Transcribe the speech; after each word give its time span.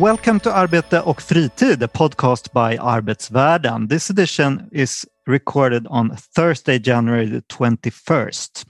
Welcome 0.00 0.40
to 0.40 0.50
Arbete 0.50 1.00
och 1.00 1.22
fritid, 1.22 1.82
a 1.82 1.88
podcast 1.88 2.52
by 2.52 2.78
Arbetsvärlden. 2.78 3.88
This 3.88 4.10
edition 4.10 4.68
is 4.72 5.06
recorded 5.26 5.86
on 5.86 6.16
Thursday, 6.36 6.78
January 6.78 7.26
the 7.26 7.40
21st. 7.40 8.64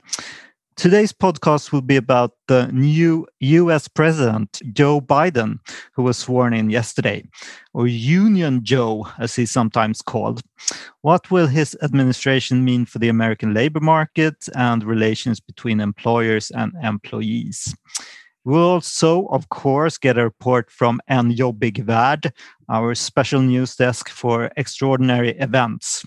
Today's 0.75 1.13
podcast 1.13 1.73
will 1.73 1.83
be 1.83 1.97
about 1.97 2.33
the 2.49 2.69
new 2.73 3.27
US 3.39 3.89
President, 3.89 4.61
Joe 4.73 5.01
Biden, 5.01 5.59
who 5.93 6.03
was 6.03 6.19
sworn 6.19 6.53
in 6.53 6.71
yesterday, 6.71 7.23
or 7.75 7.87
Union 7.87 8.65
Joe, 8.65 9.07
as 9.21 9.37
he's 9.37 9.53
sometimes 9.53 10.03
called. 10.03 10.43
What 11.03 11.31
will 11.31 11.47
his 11.47 11.77
administration 11.81 12.65
mean 12.65 12.87
for 12.87 12.99
the 12.99 13.09
American 13.09 13.55
labor 13.55 13.81
market 13.81 14.49
and 14.57 14.83
relations 14.83 15.39
between 15.39 15.81
employers 15.81 16.51
and 16.51 16.73
employees? 16.83 17.73
We'll 18.45 18.63
also, 18.63 19.27
of 19.27 19.49
course, 19.51 19.99
get 19.99 20.17
a 20.17 20.25
report 20.25 20.71
from 20.71 21.01
En 21.09 21.37
Jobbig 21.37 21.85
Värld, 21.85 22.33
our 22.69 22.95
special 22.95 23.43
news 23.43 23.77
desk 23.77 24.09
for 24.09 24.51
extraordinary 24.57 25.37
events. 25.39 26.07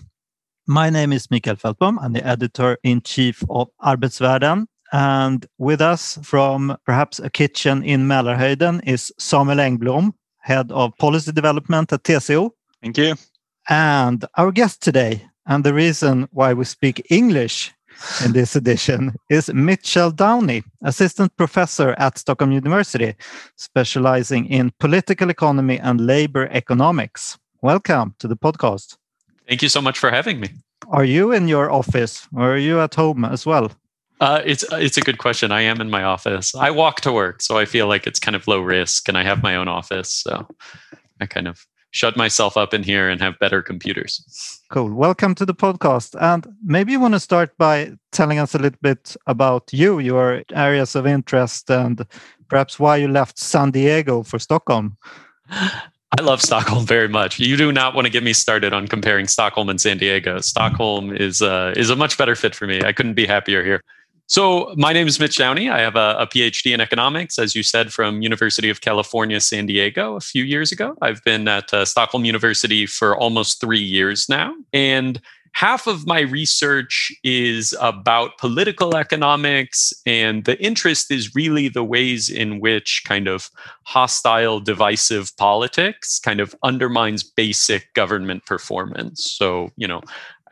My 0.66 0.90
name 0.90 1.12
is 1.12 1.30
Mikael 1.30 1.56
Feldbaum. 1.56 1.98
I'm 1.98 2.12
the 2.12 2.26
editor 2.26 2.78
in 2.82 3.02
chief 3.02 3.44
of 3.50 3.68
Arbetsvärlden. 3.82 4.66
And 4.92 5.46
with 5.58 5.80
us 5.80 6.18
from 6.22 6.76
perhaps 6.86 7.18
a 7.18 7.28
kitchen 7.28 7.82
in 7.82 8.08
Mälarhöjden 8.08 8.80
is 8.86 9.12
Samuel 9.18 9.58
Engblom, 9.58 10.12
head 10.38 10.72
of 10.72 10.96
policy 10.98 11.32
development 11.32 11.92
at 11.92 12.04
TCO. 12.04 12.50
Thank 12.82 12.98
you. 12.98 13.14
And 13.68 14.24
our 14.36 14.52
guest 14.52 14.82
today, 14.82 15.24
and 15.46 15.64
the 15.64 15.74
reason 15.74 16.28
why 16.32 16.54
we 16.54 16.64
speak 16.64 17.06
English 17.10 17.73
in 18.24 18.32
this 18.32 18.56
edition 18.56 19.14
is 19.30 19.52
Mitchell 19.52 20.10
Downey, 20.10 20.62
assistant 20.82 21.36
professor 21.36 21.94
at 21.98 22.18
Stockholm 22.18 22.52
University, 22.52 23.14
specializing 23.56 24.46
in 24.46 24.72
political 24.78 25.30
economy 25.30 25.78
and 25.78 26.00
labor 26.00 26.48
economics. 26.50 27.38
Welcome 27.62 28.14
to 28.18 28.28
the 28.28 28.36
podcast. 28.36 28.96
Thank 29.48 29.62
you 29.62 29.68
so 29.68 29.80
much 29.80 29.98
for 29.98 30.10
having 30.10 30.40
me. 30.40 30.48
Are 30.88 31.04
you 31.04 31.32
in 31.32 31.48
your 31.48 31.70
office 31.70 32.28
or 32.34 32.52
are 32.54 32.58
you 32.58 32.80
at 32.80 32.94
home 32.94 33.24
as 33.24 33.46
well? 33.46 33.70
Uh, 34.20 34.40
it's 34.44 34.64
it's 34.72 34.96
a 34.96 35.00
good 35.00 35.18
question. 35.18 35.50
I 35.50 35.62
am 35.62 35.80
in 35.80 35.90
my 35.90 36.04
office. 36.04 36.54
I 36.54 36.70
walk 36.70 37.00
to 37.02 37.12
work, 37.12 37.42
so 37.42 37.58
I 37.58 37.64
feel 37.64 37.88
like 37.88 38.06
it's 38.06 38.20
kind 38.20 38.36
of 38.36 38.46
low 38.46 38.60
risk, 38.60 39.08
and 39.08 39.18
I 39.18 39.24
have 39.24 39.42
my 39.42 39.56
own 39.56 39.68
office, 39.68 40.08
so 40.14 40.46
I 41.20 41.26
kind 41.26 41.48
of 41.48 41.66
shut 41.94 42.16
myself 42.16 42.56
up 42.56 42.74
in 42.74 42.82
here 42.82 43.08
and 43.08 43.20
have 43.20 43.38
better 43.38 43.62
computers. 43.62 44.60
Cool. 44.68 44.92
Welcome 44.92 45.36
to 45.36 45.46
the 45.46 45.54
podcast. 45.54 46.16
And 46.20 46.44
maybe 46.64 46.90
you 46.90 46.98
want 46.98 47.14
to 47.14 47.20
start 47.20 47.56
by 47.56 47.92
telling 48.10 48.40
us 48.40 48.54
a 48.54 48.58
little 48.58 48.78
bit 48.82 49.16
about 49.28 49.72
you, 49.72 50.00
your 50.00 50.42
areas 50.52 50.96
of 50.96 51.06
interest, 51.06 51.70
and 51.70 52.04
perhaps 52.48 52.80
why 52.80 52.96
you 52.96 53.06
left 53.06 53.38
San 53.38 53.70
Diego 53.70 54.24
for 54.24 54.40
Stockholm. 54.40 54.96
I 55.50 56.22
love 56.22 56.42
Stockholm 56.42 56.84
very 56.84 57.08
much. 57.08 57.38
You 57.38 57.56
do 57.56 57.70
not 57.70 57.94
want 57.94 58.06
to 58.06 58.10
get 58.10 58.24
me 58.24 58.32
started 58.32 58.72
on 58.72 58.88
comparing 58.88 59.28
Stockholm 59.28 59.68
and 59.68 59.80
San 59.80 59.98
Diego. 59.98 60.40
Stockholm 60.40 61.14
is 61.14 61.42
uh, 61.42 61.74
is 61.76 61.90
a 61.90 61.96
much 61.96 62.18
better 62.18 62.34
fit 62.34 62.56
for 62.56 62.66
me. 62.66 62.82
I 62.82 62.92
couldn't 62.92 63.14
be 63.14 63.26
happier 63.26 63.64
here. 63.64 63.82
So 64.26 64.74
my 64.76 64.92
name 64.94 65.06
is 65.06 65.20
Mitch 65.20 65.36
Downey. 65.36 65.68
I 65.68 65.80
have 65.80 65.96
a, 65.96 66.16
a, 66.18 66.26
PhD 66.26 66.72
in 66.72 66.80
economics, 66.80 67.38
as 67.38 67.54
you 67.54 67.62
said, 67.62 67.92
from 67.92 68.22
University 68.22 68.70
of 68.70 68.80
California, 68.80 69.38
San 69.38 69.66
Diego 69.66 70.16
a 70.16 70.20
few 70.20 70.44
years 70.44 70.72
ago. 70.72 70.96
I've 71.02 71.22
been 71.24 71.46
at 71.46 71.72
uh, 71.74 71.84
Stockholm 71.84 72.24
University 72.24 72.86
for 72.86 73.16
almost 73.16 73.60
three 73.60 73.82
years 73.82 74.26
now. 74.28 74.54
And 74.72 75.20
half 75.54 75.86
of 75.86 76.06
my 76.06 76.20
research 76.20 77.12
is 77.22 77.76
about 77.80 78.38
political 78.38 78.96
economics. 78.96 79.92
And 80.04 80.44
the 80.44 80.60
interest 80.60 81.10
is 81.10 81.34
really 81.34 81.68
the 81.68 81.84
ways 81.84 82.28
in 82.28 82.60
which 82.60 83.02
kind 83.06 83.28
of 83.28 83.50
hostile, 83.84 84.58
divisive 84.58 85.36
politics 85.36 86.18
kind 86.18 86.40
of 86.40 86.54
undermines 86.62 87.22
basic 87.22 87.94
government 87.94 88.46
performance. 88.46 89.30
So, 89.30 89.70
you 89.76 89.86
know, 89.86 90.02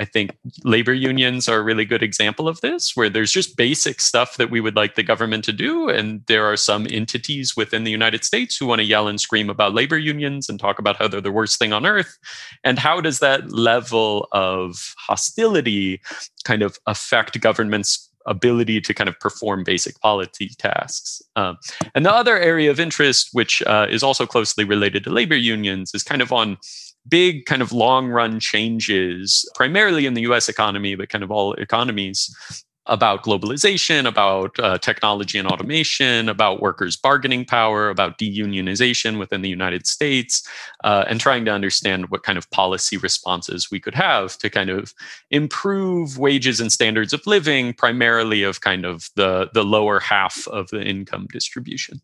I 0.01 0.05
think 0.05 0.37
labor 0.65 0.93
unions 0.93 1.49
are 1.49 1.59
a 1.59 1.63
really 1.63 1.85
good 1.85 2.03
example 2.03 2.49
of 2.49 2.61
this, 2.61 2.97
where 2.97 3.11
there's 3.11 3.33
just 3.33 3.57
basic 3.57 4.01
stuff 4.01 4.37
that 4.37 4.51
we 4.51 4.61
would 4.61 4.77
like 4.77 4.95
the 4.95 5.03
government 5.03 5.45
to 5.45 5.53
do. 5.53 5.89
And 5.89 6.23
there 6.27 6.45
are 6.45 6.57
some 6.57 6.87
entities 6.91 7.57
within 7.57 7.85
the 7.85 7.91
United 7.91 8.25
States 8.25 8.57
who 8.57 8.67
want 8.67 8.81
to 8.81 8.87
yell 8.87 9.07
and 9.09 9.21
scream 9.21 9.51
about 9.51 9.75
labor 9.75 9.99
unions 9.99 10.49
and 10.49 10.59
talk 10.59 10.79
about 10.79 10.97
how 10.97 11.09
they're 11.09 11.21
the 11.21 11.31
worst 11.31 11.59
thing 11.59 11.73
on 11.73 11.87
earth. 11.87 12.19
And 12.65 12.79
how 12.79 13.01
does 13.01 13.19
that 13.19 13.53
level 13.53 14.29
of 14.33 14.95
hostility 14.99 16.01
kind 16.45 16.63
of 16.63 16.79
affect 16.87 17.41
government's 17.41 18.09
ability 18.27 18.81
to 18.81 18.95
kind 18.95 19.09
of 19.09 19.19
perform 19.19 19.65
basic 19.65 19.99
policy 20.01 20.51
tasks. 20.59 21.23
Um, 21.37 21.59
and 21.95 22.07
the 22.07 22.13
other 22.13 22.39
area 22.39 22.71
of 22.71 22.79
interest, 22.79 23.31
which 23.33 23.63
uh, 23.63 23.87
is 23.91 24.03
also 24.03 24.27
closely 24.27 24.65
related 24.65 25.05
to 25.05 25.11
labor 25.11 25.37
unions, 25.37 25.93
is 25.95 26.03
kind 26.03 26.23
of 26.23 26.33
on 26.33 26.57
big 27.09 27.47
kind 27.47 27.63
of 27.63 27.73
long 27.73 28.09
run 28.09 28.41
changes, 28.41 29.49
primarily 29.55 30.07
in 30.07 30.15
the 30.15 30.23
US 30.23 30.49
economy, 30.49 30.95
but 30.95 31.09
kind 31.09 31.25
of 31.25 31.31
all 31.31 31.55
economies 31.55 32.35
about 32.87 33.23
globalization, 33.23 34.07
about 34.07 34.59
uh, 34.59 34.77
technology 34.79 35.39
and 35.39 35.47
automation, 35.47 36.29
about 36.29 36.61
workers' 36.61 36.97
bargaining 36.97 37.45
power, 37.45 37.89
about 37.89 38.19
deunionization 38.19 39.19
within 39.19 39.43
the 39.43 39.49
United 39.49 39.87
States, 39.87 40.47
uh, 40.83 41.05
and 41.09 41.21
trying 41.21 41.45
to 41.45 41.53
understand 41.53 42.11
what 42.11 42.25
kind 42.25 42.37
of 42.37 42.51
policy 42.51 42.97
responses 42.97 43.71
we 43.71 43.79
could 43.79 43.95
have 43.95 44.37
to 44.39 44.51
kind 44.51 44.69
of 44.69 44.93
improve 45.31 46.19
wages 46.19 46.61
and 46.61 46.73
standards 46.73 47.13
of 47.13 47.25
living, 47.27 47.73
primarily 47.73 48.43
of 48.43 48.61
kind 48.61 48.85
of 48.85 49.11
the, 49.15 49.49
the 49.55 49.65
lower 49.65 50.01
half 50.01 50.49
of 50.49 50.69
the 50.71 50.83
income 50.83 51.29
distribution. 51.33 52.01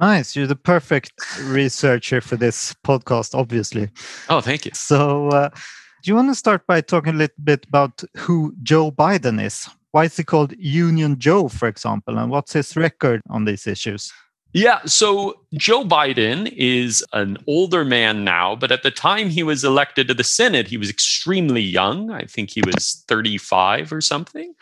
Nice. 0.00 0.34
You're 0.34 0.46
the 0.46 0.56
perfect 0.56 1.12
researcher 1.42 2.20
for 2.20 2.36
this 2.36 2.74
podcast, 2.84 3.34
obviously. 3.34 3.90
Oh, 4.28 4.40
thank 4.40 4.64
you. 4.64 4.72
So, 4.74 5.28
uh, 5.28 5.50
do 5.50 6.10
you 6.10 6.16
want 6.16 6.30
to 6.30 6.34
start 6.34 6.66
by 6.66 6.80
talking 6.80 7.14
a 7.14 7.16
little 7.16 7.42
bit 7.42 7.64
about 7.68 8.02
who 8.16 8.54
Joe 8.62 8.90
Biden 8.90 9.42
is? 9.42 9.68
Why 9.92 10.04
is 10.04 10.16
he 10.16 10.24
called 10.24 10.52
Union 10.58 11.18
Joe, 11.18 11.48
for 11.48 11.68
example, 11.68 12.18
and 12.18 12.30
what's 12.30 12.52
his 12.52 12.76
record 12.76 13.22
on 13.30 13.44
these 13.44 13.66
issues? 13.66 14.12
Yeah, 14.52 14.80
so 14.84 15.40
Joe 15.54 15.84
Biden 15.84 16.52
is 16.56 17.04
an 17.12 17.38
older 17.48 17.84
man 17.84 18.22
now, 18.22 18.54
but 18.54 18.70
at 18.70 18.84
the 18.84 18.90
time 18.90 19.28
he 19.28 19.42
was 19.42 19.64
elected 19.64 20.06
to 20.08 20.14
the 20.14 20.22
Senate, 20.22 20.68
he 20.68 20.76
was 20.76 20.88
extremely 20.90 21.60
young. 21.60 22.10
I 22.10 22.22
think 22.22 22.50
he 22.50 22.62
was 22.64 23.04
35 23.08 23.92
or 23.92 24.00
something. 24.00 24.54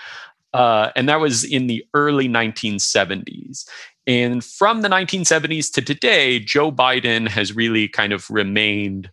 Uh, 0.54 0.90
and 0.96 1.08
that 1.08 1.20
was 1.20 1.44
in 1.44 1.66
the 1.66 1.84
early 1.94 2.28
1970s. 2.28 3.66
And 4.06 4.44
from 4.44 4.82
the 4.82 4.88
1970s 4.88 5.72
to 5.74 5.82
today, 5.82 6.40
Joe 6.40 6.72
Biden 6.72 7.28
has 7.28 7.54
really 7.54 7.88
kind 7.88 8.12
of 8.12 8.28
remained 8.30 9.10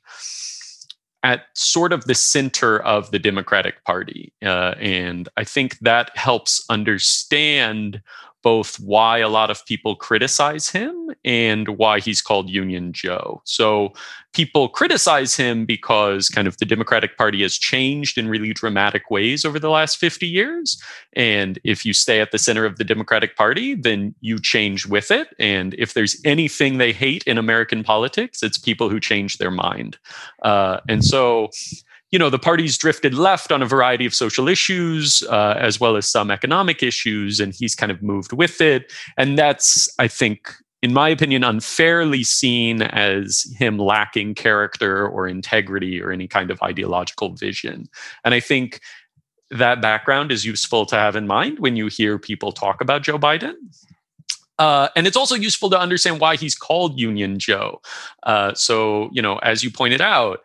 at 1.23 1.43
sort 1.53 1.91
of 1.93 2.05
the 2.05 2.15
center 2.15 2.79
of 2.79 3.11
the 3.11 3.19
Democratic 3.19 3.83
Party. 3.83 4.33
Uh, 4.43 4.73
and 4.79 5.27
I 5.37 5.43
think 5.43 5.77
that 5.79 6.15
helps 6.15 6.63
understand 6.69 8.01
both 8.41 8.79
why 8.79 9.17
a 9.19 9.29
lot 9.29 9.49
of 9.49 9.65
people 9.65 9.95
criticize 9.95 10.69
him 10.69 11.13
and 11.25 11.77
why 11.77 11.99
he's 11.99 12.21
called 12.21 12.49
Union 12.49 12.93
Joe. 12.93 13.41
So 13.45 13.93
people 14.33 14.69
criticize 14.69 15.35
him 15.35 15.65
because 15.65 16.29
kind 16.29 16.47
of 16.47 16.57
the 16.57 16.65
Democratic 16.65 17.17
Party 17.17 17.41
has 17.41 17.57
changed 17.57 18.17
in 18.17 18.29
really 18.29 18.53
dramatic 18.53 19.09
ways 19.09 19.43
over 19.43 19.59
the 19.59 19.69
last 19.69 19.97
50 19.97 20.27
years. 20.27 20.81
And 21.13 21.59
if 21.63 21.85
you 21.85 21.93
stay 21.93 22.21
at 22.21 22.31
the 22.31 22.37
center 22.37 22.65
of 22.65 22.77
the 22.77 22.83
Democratic 22.83 23.35
Party, 23.35 23.75
then 23.75 24.15
you 24.21 24.39
change 24.39 24.85
with 24.85 25.11
it. 25.11 25.29
And 25.39 25.75
if 25.77 25.93
there's 25.93 26.19
anything 26.23 26.77
they 26.77 26.93
hate 26.93 27.23
in 27.23 27.37
American 27.37 27.83
politics, 27.83 28.43
it's 28.43 28.57
people 28.57 28.89
who 28.89 28.99
change 28.99 29.37
their 29.37 29.51
mind. 29.51 29.97
Uh, 30.43 30.79
and 30.87 31.03
so 31.03 31.49
you 32.11 32.17
know, 32.17 32.29
the 32.29 32.39
party's 32.39 32.77
drifted 32.77 33.13
left 33.13 33.51
on 33.51 33.61
a 33.61 33.65
variety 33.65 34.05
of 34.05 34.15
social 34.15 34.47
issues, 34.47 35.21
uh, 35.29 35.55
as 35.57 35.79
well 35.79 35.95
as 35.95 36.09
some 36.09 36.31
economic 36.31 36.81
issues, 36.81 37.39
and 37.39 37.53
he's 37.53 37.75
kind 37.75 37.91
of 37.91 38.01
moved 38.01 38.33
with 38.33 38.61
it. 38.61 38.91
And 39.17 39.37
that's, 39.37 39.89
I 39.99 40.07
think, 40.07 40.53
in 40.81 40.93
my 40.93 41.09
opinion, 41.09 41.43
unfairly 41.43 42.23
seen 42.23 42.81
as 42.81 43.45
him 43.57 43.77
lacking 43.77 44.35
character 44.35 45.07
or 45.07 45.27
integrity 45.27 46.01
or 46.01 46.11
any 46.11 46.27
kind 46.27 46.49
of 46.49 46.61
ideological 46.63 47.35
vision. 47.35 47.87
And 48.23 48.33
I 48.33 48.39
think 48.39 48.79
that 49.51 49.81
background 49.81 50.31
is 50.31 50.45
useful 50.45 50.85
to 50.87 50.95
have 50.95 51.15
in 51.15 51.27
mind 51.27 51.59
when 51.59 51.75
you 51.75 51.87
hear 51.87 52.17
people 52.17 52.51
talk 52.51 52.81
about 52.81 53.03
Joe 53.03 53.19
Biden. 53.19 53.55
Uh, 54.57 54.89
and 54.95 55.07
it's 55.07 55.17
also 55.17 55.35
useful 55.35 55.69
to 55.69 55.79
understand 55.79 56.19
why 56.19 56.35
he's 56.35 56.55
called 56.55 56.99
Union 56.99 57.39
Joe. 57.39 57.81
Uh, 58.23 58.53
so, 58.53 59.09
you 59.11 59.21
know, 59.21 59.37
as 59.37 59.63
you 59.63 59.71
pointed 59.71 60.01
out, 60.01 60.41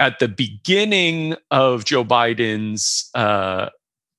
at 0.00 0.18
the 0.18 0.28
beginning 0.28 1.36
of 1.50 1.84
Joe 1.84 2.04
Biden's 2.04 3.10
uh, 3.14 3.70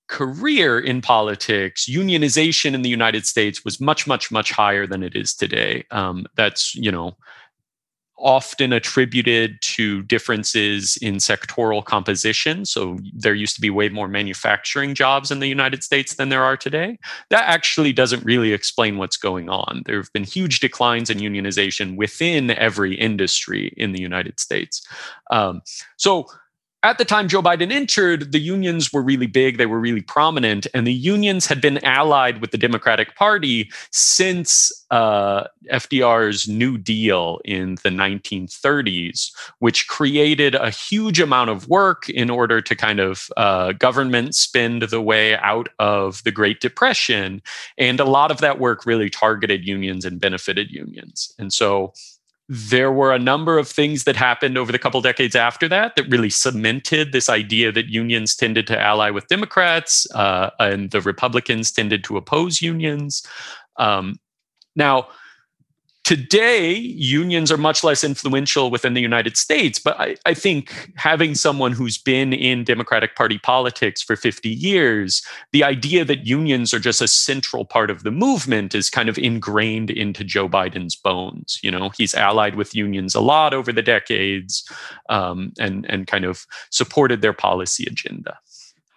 career 0.07 0.79
in 0.79 1.01
politics, 1.01 1.85
unionization 1.89 2.73
in 2.73 2.81
the 2.81 2.89
United 2.89 3.25
States 3.25 3.65
was 3.65 3.81
much, 3.81 4.07
much, 4.07 4.31
much 4.31 4.51
higher 4.51 4.87
than 4.87 5.03
it 5.03 5.15
is 5.15 5.33
today. 5.33 5.83
Um, 5.91 6.25
that's, 6.35 6.75
you 6.75 6.91
know, 6.91 7.17
often 8.17 8.71
attributed 8.71 9.61
to 9.61 10.01
differences 10.03 10.97
in 11.01 11.15
sectoral 11.15 11.83
composition. 11.83 12.65
So 12.65 12.97
there 13.13 13.33
used 13.33 13.55
to 13.55 13.61
be 13.61 13.69
way 13.69 13.89
more 13.89 14.07
manufacturing 14.07 14.95
jobs 14.95 15.31
in 15.31 15.39
the 15.39 15.47
United 15.47 15.83
States 15.83 16.15
than 16.15 16.29
there 16.29 16.43
are 16.43 16.55
today. 16.55 16.97
That 17.29 17.43
actually 17.43 17.93
doesn't 17.93 18.23
really 18.23 18.53
explain 18.53 18.97
what's 18.97 19.17
going 19.17 19.49
on. 19.49 19.83
There 19.85 19.97
have 19.97 20.13
been 20.13 20.23
huge 20.23 20.59
declines 20.59 21.09
in 21.09 21.17
unionization 21.17 21.97
within 21.97 22.51
every 22.51 22.95
industry 22.95 23.73
in 23.75 23.91
the 23.91 24.01
United 24.01 24.39
States. 24.39 24.85
Um, 25.29 25.61
so 25.97 26.27
at 26.85 26.97
the 26.97 27.05
time 27.05 27.27
Joe 27.27 27.41
Biden 27.41 27.71
entered, 27.71 28.31
the 28.31 28.39
unions 28.39 28.93
were 28.93 29.01
really 29.01 29.27
big, 29.27 29.57
they 29.57 29.65
were 29.65 29.79
really 29.79 30.01
prominent, 30.01 30.67
and 30.73 30.85
the 30.85 30.93
unions 30.93 31.47
had 31.47 31.61
been 31.61 31.83
allied 31.83 32.41
with 32.41 32.51
the 32.51 32.57
Democratic 32.57 33.15
Party 33.15 33.71
since 33.91 34.71
uh, 34.91 35.45
FDR's 35.71 36.47
New 36.47 36.77
Deal 36.77 37.39
in 37.43 37.75
the 37.83 37.89
1930s, 37.89 39.31
which 39.59 39.87
created 39.87 40.55
a 40.55 40.69
huge 40.69 41.19
amount 41.19 41.49
of 41.49 41.67
work 41.67 42.07
in 42.09 42.29
order 42.29 42.61
to 42.61 42.75
kind 42.75 42.99
of 42.99 43.29
uh, 43.37 43.71
government 43.73 44.35
spend 44.35 44.83
the 44.83 45.01
way 45.01 45.35
out 45.37 45.69
of 45.79 46.23
the 46.23 46.31
Great 46.31 46.59
Depression. 46.59 47.41
And 47.77 47.99
a 47.99 48.05
lot 48.05 48.31
of 48.31 48.39
that 48.41 48.59
work 48.59 48.85
really 48.85 49.09
targeted 49.09 49.65
unions 49.65 50.05
and 50.05 50.19
benefited 50.19 50.71
unions. 50.71 51.33
And 51.39 51.51
so 51.51 51.93
there 52.47 52.91
were 52.91 53.11
a 53.11 53.19
number 53.19 53.57
of 53.57 53.67
things 53.67 54.03
that 54.03 54.15
happened 54.15 54.57
over 54.57 54.71
the 54.71 54.77
couple 54.77 55.01
decades 55.01 55.35
after 55.35 55.67
that 55.67 55.95
that 55.95 56.09
really 56.09 56.29
cemented 56.29 57.11
this 57.11 57.27
idea 57.27 57.71
that 57.71 57.87
unions 57.87 58.35
tended 58.35 58.67
to 58.67 58.79
ally 58.79 59.09
with 59.09 59.27
Democrats 59.27 60.05
uh, 60.13 60.51
and 60.59 60.91
the 60.91 61.01
Republicans 61.01 61.71
tended 61.71 62.03
to 62.03 62.17
oppose 62.17 62.61
unions. 62.61 63.25
Um, 63.77 64.19
now, 64.75 65.07
Today, 66.05 66.71
unions 66.71 67.51
are 67.51 67.57
much 67.57 67.83
less 67.83 68.03
influential 68.03 68.69
within 68.69 68.93
the 68.93 69.01
United 69.01 69.35
States, 69.35 69.79
but 69.79 69.99
I, 69.99 70.15
I, 70.23 70.35
think 70.35 70.91
having 70.95 71.33
someone 71.33 71.71
who's 71.71 71.97
been 71.97 72.31
in 72.31 72.63
Democratic 72.63 73.15
Party 73.15 73.39
politics 73.39 74.03
for 74.03 74.15
50 74.15 74.47
years, 74.47 75.23
the 75.51 75.63
idea 75.63 76.05
that 76.05 76.27
unions 76.27 76.75
are 76.75 76.79
just 76.79 77.01
a 77.01 77.07
central 77.07 77.65
part 77.65 77.89
of 77.89 78.03
the 78.03 78.11
movement 78.11 78.75
is 78.75 78.91
kind 78.91 79.09
of 79.09 79.17
ingrained 79.17 79.89
into 79.89 80.23
Joe 80.23 80.47
Biden's 80.47 80.95
bones. 80.95 81.59
You 81.63 81.71
know, 81.71 81.89
he's 81.97 82.13
allied 82.13 82.53
with 82.53 82.75
unions 82.75 83.15
a 83.15 83.19
lot 83.19 83.55
over 83.55 83.73
the 83.73 83.81
decades 83.81 84.63
um, 85.09 85.53
and, 85.57 85.87
and 85.89 86.05
kind 86.05 86.23
of 86.23 86.45
supported 86.69 87.23
their 87.23 87.33
policy 87.33 87.83
agenda. 87.87 88.37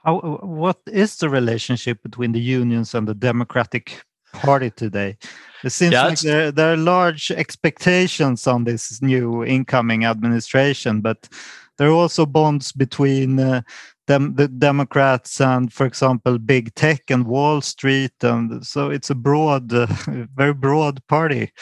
How, 0.05 0.19
what 0.43 0.79
is 0.87 1.17
the 1.17 1.31
relationship 1.31 2.03
between 2.03 2.33
the 2.33 2.41
unions 2.41 2.95
and 2.95 3.09
the 3.09 3.15
Democratic 3.15 4.03
Party 4.33 4.71
today? 4.71 5.17
It 5.65 5.71
seems 5.71 5.93
yeah, 5.93 6.07
like 6.07 6.21
there, 6.21 6.53
there 6.53 6.73
are 6.73 6.77
large 6.77 7.31
expectations 7.31 8.47
on 8.47 8.65
this 8.65 9.03
new 9.03 9.45
incoming 9.45 10.05
administration, 10.05 11.01
but 11.01 11.29
there 11.77 11.89
are 11.89 11.93
also 11.93 12.27
bonds 12.27 12.73
between 12.73 13.41
uh, 13.41 13.63
them, 14.07 14.35
the 14.35 14.49
Democrats 14.49 15.41
and, 15.41 15.73
for 15.73 15.87
example, 15.87 16.39
big 16.39 16.75
tech 16.75 17.11
and 17.11 17.27
Wall 17.27 17.61
Street, 17.61 18.13
and 18.23 18.65
so 18.67 18.91
it's 18.91 19.11
a 19.11 19.15
broad, 19.15 19.73
uh, 19.73 19.87
very 20.35 20.55
broad 20.55 21.05
party. 21.07 21.53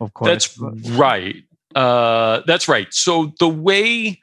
Of 0.00 0.14
course, 0.14 0.28
that's 0.28 0.58
right. 0.90 1.36
Uh, 1.74 2.40
that's 2.46 2.68
right. 2.68 2.92
So 2.92 3.32
the 3.38 3.48
way 3.48 4.20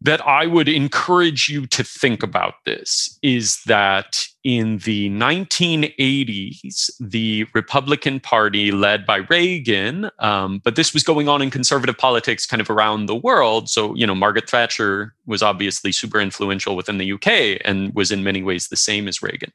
that 0.00 0.24
I 0.26 0.46
would 0.46 0.68
encourage 0.68 1.48
you 1.48 1.66
to 1.66 1.82
think 1.82 2.22
about 2.22 2.54
this 2.64 3.18
is 3.22 3.60
that 3.66 4.26
in 4.44 4.78
the 4.78 5.10
1980s, 5.10 6.90
the 7.00 7.46
Republican 7.52 8.20
Party, 8.20 8.70
led 8.70 9.04
by 9.04 9.18
Reagan, 9.28 10.10
um, 10.20 10.60
but 10.62 10.76
this 10.76 10.94
was 10.94 11.02
going 11.02 11.28
on 11.28 11.42
in 11.42 11.50
conservative 11.50 11.98
politics 11.98 12.46
kind 12.46 12.60
of 12.60 12.70
around 12.70 13.06
the 13.06 13.16
world. 13.16 13.68
So, 13.68 13.94
you 13.96 14.06
know, 14.06 14.14
Margaret 14.14 14.48
Thatcher 14.48 15.14
was 15.26 15.42
obviously 15.42 15.90
super 15.90 16.20
influential 16.20 16.76
within 16.76 16.98
the 16.98 17.12
UK 17.12 17.60
and 17.64 17.92
was 17.94 18.12
in 18.12 18.22
many 18.22 18.42
ways 18.42 18.68
the 18.68 18.76
same 18.76 19.08
as 19.08 19.20
Reagan. 19.20 19.52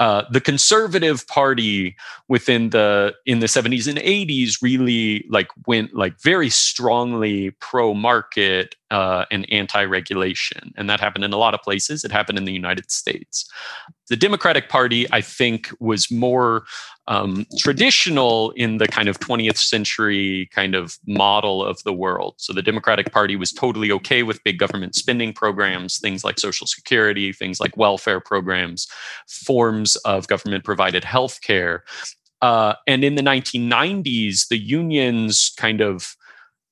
Uh, 0.00 0.24
the 0.30 0.40
conservative 0.40 1.26
party 1.26 1.94
within 2.26 2.70
the 2.70 3.14
in 3.26 3.40
the 3.40 3.46
70s 3.46 3.86
and 3.86 3.98
80s 3.98 4.62
really 4.62 5.26
like 5.28 5.48
went 5.66 5.94
like 5.94 6.18
very 6.22 6.48
strongly 6.48 7.50
pro 7.60 7.92
market 7.92 8.76
uh, 8.90 9.24
and 9.30 9.50
anti 9.52 9.84
regulation 9.84 10.72
and 10.76 10.88
that 10.88 11.00
happened 11.00 11.24
in 11.24 11.32
a 11.32 11.36
lot 11.36 11.54
of 11.54 11.60
places 11.62 12.04
it 12.04 12.12
happened 12.12 12.38
in 12.38 12.44
the 12.44 12.52
united 12.52 12.90
states 12.90 13.50
the 14.08 14.16
democratic 14.16 14.68
party 14.68 15.06
i 15.12 15.20
think 15.20 15.70
was 15.80 16.10
more 16.10 16.64
um, 17.10 17.44
traditional 17.58 18.52
in 18.52 18.78
the 18.78 18.86
kind 18.86 19.08
of 19.08 19.18
20th 19.18 19.56
century 19.56 20.48
kind 20.52 20.76
of 20.76 20.96
model 21.08 21.64
of 21.64 21.82
the 21.82 21.92
world. 21.92 22.34
So 22.36 22.52
the 22.52 22.62
Democratic 22.62 23.10
Party 23.12 23.34
was 23.34 23.50
totally 23.50 23.90
okay 23.90 24.22
with 24.22 24.42
big 24.44 24.60
government 24.60 24.94
spending 24.94 25.32
programs, 25.32 25.98
things 25.98 26.22
like 26.22 26.38
Social 26.38 26.68
Security, 26.68 27.32
things 27.32 27.58
like 27.58 27.76
welfare 27.76 28.20
programs, 28.20 28.86
forms 29.26 29.96
of 29.96 30.28
government 30.28 30.62
provided 30.62 31.02
health 31.02 31.40
care. 31.42 31.82
Uh, 32.42 32.74
and 32.86 33.02
in 33.02 33.16
the 33.16 33.22
1990s, 33.22 34.46
the 34.46 34.58
unions 34.58 35.52
kind 35.56 35.80
of 35.80 36.14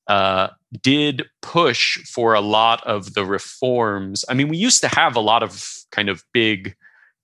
uh, 0.07 0.49
did 0.83 1.25
push 1.41 1.99
for 2.07 2.35
a 2.35 2.41
lot 2.41 2.87
of 2.87 3.15
the 3.15 3.25
reforms. 3.25 4.25
I 4.29 4.35
mean, 4.35 4.49
we 4.49 4.57
used 4.57 4.81
to 4.83 4.89
have 4.89 5.17
a 5.17 5.21
lot 5.21 5.43
of 5.43 5.65
kind 5.93 6.09
of 6.09 6.25
big 6.33 6.77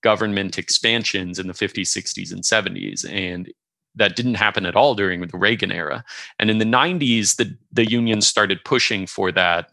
government 0.03 0.59
expansions 0.59 1.39
in 1.39 1.47
the 1.47 1.53
50s, 1.53 1.89
60s, 1.89 2.33
and 2.33 2.43
70s. 2.43 3.09
And 3.11 3.53
that 3.97 4.17
didn't 4.17 4.35
happen 4.35 4.67
at 4.67 4.77
all 4.77 4.95
during 4.95 5.21
the 5.21 5.39
Reagan 5.39 5.71
era. 5.71 6.05
And 6.39 6.51
in 6.51 6.59
the 6.59 6.65
90s, 6.65 7.37
the, 7.37 7.57
the 7.73 7.89
unions 7.89 8.27
started 8.27 8.65
pushing 8.65 9.07
for 9.07 9.31
that 9.33 9.71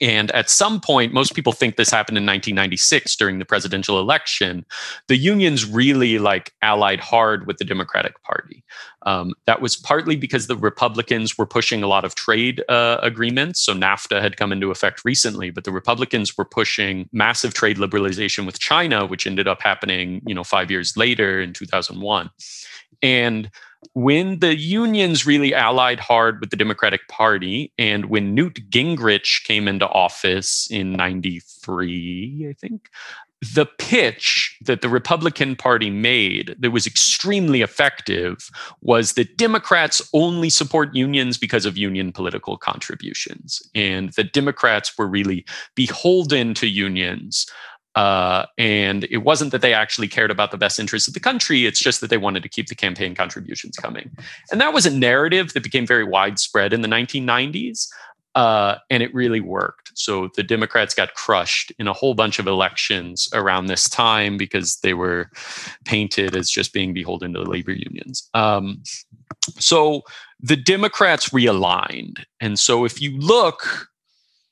and 0.00 0.30
at 0.32 0.50
some 0.50 0.80
point, 0.80 1.12
most 1.12 1.34
people 1.34 1.52
think 1.52 1.76
this 1.76 1.90
happened 1.90 2.18
in 2.18 2.24
1996 2.24 3.16
during 3.16 3.38
the 3.38 3.44
presidential 3.44 3.98
election. 3.98 4.64
The 5.08 5.16
unions 5.16 5.64
really 5.64 6.18
like 6.18 6.52
allied 6.62 7.00
hard 7.00 7.46
with 7.46 7.56
the 7.58 7.64
Democratic 7.64 8.22
Party. 8.22 8.64
Um, 9.02 9.32
that 9.46 9.62
was 9.62 9.76
partly 9.76 10.16
because 10.16 10.46
the 10.46 10.56
Republicans 10.56 11.38
were 11.38 11.46
pushing 11.46 11.82
a 11.82 11.86
lot 11.86 12.04
of 12.04 12.14
trade 12.14 12.62
uh, 12.68 12.98
agreements. 13.02 13.60
So 13.60 13.72
NAFTA 13.72 14.20
had 14.20 14.36
come 14.36 14.52
into 14.52 14.70
effect 14.70 15.04
recently, 15.04 15.50
but 15.50 15.64
the 15.64 15.72
Republicans 15.72 16.36
were 16.36 16.44
pushing 16.44 17.08
massive 17.12 17.54
trade 17.54 17.78
liberalization 17.78 18.44
with 18.44 18.58
China, 18.58 19.06
which 19.06 19.26
ended 19.26 19.48
up 19.48 19.62
happening, 19.62 20.20
you 20.26 20.34
know, 20.34 20.44
five 20.44 20.70
years 20.70 20.96
later 20.96 21.40
in 21.40 21.52
2001. 21.52 22.30
And 23.00 23.50
when 23.94 24.40
the 24.40 24.56
unions 24.56 25.26
really 25.26 25.54
allied 25.54 26.00
hard 26.00 26.40
with 26.40 26.50
the 26.50 26.56
Democratic 26.56 27.06
Party, 27.08 27.72
and 27.78 28.06
when 28.06 28.34
Newt 28.34 28.58
Gingrich 28.70 29.44
came 29.44 29.68
into 29.68 29.88
office 29.88 30.68
in 30.70 30.92
93, 30.92 32.46
I 32.50 32.52
think, 32.54 32.88
the 33.54 33.66
pitch 33.66 34.58
that 34.64 34.80
the 34.80 34.88
Republican 34.88 35.54
Party 35.54 35.90
made 35.90 36.56
that 36.58 36.72
was 36.72 36.88
extremely 36.88 37.62
effective 37.62 38.50
was 38.80 39.12
that 39.12 39.36
Democrats 39.36 40.02
only 40.12 40.50
support 40.50 40.94
unions 40.94 41.38
because 41.38 41.64
of 41.64 41.78
union 41.78 42.10
political 42.10 42.56
contributions, 42.56 43.62
and 43.76 44.12
that 44.14 44.32
Democrats 44.32 44.98
were 44.98 45.06
really 45.06 45.44
beholden 45.76 46.52
to 46.54 46.66
unions 46.66 47.46
uh, 47.98 48.46
and 48.58 49.08
it 49.10 49.24
wasn't 49.24 49.50
that 49.50 49.60
they 49.60 49.74
actually 49.74 50.06
cared 50.06 50.30
about 50.30 50.52
the 50.52 50.56
best 50.56 50.78
interests 50.78 51.08
of 51.08 51.14
the 51.14 51.20
country. 51.20 51.66
It's 51.66 51.80
just 51.80 52.00
that 52.00 52.10
they 52.10 52.16
wanted 52.16 52.44
to 52.44 52.48
keep 52.48 52.68
the 52.68 52.76
campaign 52.76 53.12
contributions 53.12 53.76
coming. 53.76 54.08
And 54.52 54.60
that 54.60 54.72
was 54.72 54.86
a 54.86 54.96
narrative 54.96 55.52
that 55.54 55.64
became 55.64 55.84
very 55.84 56.04
widespread 56.04 56.72
in 56.72 56.82
the 56.82 56.86
1990s. 56.86 57.88
Uh, 58.36 58.76
and 58.88 59.02
it 59.02 59.12
really 59.12 59.40
worked. 59.40 59.90
So 59.94 60.28
the 60.36 60.44
Democrats 60.44 60.94
got 60.94 61.14
crushed 61.14 61.72
in 61.80 61.88
a 61.88 61.92
whole 61.92 62.14
bunch 62.14 62.38
of 62.38 62.46
elections 62.46 63.28
around 63.32 63.66
this 63.66 63.88
time 63.88 64.36
because 64.36 64.76
they 64.76 64.94
were 64.94 65.28
painted 65.84 66.36
as 66.36 66.48
just 66.48 66.72
being 66.72 66.94
beholden 66.94 67.34
to 67.34 67.40
the 67.40 67.50
labor 67.50 67.72
unions. 67.72 68.30
Um, 68.32 68.80
so 69.58 70.02
the 70.38 70.54
Democrats 70.54 71.30
realigned. 71.30 72.24
And 72.38 72.60
so 72.60 72.84
if 72.84 73.02
you 73.02 73.18
look 73.18 73.87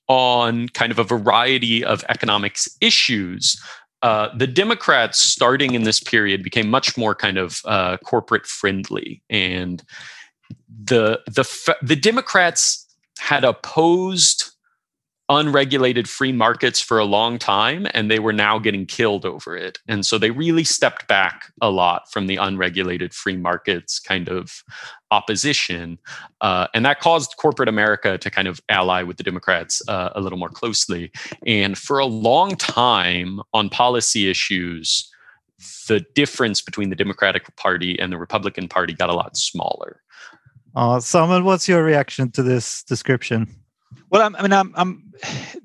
on 0.08 0.68
kind 0.70 0.92
of 0.92 0.98
a 0.98 1.04
variety 1.04 1.84
of 1.84 2.04
economics 2.08 2.68
issues. 2.80 3.60
Uh, 4.02 4.28
the 4.36 4.46
Democrats, 4.46 5.18
starting 5.18 5.74
in 5.74 5.82
this 5.84 6.00
period, 6.00 6.42
became 6.42 6.68
much 6.68 6.96
more 6.96 7.14
kind 7.14 7.38
of 7.38 7.60
uh, 7.64 7.96
corporate 7.98 8.46
friendly, 8.46 9.22
and 9.30 9.82
the 10.84 11.20
the 11.26 11.74
the 11.82 11.96
Democrats 11.96 12.86
had 13.18 13.44
opposed 13.44 14.55
unregulated 15.28 16.08
free 16.08 16.32
markets 16.32 16.80
for 16.80 16.98
a 16.98 17.04
long 17.04 17.38
time 17.38 17.86
and 17.94 18.10
they 18.10 18.18
were 18.18 18.32
now 18.32 18.58
getting 18.58 18.86
killed 18.86 19.24
over 19.24 19.56
it. 19.56 19.78
And 19.88 20.06
so 20.06 20.18
they 20.18 20.30
really 20.30 20.62
stepped 20.62 21.08
back 21.08 21.52
a 21.60 21.70
lot 21.70 22.10
from 22.12 22.28
the 22.28 22.36
unregulated 22.36 23.12
free 23.12 23.36
markets 23.36 23.98
kind 23.98 24.28
of 24.28 24.62
opposition. 25.10 25.98
Uh, 26.40 26.68
and 26.74 26.84
that 26.84 27.00
caused 27.00 27.36
corporate 27.38 27.68
America 27.68 28.18
to 28.18 28.30
kind 28.30 28.46
of 28.46 28.60
ally 28.68 29.02
with 29.02 29.16
the 29.16 29.24
Democrats 29.24 29.82
uh, 29.88 30.10
a 30.14 30.20
little 30.20 30.38
more 30.38 30.48
closely. 30.48 31.10
And 31.44 31.76
for 31.76 31.98
a 31.98 32.06
long 32.06 32.54
time 32.54 33.40
on 33.52 33.68
policy 33.68 34.30
issues, 34.30 35.12
the 35.88 36.04
difference 36.14 36.60
between 36.60 36.90
the 36.90 36.96
Democratic 36.96 37.54
Party 37.56 37.98
and 37.98 38.12
the 38.12 38.18
Republican 38.18 38.68
Party 38.68 38.92
got 38.92 39.10
a 39.10 39.14
lot 39.14 39.36
smaller. 39.36 40.02
Uh, 40.76 41.00
Samuel, 41.00 41.42
what's 41.42 41.66
your 41.66 41.82
reaction 41.82 42.30
to 42.32 42.42
this 42.42 42.82
description? 42.84 43.65
Well, 44.10 44.22
i 44.22 44.42
mean, 44.42 44.52
I'm, 44.52 44.72
I'm, 44.76 45.02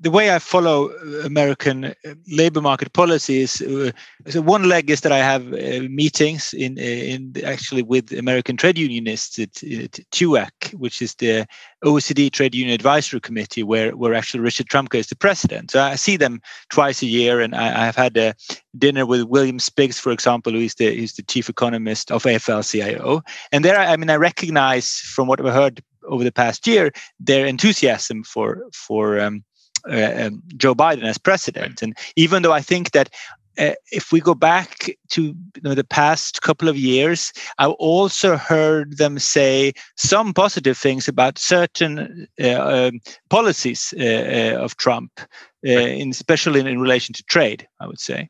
the 0.00 0.10
way 0.10 0.34
I 0.34 0.40
follow 0.40 0.88
American 1.24 1.84
uh, 1.84 1.92
labor 2.26 2.60
market 2.60 2.92
policies. 2.92 3.62
Uh, 3.62 3.92
so 4.28 4.40
one 4.40 4.68
leg 4.68 4.90
is 4.90 5.02
that 5.02 5.12
I 5.12 5.18
have 5.18 5.52
uh, 5.52 5.86
meetings 5.88 6.52
in 6.52 6.76
in 6.78 7.34
actually 7.44 7.82
with 7.82 8.12
American 8.12 8.56
trade 8.56 8.78
unionists 8.78 9.38
at, 9.38 9.62
at 9.62 9.92
TUAC, 10.10 10.74
which 10.74 11.00
is 11.00 11.14
the 11.16 11.46
OECD 11.84 12.32
Trade 12.32 12.54
Union 12.54 12.74
Advisory 12.74 13.20
Committee, 13.20 13.62
where 13.62 13.96
where 13.96 14.14
actually 14.14 14.40
Richard 14.40 14.66
Trumka 14.66 14.98
is 14.98 15.06
the 15.06 15.16
president. 15.16 15.70
So 15.70 15.80
I 15.80 15.94
see 15.94 16.16
them 16.16 16.40
twice 16.68 17.02
a 17.02 17.06
year, 17.06 17.40
and 17.40 17.54
I, 17.54 17.82
I 17.82 17.84
have 17.84 17.96
had 17.96 18.16
a 18.16 18.34
dinner 18.76 19.06
with 19.06 19.22
William 19.22 19.60
Spriggs, 19.60 20.00
for 20.00 20.10
example, 20.10 20.52
who 20.52 20.60
is 20.60 20.74
the 20.74 20.94
who's 20.96 21.14
the 21.14 21.22
chief 21.22 21.48
economist 21.48 22.10
of 22.10 22.24
AFL-CIO. 22.24 23.22
And 23.52 23.64
there, 23.64 23.78
I 23.78 23.96
mean, 23.96 24.10
I 24.10 24.16
recognize 24.16 24.98
from 25.14 25.28
what 25.28 25.40
I've 25.40 25.54
heard 25.54 25.80
over 26.08 26.24
the 26.24 26.32
past 26.32 26.66
year 26.66 26.92
their 27.20 27.46
enthusiasm 27.46 28.22
for 28.24 28.64
for 28.72 29.20
um, 29.20 29.44
uh, 29.88 30.26
um, 30.26 30.42
Joe 30.56 30.74
Biden 30.74 31.04
as 31.04 31.18
president. 31.18 31.82
And 31.82 31.96
even 32.16 32.42
though 32.42 32.52
I 32.52 32.60
think 32.60 32.92
that 32.92 33.10
uh, 33.58 33.72
if 33.90 34.12
we 34.12 34.20
go 34.20 34.34
back 34.34 34.96
to 35.10 35.22
you 35.22 35.62
know, 35.62 35.74
the 35.74 35.84
past 35.84 36.40
couple 36.40 36.68
of 36.68 36.76
years, 36.76 37.32
I 37.58 37.66
also 37.66 38.36
heard 38.36 38.96
them 38.96 39.18
say 39.18 39.72
some 39.96 40.32
positive 40.32 40.78
things 40.78 41.06
about 41.06 41.38
certain 41.38 42.26
uh, 42.40 42.88
um, 42.88 43.00
policies 43.28 43.92
uh, 43.98 44.54
uh 44.56 44.64
of 44.64 44.76
Trump, 44.76 45.20
Uh, 45.64 45.70
in, 45.70 46.10
especially 46.10 46.58
in, 46.58 46.66
in, 46.66 46.80
relation 46.80 47.12
to 47.12 47.22
trade, 47.22 47.68
I 47.78 47.86
would 47.86 48.00
say. 48.00 48.28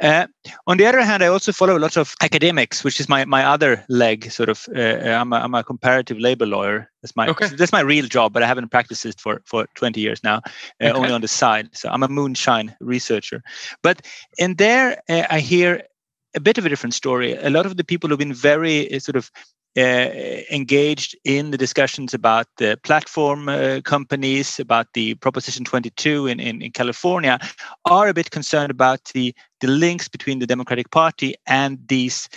Uh, 0.00 0.28
on 0.68 0.76
the 0.76 0.86
other 0.86 1.02
hand, 1.02 1.20
I 1.20 1.26
also 1.26 1.50
follow 1.50 1.76
a 1.76 1.80
lot 1.80 1.96
of 1.96 2.14
academics, 2.22 2.84
which 2.84 3.00
is 3.00 3.08
my, 3.08 3.24
my 3.24 3.44
other 3.44 3.84
leg. 3.88 4.30
Sort 4.30 4.48
of, 4.48 4.68
uh, 4.76 4.80
uh, 4.80 5.18
I'm 5.20 5.32
a, 5.32 5.36
I'm, 5.36 5.54
a, 5.54 5.64
comparative 5.64 6.20
labor 6.20 6.46
lawyer. 6.46 6.88
That's 7.02 7.16
my 7.16 7.26
okay. 7.26 7.48
that's 7.48 7.72
my 7.72 7.80
real 7.80 8.06
job, 8.06 8.32
but 8.32 8.44
I 8.44 8.46
haven't 8.46 8.68
practiced 8.70 9.04
it 9.04 9.18
for 9.18 9.42
for 9.46 9.66
20 9.74 10.00
years 10.00 10.22
now, 10.22 10.42
okay. 10.80 10.92
only 10.92 11.10
on 11.10 11.22
the 11.22 11.28
side. 11.28 11.70
So 11.72 11.88
I'm 11.88 12.04
a 12.04 12.08
moonshine 12.08 12.76
researcher. 12.80 13.42
But 13.82 14.06
in 14.38 14.54
there, 14.54 15.02
I 15.08 15.40
hear 15.40 15.82
a 16.36 16.40
bit 16.40 16.56
of 16.56 16.66
a 16.66 16.68
different 16.68 16.94
story. 16.94 17.34
A 17.34 17.50
lot 17.50 17.66
of 17.66 17.76
the 17.76 17.84
people 17.84 18.08
who've 18.08 18.18
been 18.18 18.32
very 18.32 19.00
sort 19.00 19.16
of 19.16 19.28
uh, 19.76 20.42
engaged 20.50 21.16
in 21.24 21.50
the 21.50 21.58
discussions 21.58 22.12
about 22.12 22.46
the 22.56 22.78
platform 22.82 23.48
uh, 23.48 23.80
companies, 23.84 24.58
about 24.58 24.86
the 24.94 25.14
Proposition 25.16 25.64
22 25.64 26.26
in, 26.26 26.40
in, 26.40 26.60
in, 26.62 26.72
California, 26.72 27.38
are 27.84 28.08
a 28.08 28.14
bit 28.14 28.30
concerned 28.30 28.70
about 28.70 29.04
the, 29.14 29.34
the 29.60 29.68
links 29.68 30.08
between 30.08 30.40
the 30.40 30.46
Democratic 30.46 30.90
Party 30.90 31.34
and 31.46 31.78
these 31.86 32.28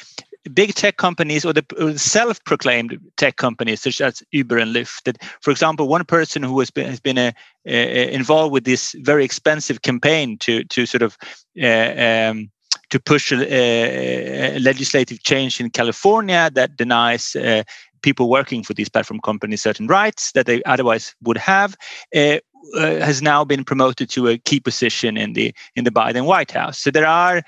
big 0.53 0.75
tech 0.75 0.97
companies 0.97 1.45
or 1.45 1.53
the, 1.53 1.93
self-proclaimed 1.97 2.99
tech 3.17 3.37
companies 3.37 3.81
such 3.81 4.01
as 4.01 4.21
Uber 4.31 4.57
and 4.57 4.75
Lyft. 4.75 5.03
That, 5.03 5.17
for 5.41 5.51
example, 5.51 5.87
one 5.87 6.05
person 6.05 6.43
who 6.43 6.59
has 6.59 6.69
been 6.69 6.87
has 6.87 6.99
been 6.99 7.17
a, 7.17 7.33
uh, 7.67 7.71
uh, 7.71 8.09
involved 8.11 8.51
with 8.51 8.65
this 8.65 8.95
very 8.99 9.23
expensive 9.23 9.81
campaign 9.81 10.37
to 10.39 10.63
to 10.65 10.85
sort 10.85 11.01
of 11.01 11.17
uh, 11.61 12.29
um, 12.31 12.51
to 12.93 12.99
push 12.99 13.31
a, 13.31 14.55
a, 14.55 14.59
legislative 14.59 15.23
change 15.23 15.59
in 15.59 15.71
California 15.71 16.51
that 16.53 16.77
denies 16.77 17.35
uh, 17.35 17.63
people 18.03 18.29
working 18.29 18.61
for 18.61 18.75
these 18.75 18.87
platform 18.87 19.19
companies 19.19 19.63
certain 19.63 19.87
rights 19.87 20.31
that 20.33 20.45
they 20.45 20.61
otherwise 20.65 21.15
would 21.23 21.37
have. 21.37 21.75
Uh, 22.15 22.37
uh, 22.77 23.01
has 23.01 23.21
now 23.21 23.43
been 23.43 23.63
promoted 23.65 24.09
to 24.09 24.29
a 24.29 24.37
key 24.37 24.59
position 24.59 25.17
in 25.17 25.33
the 25.33 25.53
in 25.75 25.83
the 25.83 25.91
Biden 25.91 26.25
White 26.25 26.51
House. 26.51 26.79
So 26.79 26.91
there 26.91 27.05
are 27.05 27.41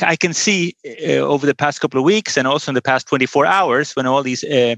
I 0.00 0.16
can 0.16 0.32
see 0.32 0.76
uh, 0.84 1.18
over 1.18 1.46
the 1.46 1.54
past 1.54 1.80
couple 1.80 2.00
of 2.00 2.04
weeks 2.04 2.36
and 2.36 2.46
also 2.48 2.70
in 2.70 2.74
the 2.74 2.82
past 2.82 3.06
24 3.06 3.46
hours 3.46 3.94
when 3.94 4.06
all 4.06 4.22
these 4.22 4.42
uh, 4.42 4.74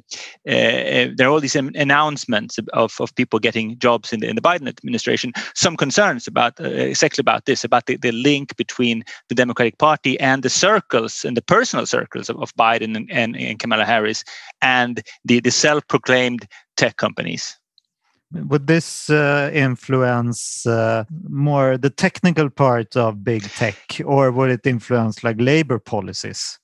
uh, 0.46 0.50
uh 0.50 1.08
there 1.16 1.28
are 1.28 1.30
all 1.30 1.40
these 1.40 1.56
announcements 1.56 2.58
of, 2.74 2.94
of 3.00 3.14
people 3.14 3.38
getting 3.38 3.78
jobs 3.78 4.12
in 4.12 4.20
the, 4.20 4.28
in 4.28 4.36
the 4.36 4.42
Biden 4.42 4.68
administration. 4.68 5.32
Some 5.54 5.76
concerns 5.76 6.26
about 6.26 6.60
uh, 6.60 6.64
exactly 6.64 7.22
about 7.22 7.46
this 7.46 7.64
about 7.64 7.86
the, 7.86 7.96
the 7.96 8.12
link 8.12 8.54
between 8.56 9.02
the 9.28 9.34
Democratic 9.34 9.78
Party 9.78 10.20
and 10.20 10.42
the 10.42 10.50
circles 10.50 11.24
and 11.24 11.36
the 11.36 11.42
personal 11.42 11.86
circles 11.86 12.28
of, 12.28 12.36
of 12.38 12.54
Biden 12.54 12.96
and, 12.96 13.10
and, 13.10 13.36
and 13.36 13.58
Kamala 13.58 13.86
Harris 13.86 14.24
and 14.60 15.02
the, 15.24 15.40
the 15.40 15.50
self-proclaimed 15.50 16.46
tech 16.76 16.98
companies 16.98 17.56
would 18.48 18.66
this 18.66 19.10
uh, 19.10 19.50
influence 19.52 20.66
uh, 20.66 21.04
more 21.28 21.76
the 21.76 21.90
technical 21.90 22.50
part 22.50 22.96
of 22.96 23.24
big 23.24 23.42
tech 23.42 24.00
or 24.04 24.30
would 24.30 24.50
it 24.50 24.66
influence 24.66 25.22
like 25.24 25.36
labor 25.40 25.78
policies 25.78 26.58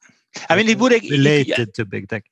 i 0.48 0.56
mean 0.56 0.68
it 0.68 0.78
would 0.78 0.92
related 0.92 1.58
yeah. 1.58 1.64
to 1.74 1.84
big 1.84 2.08
tech 2.08 2.24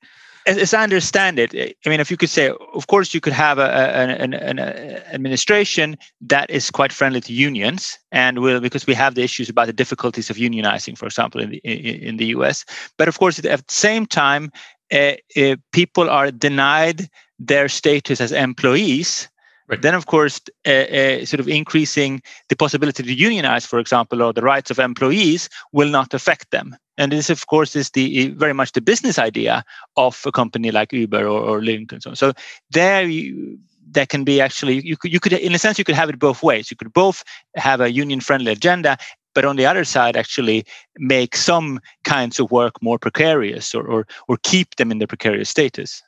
as, 0.47 0.57
as, 0.57 0.73
I 0.73 0.83
understand 0.83 1.37
it, 1.37 1.53
I 1.85 1.89
mean, 1.89 1.99
if 1.99 2.09
you 2.09 2.17
could 2.17 2.29
say, 2.29 2.51
of 2.73 2.87
course, 2.87 3.13
you 3.13 3.21
could 3.21 3.33
have 3.33 3.59
a, 3.59 3.63
a, 3.63 4.23
an, 4.23 4.33
an 4.33 4.59
administration 4.59 5.97
that 6.21 6.49
is 6.49 6.71
quite 6.71 6.91
friendly 6.91 7.21
to 7.21 7.33
unions, 7.33 7.99
and 8.11 8.39
will 8.39 8.59
because 8.59 8.87
we 8.87 8.95
have 8.95 9.15
the 9.15 9.21
issues 9.21 9.49
about 9.49 9.67
the 9.67 9.73
difficulties 9.73 10.29
of 10.29 10.37
unionizing, 10.37 10.97
for 10.97 11.05
example, 11.05 11.41
in 11.41 11.51
the 11.51 11.57
in, 11.57 12.07
in 12.07 12.17
the 12.17 12.25
U.S. 12.37 12.65
But 12.97 13.07
of 13.07 13.19
course, 13.19 13.37
at 13.37 13.43
the 13.43 13.63
same 13.67 14.05
time, 14.05 14.51
uh, 14.91 15.13
uh, 15.37 15.55
people 15.71 16.09
are 16.09 16.31
denied 16.31 17.07
their 17.39 17.69
status 17.69 18.21
as 18.21 18.31
employees, 18.31 19.29
right. 19.71 19.81
then 19.81 19.95
of 19.95 20.05
course, 20.05 20.39
uh, 20.67 20.69
uh, 20.69 21.25
sort 21.25 21.39
of 21.39 21.47
increasing 21.47 22.21
the 22.49 22.55
possibility 22.55 23.03
to 23.03 23.13
unionize, 23.13 23.65
for 23.65 23.79
example, 23.79 24.21
or 24.21 24.33
the 24.33 24.41
rights 24.41 24.69
of 24.69 24.79
employees 24.79 25.49
will 25.71 25.89
not 25.89 26.13
affect 26.13 26.51
them. 26.51 26.75
And 26.97 27.11
this, 27.11 27.29
of 27.29 27.47
course, 27.47 27.75
is 27.75 27.89
the 27.91 28.27
very 28.29 28.53
much 28.53 28.73
the 28.73 28.81
business 28.81 29.17
idea 29.17 29.63
of 29.97 30.21
a 30.25 30.31
company 30.31 30.71
like 30.71 30.93
Uber 30.93 31.25
or, 31.25 31.41
or 31.41 31.61
Link 31.61 31.91
and 31.91 32.03
so 32.03 32.11
on. 32.11 32.15
So 32.15 32.33
there 32.69 33.07
you, 33.07 33.57
that 33.91 34.09
can 34.09 34.23
be 34.23 34.39
actually 34.39 34.85
you 34.85 34.95
could 34.95 35.11
you 35.11 35.19
could 35.19 35.33
in 35.33 35.55
a 35.55 35.59
sense 35.59 35.79
you 35.79 35.83
could 35.83 35.95
have 35.95 36.09
it 36.09 36.19
both 36.19 36.43
ways. 36.43 36.69
You 36.69 36.77
could 36.77 36.93
both 36.93 37.23
have 37.55 37.81
a 37.81 37.91
union 37.91 38.19
friendly 38.19 38.51
agenda 38.51 38.97
but 39.33 39.45
on 39.45 39.55
the 39.55 39.65
other 39.65 39.85
side 39.85 40.17
actually 40.17 40.65
make 40.97 41.37
some 41.37 41.79
kinds 42.03 42.37
of 42.37 42.51
work 42.51 42.73
more 42.81 42.99
precarious 42.99 43.73
or, 43.73 43.87
or, 43.87 44.05
or 44.27 44.37
keep 44.43 44.75
them 44.75 44.91
in 44.91 44.97
their 44.97 45.07
precarious 45.07 45.49
status 45.49 46.03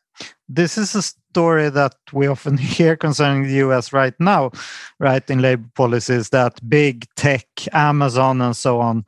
this 0.49 0.77
is 0.77 0.93
a 0.95 1.01
story 1.33 1.69
that 1.71 1.95
we 2.11 2.27
often 2.27 2.57
hear 2.77 2.95
concerning 2.95 3.47
the 3.47 3.57
US 3.65 3.91
right 3.91 4.13
now, 4.19 4.51
right, 4.99 5.27
in 5.29 5.41
labor 5.41 5.69
policies 5.73 6.29
that 6.29 6.53
big 6.69 7.07
tech, 7.15 7.47
Amazon, 7.71 8.41
and 8.41 8.55
so 8.55 8.79
on, 8.79 9.05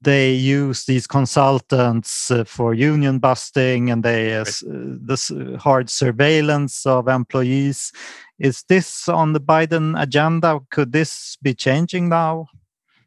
they 0.00 0.32
use 0.32 0.84
these 0.84 1.06
consultants 1.08 2.30
uh, 2.30 2.44
for 2.44 2.74
union 2.74 3.18
busting 3.18 3.90
and 3.90 4.04
they 4.04 4.36
uh, 4.36 4.44
right. 4.44 4.62
this 5.08 5.32
hard 5.58 5.90
surveillance 5.90 6.86
of 6.86 7.08
employees. 7.08 7.92
Is 8.38 8.64
this 8.68 9.08
on 9.08 9.32
the 9.32 9.40
Biden 9.40 10.00
agenda? 10.00 10.60
Could 10.70 10.92
this 10.92 11.36
be 11.42 11.54
changing 11.54 12.08
now? 12.08 12.46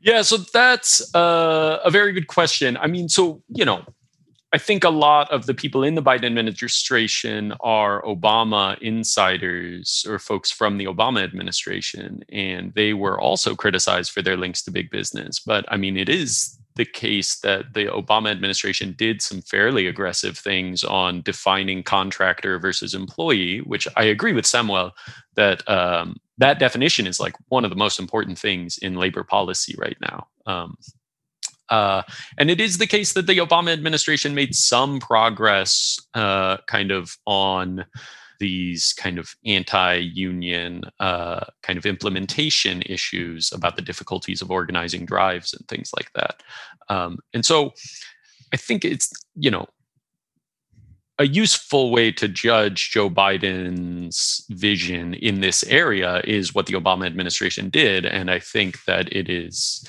Yeah, 0.01 0.23
so 0.23 0.37
that's 0.37 1.15
uh, 1.15 1.79
a 1.85 1.91
very 1.91 2.11
good 2.11 2.27
question. 2.27 2.77
I 2.77 2.87
mean, 2.87 3.07
so 3.07 3.41
you 3.49 3.65
know, 3.65 3.85
I 4.51 4.57
think 4.57 4.83
a 4.83 4.89
lot 4.89 5.29
of 5.31 5.45
the 5.45 5.53
people 5.53 5.83
in 5.83 5.93
the 5.93 6.01
Biden 6.01 6.25
administration 6.25 7.53
are 7.59 8.01
Obama 8.01 8.79
insiders 8.79 10.03
or 10.07 10.17
folks 10.17 10.49
from 10.49 10.77
the 10.77 10.85
Obama 10.85 11.23
administration, 11.23 12.23
and 12.29 12.73
they 12.73 12.93
were 12.93 13.19
also 13.19 13.55
criticized 13.55 14.11
for 14.11 14.23
their 14.23 14.37
links 14.37 14.63
to 14.63 14.71
big 14.71 14.89
business. 14.89 15.39
But 15.39 15.65
I 15.67 15.77
mean, 15.77 15.97
it 15.97 16.09
is 16.09 16.57
the 16.75 16.85
case 16.85 17.39
that 17.41 17.73
the 17.73 17.85
Obama 17.87 18.31
administration 18.31 18.95
did 18.97 19.21
some 19.21 19.41
fairly 19.41 19.85
aggressive 19.85 20.37
things 20.37 20.83
on 20.83 21.21
defining 21.21 21.83
contractor 21.83 22.57
versus 22.57 22.95
employee, 22.95 23.59
which 23.59 23.87
I 23.97 24.05
agree 24.05 24.33
with 24.33 24.45
Samuel 24.45 24.91
that 25.35 25.67
um, 25.69 26.17
that 26.39 26.57
definition 26.57 27.05
is 27.05 27.19
like 27.19 27.35
one 27.49 27.65
of 27.65 27.69
the 27.69 27.75
most 27.75 27.99
important 27.99 28.39
things 28.39 28.77
in 28.79 28.95
labor 28.95 29.23
policy 29.23 29.75
right 29.77 29.97
now. 30.01 30.27
Um, 30.47 30.77
uh, 31.69 32.03
and 32.37 32.49
it 32.49 32.59
is 32.59 32.77
the 32.77 32.87
case 32.87 33.13
that 33.13 33.27
the 33.27 33.37
Obama 33.37 33.71
administration 33.71 34.35
made 34.35 34.55
some 34.55 34.99
progress 34.99 35.97
uh, 36.13 36.57
kind 36.67 36.91
of 36.91 37.17
on 37.25 37.85
these 38.39 38.93
kind 38.93 39.19
of 39.19 39.35
anti-union 39.45 40.81
uh, 40.99 41.45
kind 41.61 41.77
of 41.77 41.85
implementation 41.85 42.81
issues 42.85 43.51
about 43.51 43.75
the 43.75 43.81
difficulties 43.81 44.41
of 44.41 44.49
organizing 44.49 45.05
drives 45.05 45.53
and 45.53 45.67
things 45.67 45.91
like 45.95 46.11
that. 46.13 46.41
Um, 46.87 47.19
and 47.33 47.45
so 47.45 47.73
I 48.53 48.57
think 48.57 48.85
it's, 48.85 49.11
you 49.35 49.51
know, 49.51 49.67
a 51.19 51.27
useful 51.27 51.91
way 51.91 52.13
to 52.13 52.29
judge 52.29 52.91
Joe 52.91 53.09
Biden's 53.09 54.45
vision 54.49 55.13
in 55.15 55.41
this 55.41 55.65
area 55.65 56.21
is 56.23 56.55
what 56.55 56.65
the 56.67 56.75
Obama 56.75 57.05
administration 57.05 57.69
did. 57.69 58.05
And 58.05 58.31
I 58.31 58.39
think 58.39 58.85
that 58.85 59.11
it 59.13 59.29
is, 59.29 59.85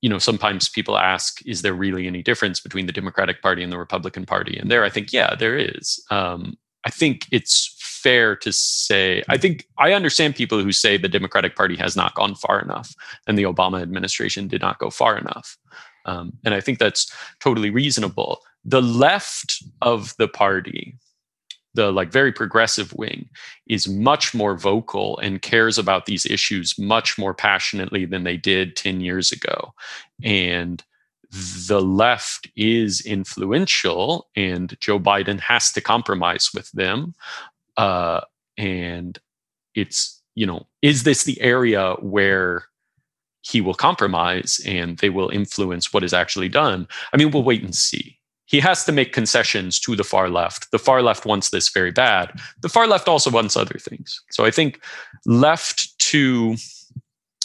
you 0.00 0.08
know, 0.08 0.18
sometimes 0.18 0.68
people 0.68 0.96
ask, 0.96 1.44
is 1.46 1.62
there 1.62 1.74
really 1.74 2.06
any 2.06 2.22
difference 2.22 2.60
between 2.60 2.86
the 2.86 2.92
Democratic 2.92 3.42
Party 3.42 3.62
and 3.62 3.72
the 3.72 3.78
Republican 3.78 4.24
Party? 4.24 4.58
And 4.58 4.70
there, 4.70 4.84
I 4.84 4.88
think, 4.88 5.12
yeah, 5.12 5.34
there 5.34 5.58
is. 5.58 6.02
Um, 6.10 6.56
I 6.84 6.90
think 6.90 7.26
it's 7.30 7.76
fair 7.78 8.34
to 8.36 8.52
say, 8.52 9.22
I 9.28 9.36
think 9.36 9.66
I 9.78 9.92
understand 9.92 10.36
people 10.36 10.62
who 10.62 10.72
say 10.72 10.96
the 10.96 11.08
Democratic 11.08 11.54
Party 11.54 11.76
has 11.76 11.96
not 11.96 12.14
gone 12.14 12.34
far 12.34 12.60
enough 12.60 12.94
and 13.26 13.36
the 13.36 13.42
Obama 13.42 13.82
administration 13.82 14.48
did 14.48 14.62
not 14.62 14.78
go 14.78 14.88
far 14.88 15.18
enough. 15.18 15.58
Um, 16.06 16.32
and 16.44 16.54
I 16.54 16.60
think 16.60 16.78
that's 16.78 17.12
totally 17.40 17.68
reasonable 17.68 18.40
the 18.64 18.82
left 18.82 19.62
of 19.80 20.14
the 20.18 20.28
party 20.28 20.94
the 21.74 21.92
like 21.92 22.10
very 22.10 22.32
progressive 22.32 22.92
wing 22.94 23.28
is 23.66 23.88
much 23.88 24.34
more 24.34 24.56
vocal 24.56 25.18
and 25.18 25.42
cares 25.42 25.78
about 25.78 26.06
these 26.06 26.26
issues 26.26 26.78
much 26.78 27.18
more 27.18 27.34
passionately 27.34 28.04
than 28.04 28.24
they 28.24 28.36
did 28.36 28.76
10 28.76 29.00
years 29.00 29.32
ago. 29.32 29.72
And 30.22 30.82
the 31.68 31.80
left 31.80 32.48
is 32.56 33.00
influential 33.02 34.28
and 34.34 34.76
joe 34.80 34.98
biden 34.98 35.38
has 35.38 35.70
to 35.70 35.80
compromise 35.80 36.50
with 36.52 36.68
them 36.72 37.14
uh, 37.76 38.20
and 38.58 39.18
it's 39.74 40.20
you 40.34 40.44
know 40.44 40.66
is 40.82 41.04
this 41.04 41.24
the 41.24 41.40
area 41.40 41.94
where 42.00 42.64
he 43.42 43.60
will 43.60 43.74
compromise 43.74 44.60
and 44.66 44.98
they 44.98 45.10
will 45.10 45.30
influence 45.30 45.92
what 45.92 46.04
is 46.04 46.12
actually 46.12 46.48
done? 46.48 46.86
I 47.12 47.16
mean 47.16 47.30
we'll 47.30 47.42
wait 47.42 47.62
and 47.62 47.74
see 47.74 48.18
he 48.50 48.58
has 48.58 48.84
to 48.84 48.92
make 48.92 49.12
concessions 49.12 49.78
to 49.78 49.94
the 49.94 50.02
far 50.02 50.28
left. 50.28 50.72
The 50.72 50.78
far 50.78 51.02
left 51.02 51.24
wants 51.24 51.50
this 51.50 51.68
very 51.68 51.92
bad. 51.92 52.32
The 52.62 52.68
far 52.68 52.88
left 52.88 53.06
also 53.06 53.30
wants 53.30 53.56
other 53.56 53.78
things. 53.78 54.20
So 54.30 54.44
I 54.44 54.50
think 54.50 54.80
left 55.24 55.96
to 56.10 56.56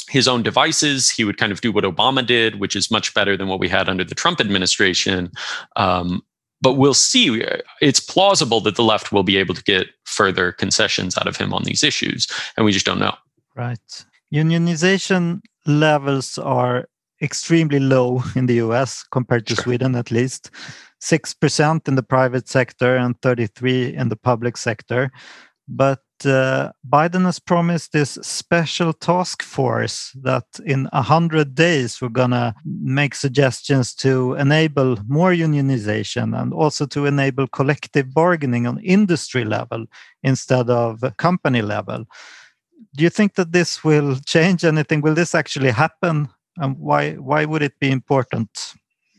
his 0.10 0.28
own 0.28 0.42
devices, 0.42 1.12
he 1.12 1.24
would 1.24 1.38
kind 1.38 1.52
of 1.52 1.62
do 1.62 1.72
what 1.72 1.84
Obama 1.84 2.26
did, 2.26 2.60
which 2.60 2.76
is 2.76 2.90
much 2.90 3.14
better 3.14 3.38
than 3.38 3.48
what 3.48 3.60
we 3.60 3.70
had 3.70 3.88
under 3.88 4.04
the 4.04 4.16
Trump 4.16 4.42
administration. 4.42 5.32
Um, 5.76 6.24
but 6.60 6.74
we'll 6.74 6.96
see. 6.96 7.44
It's 7.82 8.00
plausible 8.00 8.60
that 8.62 8.76
the 8.76 8.84
left 8.84 9.12
will 9.12 9.24
be 9.24 9.38
able 9.38 9.54
to 9.54 9.64
get 9.64 9.88
further 10.06 10.52
concessions 10.52 11.18
out 11.20 11.28
of 11.28 11.38
him 11.38 11.54
on 11.54 11.64
these 11.64 11.84
issues, 11.84 12.28
and 12.58 12.66
we 12.66 12.72
just 12.72 12.86
don't 12.86 13.00
know. 13.00 13.14
Right. 13.56 14.06
Unionization 14.34 15.42
levels 15.68 16.40
are 16.40 16.88
extremely 17.26 17.80
low 17.80 18.24
in 18.36 18.46
the 18.46 18.56
US 18.66 19.04
compared 19.12 19.46
to 19.48 19.56
sure. 19.56 19.64
Sweden, 19.64 19.96
at 19.96 20.12
least. 20.12 20.52
6% 21.02 21.88
in 21.88 21.96
the 21.96 22.04
private 22.04 22.48
sector 22.48 22.96
and 22.96 23.22
33 23.22 23.96
in 23.96 24.10
the 24.10 24.16
public 24.16 24.58
sector. 24.58 25.12
But 25.68 26.02
uh, 26.24 26.72
Biden 26.88 27.26
has 27.26 27.40
promised 27.40 27.92
this 27.92 28.18
special 28.22 28.94
task 28.94 29.44
force 29.44 30.12
that 30.24 30.46
in 30.66 30.88
100 30.94 31.56
days 31.56 32.02
we're 32.02 32.10
going 32.10 32.32
to 32.32 32.56
make 32.66 33.16
suggestions 33.16 33.94
to 33.96 34.36
enable 34.36 34.98
more 35.08 35.32
unionization 35.32 36.40
and 36.40 36.54
also 36.54 36.86
to 36.88 37.06
enable 37.06 37.48
collective 37.48 38.14
bargaining 38.14 38.68
on 38.68 38.80
industry 38.80 39.44
level 39.44 39.86
instead 40.24 40.70
of 40.70 41.04
company 41.18 41.62
level. 41.62 42.06
Do 42.96 43.04
you 43.04 43.10
think 43.10 43.36
that 43.36 43.52
this 43.52 43.84
will 43.84 44.16
change 44.26 44.64
anything? 44.64 45.02
Will 45.02 45.16
this 45.16 45.36
actually 45.36 45.72
happen? 45.72 46.30
And 46.58 46.78
why, 46.80 47.14
why 47.14 47.46
would 47.46 47.62
it 47.62 47.80
be 47.80 47.92
important? 47.92 48.74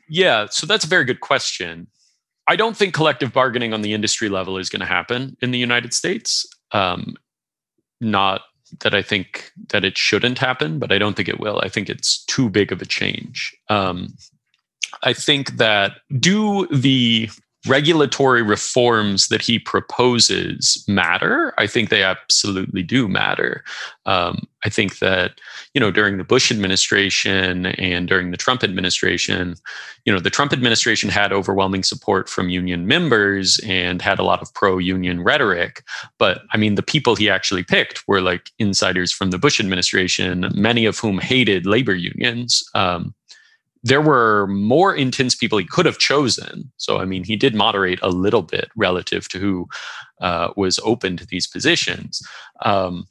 Yeah, 0.08 0.46
so 0.50 0.66
that's 0.66 0.84
a 0.84 0.88
very 0.88 1.04
good 1.04 1.20
question. 1.20 1.88
I 2.48 2.56
don't 2.56 2.76
think 2.76 2.94
collective 2.94 3.32
bargaining 3.32 3.72
on 3.72 3.82
the 3.82 3.92
industry 3.92 4.28
level 4.28 4.56
is 4.56 4.68
going 4.68 4.80
to 4.80 4.86
happen 4.86 5.36
in 5.42 5.50
the 5.50 5.58
United 5.58 5.92
States. 5.92 6.46
Um, 6.72 7.16
not 8.00 8.42
that 8.80 8.94
I 8.94 9.02
think 9.02 9.50
that 9.70 9.84
it 9.84 9.98
shouldn't 9.98 10.38
happen, 10.38 10.78
but 10.78 10.92
I 10.92 10.98
don't 10.98 11.14
think 11.14 11.28
it 11.28 11.40
will. 11.40 11.60
I 11.62 11.68
think 11.68 11.88
it's 11.88 12.24
too 12.24 12.48
big 12.48 12.72
of 12.72 12.82
a 12.82 12.86
change. 12.86 13.54
Um, 13.68 14.14
I 15.02 15.12
think 15.12 15.56
that 15.56 15.92
do 16.18 16.66
the 16.68 17.30
regulatory 17.66 18.42
reforms 18.42 19.28
that 19.28 19.42
he 19.42 19.58
proposes 19.58 20.84
matter. 20.88 21.52
I 21.58 21.66
think 21.66 21.88
they 21.88 22.02
absolutely 22.02 22.82
do 22.82 23.08
matter. 23.08 23.64
Um, 24.04 24.46
I 24.64 24.68
think 24.68 24.98
that 24.98 25.40
you 25.74 25.80
know 25.80 25.90
during 25.90 26.18
the 26.18 26.24
Bush 26.24 26.50
administration 26.50 27.66
and 27.66 28.08
during 28.08 28.30
the 28.30 28.36
Trump 28.36 28.64
administration, 28.64 29.54
you 30.04 30.12
know 30.12 30.18
the 30.18 30.30
Trump 30.30 30.52
administration 30.52 31.08
had 31.08 31.32
overwhelming 31.32 31.82
support 31.82 32.28
from 32.28 32.48
union 32.48 32.86
members 32.86 33.60
and 33.64 34.02
had 34.02 34.18
a 34.18 34.24
lot 34.24 34.42
of 34.42 34.52
pro-union 34.54 35.22
rhetoric. 35.22 35.82
But 36.18 36.42
I 36.52 36.56
mean, 36.56 36.74
the 36.74 36.82
people 36.82 37.14
he 37.16 37.30
actually 37.30 37.64
picked 37.64 38.06
were 38.08 38.20
like 38.20 38.50
insiders 38.58 39.12
from 39.12 39.30
the 39.30 39.38
Bush 39.38 39.60
administration, 39.60 40.50
many 40.54 40.84
of 40.86 40.98
whom 40.98 41.18
hated 41.18 41.66
labor 41.66 41.94
unions. 41.94 42.64
Um, 42.74 43.14
there 43.86 44.00
were 44.00 44.48
more 44.48 44.92
intense 44.96 45.36
people 45.36 45.58
he 45.58 45.64
could 45.64 45.86
have 45.86 45.98
chosen. 45.98 46.72
So, 46.76 46.98
I 46.98 47.04
mean, 47.04 47.22
he 47.22 47.36
did 47.36 47.54
moderate 47.54 48.00
a 48.02 48.08
little 48.08 48.42
bit 48.42 48.68
relative 48.74 49.28
to 49.28 49.38
who 49.38 49.68
uh, 50.20 50.48
was 50.56 50.80
open 50.82 51.16
to 51.18 51.26
these 51.26 51.46
positions. 51.46 52.20
Um, 52.64 53.06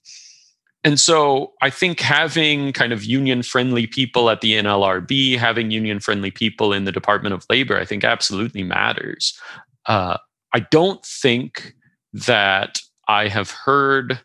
and 0.83 0.99
so 0.99 1.53
I 1.61 1.69
think 1.69 2.01
having 2.01 2.73
kind 2.73 2.91
of 2.91 3.05
union 3.05 3.41
friendly 3.41 3.87
people 3.87 4.29
at 4.29 4.41
the 4.41 4.51
NLRB, 4.55 5.37
having 5.37 5.71
union 5.71 6.01
friendly 6.01 6.29
people 6.29 6.73
in 6.73 6.83
the 6.83 6.91
Department 6.91 7.33
of 7.33 7.45
Labor, 7.49 7.79
I 7.79 7.85
think 7.85 8.03
absolutely 8.03 8.63
matters. 8.63 9.39
Uh, 9.85 10.17
I 10.53 10.59
don't 10.71 11.03
think 11.05 11.73
that 12.11 12.81
I 13.07 13.29
have 13.29 13.49
heard 13.49 14.19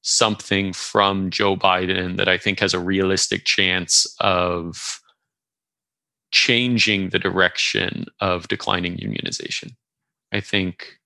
something 0.00 0.72
from 0.72 1.28
Joe 1.28 1.54
Biden 1.54 2.16
that 2.16 2.28
I 2.28 2.38
think 2.38 2.60
has 2.60 2.72
a 2.72 2.80
realistic 2.80 3.44
chance 3.44 4.06
of 4.20 5.02
changing 6.30 7.10
the 7.10 7.18
direction 7.18 8.06
of 8.20 8.48
declining 8.48 8.96
unionization. 8.96 9.72
I 10.32 10.40
think, 10.40 10.98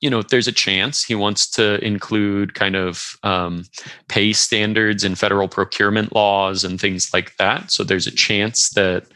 you 0.00 0.10
know, 0.10 0.22
there's 0.22 0.46
a 0.46 0.52
chance 0.52 1.02
he 1.02 1.14
wants 1.14 1.50
to 1.50 1.84
include 1.84 2.54
kind 2.54 2.76
of 2.76 3.16
um, 3.22 3.64
pay 4.08 4.32
standards 4.32 5.02
in 5.02 5.14
federal 5.14 5.48
procurement 5.48 6.14
laws 6.14 6.64
and 6.64 6.80
things 6.80 7.12
like 7.12 7.34
that. 7.38 7.72
So 7.72 7.82
there's 7.82 8.06
a 8.06 8.12
chance 8.12 8.70
that 8.70 9.06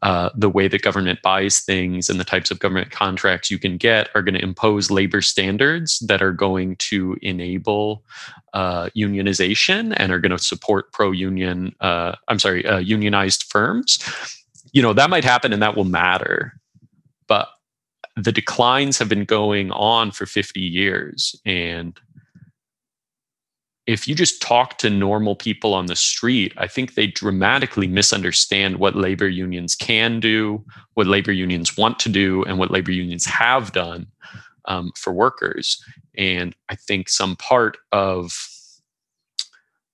uh, 0.00 0.30
the 0.34 0.48
way 0.48 0.68
that 0.68 0.82
government 0.82 1.20
buys 1.22 1.60
things 1.60 2.08
and 2.08 2.18
the 2.18 2.24
types 2.24 2.50
of 2.50 2.60
government 2.60 2.90
contracts 2.90 3.50
you 3.50 3.58
can 3.58 3.76
get 3.76 4.08
are 4.14 4.22
going 4.22 4.34
to 4.34 4.42
impose 4.42 4.90
labor 4.90 5.20
standards 5.20 5.98
that 6.06 6.22
are 6.22 6.32
going 6.32 6.76
to 6.76 7.16
enable 7.20 8.02
uh, 8.54 8.88
unionization 8.96 9.92
and 9.96 10.12
are 10.12 10.18
going 10.18 10.36
to 10.36 10.42
support 10.42 10.92
pro-union. 10.92 11.74
Uh, 11.80 12.14
I'm 12.28 12.38
sorry, 12.38 12.64
uh, 12.66 12.78
unionized 12.78 13.44
firms 13.50 13.98
you 14.72 14.82
know 14.82 14.92
that 14.92 15.10
might 15.10 15.24
happen 15.24 15.52
and 15.52 15.62
that 15.62 15.76
will 15.76 15.84
matter. 15.84 16.54
But 17.28 17.48
the 18.16 18.32
declines 18.32 18.98
have 18.98 19.08
been 19.08 19.24
going 19.24 19.70
on 19.72 20.10
for 20.10 20.26
50 20.26 20.60
years. 20.60 21.34
And 21.46 21.98
if 23.86 24.06
you 24.06 24.14
just 24.14 24.40
talk 24.40 24.78
to 24.78 24.88
normal 24.90 25.34
people 25.34 25.74
on 25.74 25.86
the 25.86 25.96
street 25.96 26.52
i 26.56 26.66
think 26.66 26.94
they 26.94 27.06
dramatically 27.06 27.86
misunderstand 27.86 28.76
what 28.76 28.94
labor 28.94 29.28
unions 29.28 29.74
can 29.74 30.20
do 30.20 30.64
what 30.94 31.06
labor 31.06 31.32
unions 31.32 31.76
want 31.76 31.98
to 31.98 32.08
do 32.08 32.44
and 32.44 32.58
what 32.58 32.70
labor 32.70 32.92
unions 32.92 33.26
have 33.26 33.72
done 33.72 34.06
um, 34.66 34.92
for 34.96 35.12
workers. 35.12 35.82
And 36.16 36.54
i 36.68 36.76
think 36.76 37.08
some 37.08 37.36
part 37.36 37.76
of 37.90 38.32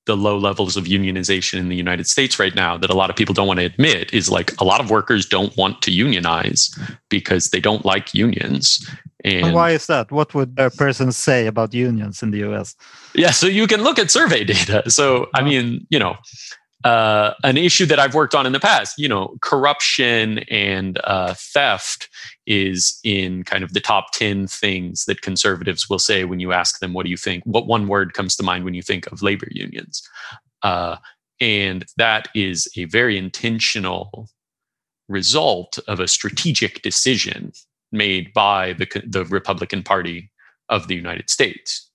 the 0.09 0.17
low 0.17 0.37
levels 0.37 0.77
of 0.77 0.85
unionization 0.87 1.59
in 1.59 1.69
the 1.69 1.77
United 1.77 2.09
States 2.09 2.39
right 2.39 2.55
now 2.55 2.77
that 2.79 2.91
a 2.91 2.95
lot 2.95 3.11
of 3.11 3.15
people 3.15 3.35
don't 3.35 3.47
want 3.47 3.61
to 3.61 3.67
admit 3.67 4.13
is 4.13 4.29
like 4.31 4.59
a 4.59 4.65
lot 4.65 4.81
of 4.81 4.91
workers 4.91 5.27
don't 5.27 5.55
want 5.57 5.83
to 5.83 5.93
unionize 5.93 6.75
because 7.11 7.51
they 7.51 7.61
don't 7.61 7.85
like 7.85 8.15
unions. 8.15 8.85
And, 9.23 9.47
and 9.47 9.55
why 9.55 9.73
is 9.73 9.87
that? 9.87 10.11
What 10.11 10.35
would 10.35 10.55
a 10.59 10.71
person 10.71 11.13
say 11.13 11.47
about 11.47 11.75
unions 11.75 12.23
in 12.23 12.31
the 12.31 12.39
US? 12.51 12.75
Yeah, 13.15 13.33
so 13.33 13.47
you 13.47 13.67
can 13.67 13.83
look 13.83 13.99
at 13.99 14.11
survey 14.11 14.45
data. 14.45 14.91
So, 14.91 15.27
I 15.35 15.41
uh-huh. 15.41 15.49
mean, 15.49 15.87
you 15.91 15.99
know, 15.99 16.17
uh, 16.85 17.35
an 17.43 17.57
issue 17.57 17.87
that 17.87 17.99
I've 17.99 18.15
worked 18.15 18.35
on 18.35 18.47
in 18.47 18.53
the 18.53 18.61
past. 18.61 18.99
You 18.99 19.09
know, 19.09 19.37
corruption 19.43 20.39
and 20.51 20.99
uh, 21.05 21.35
theft 21.37 22.09
is 22.49 22.99
in 23.05 23.45
kind 23.45 23.63
of 23.63 23.75
the 23.75 23.81
top 23.81 24.13
10 24.13 24.47
things 24.47 25.05
that 25.05 25.21
conservatives 25.21 25.89
will 25.89 25.99
say 25.99 26.25
when 26.25 26.41
you 26.41 26.53
ask 26.53 26.81
them, 26.81 26.95
What 26.95 27.05
do 27.05 27.11
you 27.11 27.17
think? 27.17 27.45
What 27.45 27.67
one 27.67 27.87
word 27.87 28.15
comes 28.15 28.35
to 28.37 28.43
mind 28.43 28.65
when 28.65 28.75
you 28.75 28.83
think 28.83 29.07
of 29.13 29.23
labor 29.23 29.49
unions? 29.51 30.03
Uh, 30.63 30.97
and 31.41 31.85
that 31.99 32.29
is 32.35 32.69
a 32.77 32.87
very 32.87 33.17
intentional 33.17 34.29
result 35.09 35.79
of 35.87 36.01
a 36.01 36.09
strategic 36.09 36.83
decision 36.83 37.53
made 37.93 38.33
by 38.33 38.73
the, 38.73 38.87
the 39.07 39.25
Republican 39.27 39.83
Party 39.83 40.31
of 40.69 40.89
the 40.89 40.95
United 40.95 41.31
States 41.31 41.88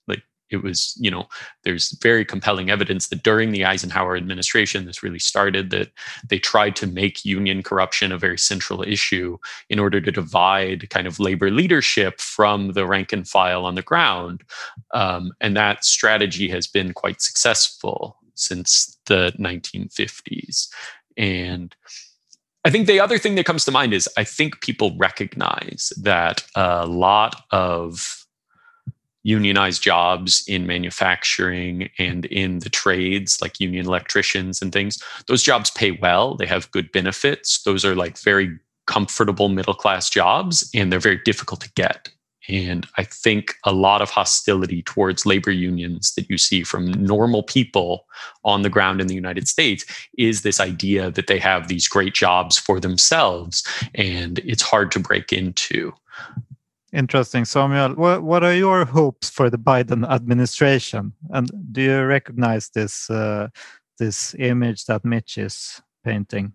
it 0.54 0.64
was, 0.64 0.96
you 1.00 1.12
know, 1.12 1.28
there's 1.64 1.92
very 2.02 2.24
compelling 2.24 2.70
evidence 2.70 3.08
that 3.08 3.24
during 3.24 3.52
the 3.52 3.66
Eisenhower 3.66 4.16
administration, 4.16 4.86
this 4.86 5.04
really 5.04 5.20
started 5.20 5.70
that 5.72 5.92
they 6.28 6.40
tried 6.40 6.76
to 6.78 6.88
make 6.88 7.26
union 7.26 7.64
corruption 7.64 8.12
a 8.12 8.18
very 8.18 8.38
central 8.38 8.84
issue 8.84 9.38
in 9.70 9.80
order 9.80 10.00
to 10.00 10.12
divide 10.12 10.90
kind 10.90 11.08
of 11.08 11.20
labor 11.20 11.52
leadership 11.52 12.22
from 12.22 12.74
the 12.74 12.86
rank 12.86 13.12
and 13.12 13.28
file 13.28 13.66
on 13.66 13.76
the 13.76 13.82
ground. 13.82 14.44
Um, 14.94 15.32
and 15.42 15.56
that 15.58 15.84
strategy 15.84 16.48
has 16.50 16.68
been 16.68 16.94
quite 16.94 17.22
successful 17.22 18.18
since 18.36 18.98
the 19.06 19.34
1950s. 19.40 20.70
And 21.18 21.76
I 22.66 22.70
think 22.70 22.88
the 22.88 23.00
other 23.00 23.18
thing 23.18 23.36
that 23.36 23.46
comes 23.46 23.66
to 23.66 23.72
mind 23.72 23.94
is 23.94 24.10
I 24.18 24.24
think 24.24 24.62
people 24.62 24.96
recognize 24.98 25.92
that 26.02 26.46
a 26.56 26.86
lot 26.86 27.44
of 27.52 28.23
unionized 29.24 29.82
jobs 29.82 30.44
in 30.48 30.68
manufacturing 30.68 31.90
and 31.98 32.26
in 32.26 32.60
the 32.60 32.70
trades, 32.70 33.42
like 33.42 33.60
union 33.60 33.86
electricians 33.86 34.62
and 34.62 34.72
things, 34.72 35.02
those 35.28 35.42
jobs 35.42 35.72
pay 35.72 35.92
well. 35.92 36.36
They 36.36 36.46
have 36.46 36.72
good 36.72 36.92
benefits. 36.92 37.64
Those 37.64 37.86
are 37.86 37.96
like 37.96 38.18
very 38.18 38.58
comfortable 38.86 39.50
middle 39.50 39.74
class 39.74 40.10
jobs 40.10 40.70
and 40.74 40.92
they're 40.92 41.00
very 41.00 41.22
difficult 41.24 41.62
to 41.62 41.72
get. 41.74 42.10
And 42.50 42.86
I 42.98 43.04
think 43.04 43.56
a 43.64 43.72
lot 43.72 44.02
of 44.02 44.10
hostility 44.10 44.82
towards 44.82 45.26
labor 45.26 45.52
unions 45.52 46.14
that 46.16 46.30
you 46.30 46.38
see 46.38 46.64
from 46.64 46.92
normal 46.92 47.44
people 47.44 48.06
on 48.44 48.64
the 48.64 48.70
ground 48.70 49.00
in 49.00 49.08
the 49.08 49.16
United 49.16 49.48
States 49.48 49.86
is 50.18 50.42
this 50.42 50.60
idea 50.60 51.10
that 51.12 51.28
they 51.28 51.40
have 51.40 51.70
these 51.70 51.88
great 51.88 52.14
jobs 52.14 52.58
for 52.58 52.82
themselves 52.82 53.66
and 53.96 54.40
it's 54.40 54.62
hard 54.62 54.92
to 54.92 55.00
break 55.00 55.32
into. 55.32 55.94
Interesting, 56.94 57.44
Samuel. 57.44 57.96
What, 57.96 58.22
what 58.22 58.44
are 58.44 58.54
your 58.54 58.86
hopes 58.86 59.28
for 59.28 59.50
the 59.50 59.58
Biden 59.58 60.08
administration? 60.08 61.14
And 61.32 61.50
do 61.72 61.82
you 61.82 62.04
recognize 62.04 62.70
this 62.70 63.10
uh, 63.10 63.48
this 63.98 64.36
image 64.38 64.86
that 64.86 65.04
Mitch 65.04 65.40
is 65.40 65.82
painting? 66.04 66.54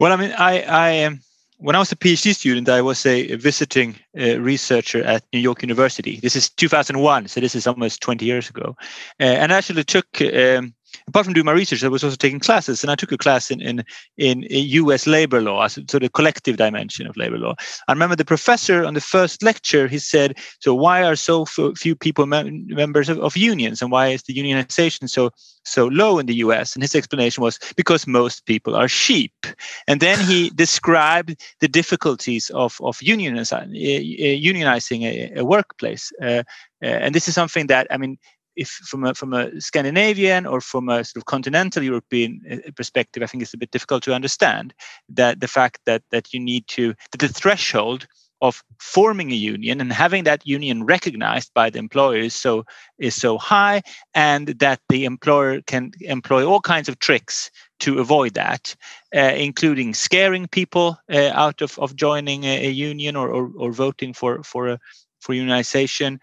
Well, 0.00 0.12
I 0.12 0.16
mean, 0.16 0.32
I, 0.32 0.62
I 0.62 1.04
um, 1.04 1.20
when 1.58 1.76
I 1.76 1.78
was 1.78 1.92
a 1.92 1.96
PhD 1.96 2.34
student, 2.34 2.70
I 2.70 2.80
was 2.80 3.04
a 3.04 3.36
visiting 3.36 3.96
uh, 4.18 4.40
researcher 4.40 5.04
at 5.04 5.24
New 5.34 5.40
York 5.40 5.60
University. 5.62 6.20
This 6.20 6.36
is 6.36 6.48
2001, 6.48 7.28
so 7.28 7.40
this 7.40 7.54
is 7.54 7.66
almost 7.66 8.00
20 8.00 8.24
years 8.24 8.48
ago, 8.48 8.76
uh, 9.20 9.24
and 9.24 9.52
I 9.52 9.58
actually 9.58 9.84
took. 9.84 10.06
Um, 10.22 10.74
apart 11.08 11.24
from 11.24 11.34
doing 11.34 11.46
my 11.46 11.52
research, 11.52 11.84
I 11.84 11.88
was 11.88 12.04
also 12.04 12.16
taking 12.16 12.40
classes, 12.40 12.82
and 12.82 12.90
I 12.90 12.94
took 12.94 13.12
a 13.12 13.18
class 13.18 13.50
in 13.50 13.60
in 13.60 13.84
in 14.16 14.44
U.S. 14.50 15.06
labor 15.06 15.40
law, 15.40 15.66
so 15.68 15.98
the 15.98 16.08
collective 16.08 16.56
dimension 16.56 17.06
of 17.06 17.16
labor 17.16 17.38
law. 17.38 17.54
I 17.88 17.92
remember 17.92 18.16
the 18.16 18.24
professor 18.24 18.84
on 18.84 18.94
the 18.94 19.00
first 19.00 19.42
lecture. 19.42 19.88
He 19.88 19.98
said, 19.98 20.38
"So 20.60 20.74
why 20.74 21.02
are 21.02 21.16
so 21.16 21.44
few 21.44 21.94
people 21.96 22.26
mem- 22.26 22.66
members 22.68 23.08
of, 23.08 23.18
of 23.20 23.36
unions, 23.36 23.82
and 23.82 23.90
why 23.90 24.08
is 24.08 24.22
the 24.22 24.34
unionization 24.34 25.08
so 25.08 25.30
so 25.66 25.86
low 25.88 26.18
in 26.18 26.26
the 26.26 26.36
US. 26.36 26.74
And 26.74 26.82
his 26.82 26.94
explanation 26.94 27.42
was 27.42 27.58
because 27.76 28.06
most 28.06 28.46
people 28.46 28.74
are 28.74 28.88
sheep. 28.88 29.46
And 29.86 30.00
then 30.00 30.18
he 30.20 30.50
described 30.54 31.40
the 31.60 31.68
difficulties 31.68 32.50
of, 32.50 32.78
of 32.80 32.98
unionizing, 32.98 33.72
unionizing 34.42 35.02
a, 35.02 35.40
a 35.40 35.44
workplace. 35.44 36.12
Uh, 36.22 36.44
uh, 36.82 36.86
and 36.86 37.14
this 37.14 37.26
is 37.26 37.34
something 37.34 37.66
that, 37.66 37.86
I 37.90 37.96
mean, 37.96 38.18
if 38.56 38.68
from 38.68 39.04
a 39.04 39.14
from 39.14 39.32
a 39.32 39.60
Scandinavian 39.60 40.46
or 40.46 40.60
from 40.60 40.88
a 40.88 41.04
sort 41.04 41.16
of 41.16 41.26
continental 41.26 41.82
European 41.82 42.40
uh, 42.50 42.70
perspective, 42.74 43.22
I 43.22 43.26
think 43.26 43.42
it's 43.42 43.54
a 43.54 43.58
bit 43.58 43.70
difficult 43.70 44.02
to 44.04 44.14
understand 44.14 44.74
that 45.08 45.40
the 45.40 45.48
fact 45.48 45.80
that 45.84 46.02
that 46.10 46.32
you 46.32 46.40
need 46.40 46.66
to 46.68 46.94
that 47.12 47.20
the 47.20 47.28
threshold 47.28 48.06
of 48.42 48.62
forming 48.78 49.30
a 49.32 49.34
union 49.34 49.80
and 49.80 49.92
having 49.92 50.24
that 50.24 50.46
union 50.46 50.84
recognized 50.84 51.52
by 51.54 51.70
the 51.70 51.78
employer 51.78 52.18
is 52.18 52.34
so 52.34 52.64
is 52.98 53.14
so 53.14 53.38
high 53.38 53.82
and 54.14 54.48
that 54.58 54.80
the 54.88 55.04
employer 55.04 55.62
can 55.62 55.90
employ 56.00 56.44
all 56.44 56.60
kinds 56.60 56.88
of 56.88 56.98
tricks 56.98 57.50
to 57.80 57.98
avoid 57.98 58.34
that 58.34 58.76
uh, 59.14 59.32
including 59.36 59.94
scaring 59.94 60.46
people 60.46 60.98
uh, 61.10 61.30
out 61.32 61.62
of, 61.62 61.78
of 61.78 61.96
joining 61.96 62.44
a, 62.44 62.66
a 62.66 62.70
union 62.70 63.16
or, 63.16 63.28
or, 63.30 63.50
or, 63.56 63.72
voting 63.72 64.12
for 64.12 64.42
for 64.42 64.68
a 64.68 64.78
for 65.20 65.34
unionization 65.34 66.18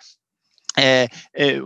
uh, 0.78 1.08
uh, 1.40 1.60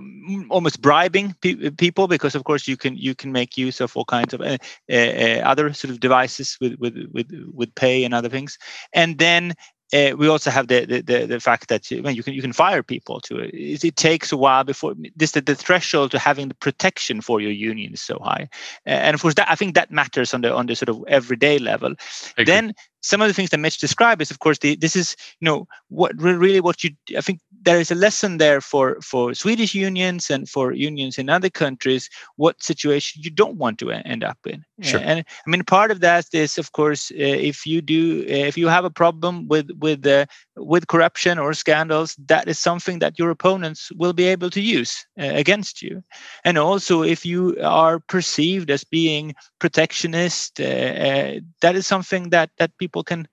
almost 0.49 0.81
bribing 0.81 1.35
pe- 1.41 1.69
people 1.71 2.07
because 2.07 2.35
of 2.35 2.43
course 2.43 2.67
you 2.67 2.77
can 2.77 2.95
you 2.97 3.15
can 3.15 3.31
make 3.31 3.57
use 3.57 3.79
of 3.79 3.95
all 3.95 4.05
kinds 4.05 4.33
of 4.33 4.41
uh, 4.41 4.57
uh, 4.91 5.41
other 5.43 5.73
sort 5.73 5.91
of 5.91 5.99
devices 5.99 6.57
with 6.59 6.75
with 6.79 6.95
with 7.11 7.27
with 7.53 7.73
pay 7.75 8.03
and 8.03 8.13
other 8.13 8.29
things 8.29 8.57
and 8.93 9.17
then 9.17 9.53
uh, 9.93 10.11
we 10.17 10.27
also 10.27 10.51
have 10.51 10.67
the, 10.67 10.85
the, 10.85 11.01
the 11.01 11.25
the 11.25 11.39
fact 11.39 11.69
that 11.69 11.89
you, 11.89 12.05
you 12.09 12.21
can 12.21 12.33
you 12.33 12.41
can 12.41 12.51
fire 12.51 12.83
people 12.83 13.21
too. 13.21 13.39
it. 13.39 13.83
It 13.83 13.95
takes 13.95 14.31
a 14.31 14.37
while 14.37 14.63
before 14.65 14.95
this 15.15 15.31
the, 15.31 15.41
the 15.41 15.55
threshold 15.55 16.11
to 16.11 16.19
having 16.19 16.49
the 16.49 16.55
protection 16.55 17.21
for 17.21 17.39
your 17.39 17.51
union 17.51 17.93
is 17.93 18.01
so 18.01 18.19
high, 18.19 18.49
uh, 18.85 18.89
and 18.89 19.15
of 19.15 19.21
course 19.21 19.35
that 19.35 19.49
I 19.49 19.55
think 19.55 19.75
that 19.75 19.89
matters 19.89 20.33
on 20.33 20.41
the 20.41 20.53
on 20.53 20.65
the 20.65 20.75
sort 20.75 20.89
of 20.89 21.03
everyday 21.07 21.57
level. 21.57 21.95
Then 22.35 22.73
some 23.01 23.21
of 23.21 23.29
the 23.29 23.33
things 23.33 23.51
that 23.51 23.59
Mitch 23.59 23.77
described 23.77 24.21
is, 24.21 24.31
of 24.31 24.39
course, 24.39 24.57
the, 24.57 24.75
this 24.75 24.97
is 24.97 25.15
you 25.39 25.45
know 25.45 25.67
what 25.87 26.11
really 26.21 26.59
what 26.59 26.83
you 26.83 26.91
I 27.17 27.21
think 27.21 27.39
there 27.67 27.79
is 27.79 27.91
a 27.91 27.95
lesson 27.95 28.37
there 28.37 28.61
for 28.61 28.97
for 29.01 29.33
Swedish 29.33 29.75
unions 29.75 30.29
and 30.29 30.49
for 30.49 30.71
unions 30.71 31.17
in 31.17 31.29
other 31.29 31.49
countries 31.49 32.09
what 32.37 32.63
situation 32.63 33.21
you 33.23 33.31
don't 33.31 33.57
want 33.57 33.77
to 33.79 33.91
end 33.91 34.23
up 34.23 34.37
in. 34.45 34.63
Sure. 34.81 35.01
And 35.03 35.19
I 35.45 35.49
mean, 35.49 35.63
part 35.63 35.91
of 35.91 35.99
that 35.99 36.25
is, 36.33 36.57
of 36.57 36.71
course, 36.71 37.11
uh, 37.11 37.39
if 37.51 37.65
you 37.65 37.81
do 37.81 38.25
if 38.27 38.57
you 38.57 38.67
have 38.67 38.85
a 38.85 38.97
problem 39.01 39.47
with 39.47 39.69
with 39.79 40.05
uh, 40.05 40.25
with 40.55 40.87
corruption 40.87 41.39
or 41.39 41.53
scandals, 41.53 42.15
that 42.27 42.47
is 42.47 42.59
something 42.59 42.99
that 42.99 43.19
your 43.19 43.29
opponents 43.31 43.91
will 43.95 44.13
be 44.13 44.25
able 44.25 44.49
to 44.51 44.61
use 44.61 45.05
uh, 45.19 45.31
against 45.43 45.81
you. 45.81 46.03
And 46.43 46.57
also, 46.57 47.03
if 47.03 47.25
you 47.25 47.55
are 47.63 47.99
perceived 47.99 48.69
as 48.71 48.83
being 48.83 49.35
protectionist, 49.59 50.59
uh, 50.59 50.63
uh, 50.63 51.39
that 51.61 51.75
is 51.75 51.87
something 51.87 52.29
that 52.31 52.49
that 52.57 52.71
people 52.77 52.97
people 52.97 53.03
can 53.03 53.27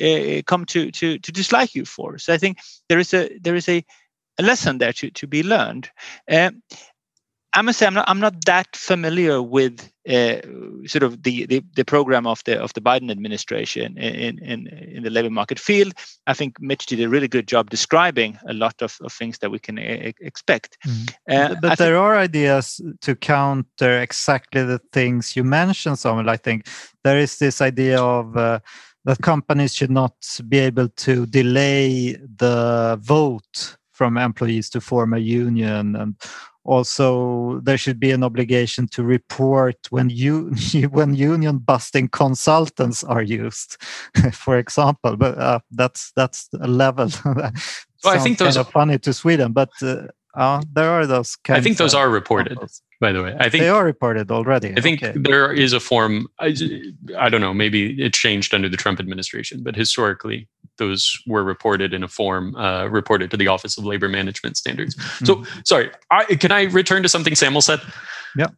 uh, 0.00 0.42
come 0.46 0.64
to 0.66 0.90
to 0.90 1.18
to 1.18 1.32
dislike 1.32 1.74
you 1.74 1.84
for. 1.84 2.18
So 2.18 2.32
I 2.32 2.38
think 2.38 2.58
there 2.88 2.98
is 2.98 3.14
a 3.14 3.36
there 3.38 3.56
is 3.56 3.68
a, 3.68 3.84
a 4.38 4.42
lesson 4.42 4.78
there 4.78 4.92
to 4.94 5.10
to 5.10 5.26
be 5.26 5.42
learned. 5.42 5.90
Uh, 6.30 6.50
I 7.54 7.62
must 7.62 7.78
say 7.78 7.86
I'm 7.86 7.94
not 7.94 8.08
I'm 8.08 8.20
not 8.20 8.44
that 8.44 8.76
familiar 8.76 9.42
with 9.42 9.90
uh, 10.08 10.40
sort 10.86 11.02
of 11.02 11.22
the, 11.22 11.46
the, 11.46 11.62
the 11.74 11.84
program 11.84 12.26
of 12.26 12.42
the 12.44 12.60
of 12.60 12.72
the 12.74 12.80
Biden 12.80 13.10
administration 13.10 13.96
in 13.96 14.38
in 14.38 14.66
in 14.66 15.02
the 15.02 15.10
labor 15.10 15.30
market 15.30 15.58
field. 15.58 15.94
I 16.26 16.34
think 16.34 16.60
Mitch 16.60 16.86
did 16.86 17.00
a 17.00 17.08
really 17.08 17.26
good 17.26 17.48
job 17.48 17.70
describing 17.70 18.38
a 18.46 18.52
lot 18.52 18.82
of, 18.82 18.98
of 19.00 19.12
things 19.12 19.38
that 19.38 19.50
we 19.50 19.58
can 19.58 19.78
uh, 19.78 20.12
expect. 20.20 20.76
Mm. 20.86 21.14
Uh, 21.28 21.54
but 21.60 21.78
there 21.78 21.96
are 21.96 22.16
ideas 22.16 22.80
to 23.00 23.16
counter 23.16 24.00
exactly 24.00 24.62
the 24.62 24.80
things 24.92 25.34
you 25.34 25.42
mentioned, 25.42 25.98
Samuel. 25.98 26.30
I 26.30 26.36
think 26.36 26.66
there 27.02 27.18
is 27.18 27.38
this 27.38 27.60
idea 27.62 28.00
of 28.00 28.36
uh, 28.36 28.60
that 29.08 29.22
companies 29.22 29.74
should 29.74 29.90
not 29.90 30.12
be 30.50 30.58
able 30.58 30.86
to 30.90 31.24
delay 31.24 32.12
the 32.36 32.98
vote 33.00 33.78
from 33.90 34.18
employees 34.18 34.68
to 34.68 34.82
form 34.82 35.14
a 35.14 35.18
union. 35.18 35.96
And 35.96 36.14
also 36.64 37.58
there 37.60 37.78
should 37.78 37.98
be 37.98 38.10
an 38.10 38.22
obligation 38.22 38.86
to 38.88 39.02
report 39.02 39.78
when 39.88 40.10
you 40.10 40.52
when 40.90 41.14
union 41.14 41.56
busting 41.56 42.08
consultants 42.08 43.02
are 43.02 43.22
used 43.22 43.78
for 44.32 44.58
example. 44.58 45.16
But 45.16 45.38
uh, 45.38 45.60
that's 45.70 46.12
that's 46.14 46.50
a 46.60 46.68
level 46.68 47.08
well, 48.04 48.14
i 48.14 48.18
think 48.18 48.38
those 48.38 48.56
kind 48.56 48.66
of 48.66 48.72
funny 48.72 48.98
to 48.98 49.12
sweden 49.12 49.52
but 49.52 49.70
uh, 49.82 50.06
uh, 50.34 50.62
there 50.72 50.90
are 50.90 51.06
those 51.06 51.36
i 51.48 51.60
think 51.60 51.76
those 51.76 51.94
are 51.94 52.10
reported 52.10 52.58
by 53.00 53.12
the 53.12 53.22
way. 53.22 53.36
I 53.38 53.48
think 53.48 53.62
they 53.62 53.68
are 53.68 53.84
reported 53.84 54.30
already. 54.30 54.74
I 54.76 54.80
think 54.80 55.02
okay. 55.02 55.16
there 55.16 55.52
is 55.52 55.72
a 55.72 55.80
form. 55.80 56.26
I, 56.40 56.54
I 57.16 57.28
don't 57.28 57.40
know. 57.40 57.54
Maybe 57.54 58.02
it 58.02 58.12
changed 58.12 58.54
under 58.54 58.68
the 58.68 58.76
Trump 58.76 58.98
administration, 58.98 59.62
but 59.62 59.76
historically, 59.76 60.48
those 60.78 61.20
were 61.26 61.44
reported 61.44 61.94
in 61.94 62.02
a 62.02 62.08
form 62.08 62.56
uh, 62.56 62.86
reported 62.86 63.30
to 63.30 63.36
the 63.36 63.46
Office 63.46 63.78
of 63.78 63.84
Labor 63.84 64.08
Management 64.08 64.56
Standards. 64.56 64.96
Mm-hmm. 64.96 65.24
So, 65.26 65.44
sorry. 65.64 65.90
I, 66.10 66.24
can 66.24 66.50
I 66.50 66.64
return 66.64 67.02
to 67.02 67.08
something 67.08 67.34
Samuel 67.34 67.62
said? 67.62 67.80
Yeah. 68.36 68.48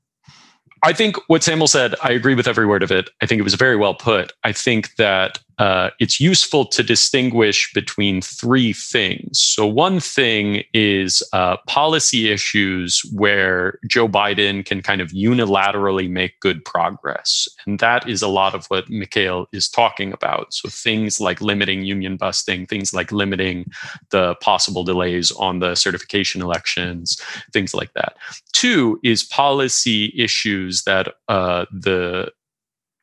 I 0.82 0.94
think 0.94 1.16
what 1.26 1.42
Samuel 1.42 1.66
said, 1.66 1.94
I 2.02 2.12
agree 2.12 2.34
with 2.34 2.48
every 2.48 2.64
word 2.66 2.82
of 2.82 2.90
it. 2.90 3.10
I 3.20 3.26
think 3.26 3.38
it 3.38 3.42
was 3.42 3.54
very 3.54 3.76
well 3.76 3.94
put. 3.94 4.32
I 4.44 4.52
think 4.52 4.96
that 4.96 5.38
uh, 5.60 5.90
it's 5.98 6.18
useful 6.18 6.64
to 6.64 6.82
distinguish 6.82 7.70
between 7.74 8.22
three 8.22 8.72
things. 8.72 9.38
So, 9.38 9.66
one 9.66 10.00
thing 10.00 10.64
is 10.72 11.22
uh, 11.34 11.58
policy 11.66 12.30
issues 12.30 13.02
where 13.12 13.78
Joe 13.86 14.08
Biden 14.08 14.64
can 14.64 14.80
kind 14.80 15.02
of 15.02 15.10
unilaterally 15.10 16.08
make 16.08 16.40
good 16.40 16.64
progress. 16.64 17.46
And 17.66 17.78
that 17.78 18.08
is 18.08 18.22
a 18.22 18.28
lot 18.28 18.54
of 18.54 18.64
what 18.68 18.88
Mikhail 18.88 19.48
is 19.52 19.68
talking 19.68 20.14
about. 20.14 20.54
So, 20.54 20.70
things 20.70 21.20
like 21.20 21.42
limiting 21.42 21.84
union 21.84 22.16
busting, 22.16 22.64
things 22.66 22.94
like 22.94 23.12
limiting 23.12 23.70
the 24.12 24.36
possible 24.36 24.82
delays 24.82 25.30
on 25.32 25.58
the 25.58 25.74
certification 25.74 26.40
elections, 26.40 27.20
things 27.52 27.74
like 27.74 27.92
that. 27.92 28.16
Two 28.54 28.98
is 29.04 29.24
policy 29.24 30.14
issues 30.16 30.84
that 30.84 31.16
uh, 31.28 31.66
the 31.70 32.32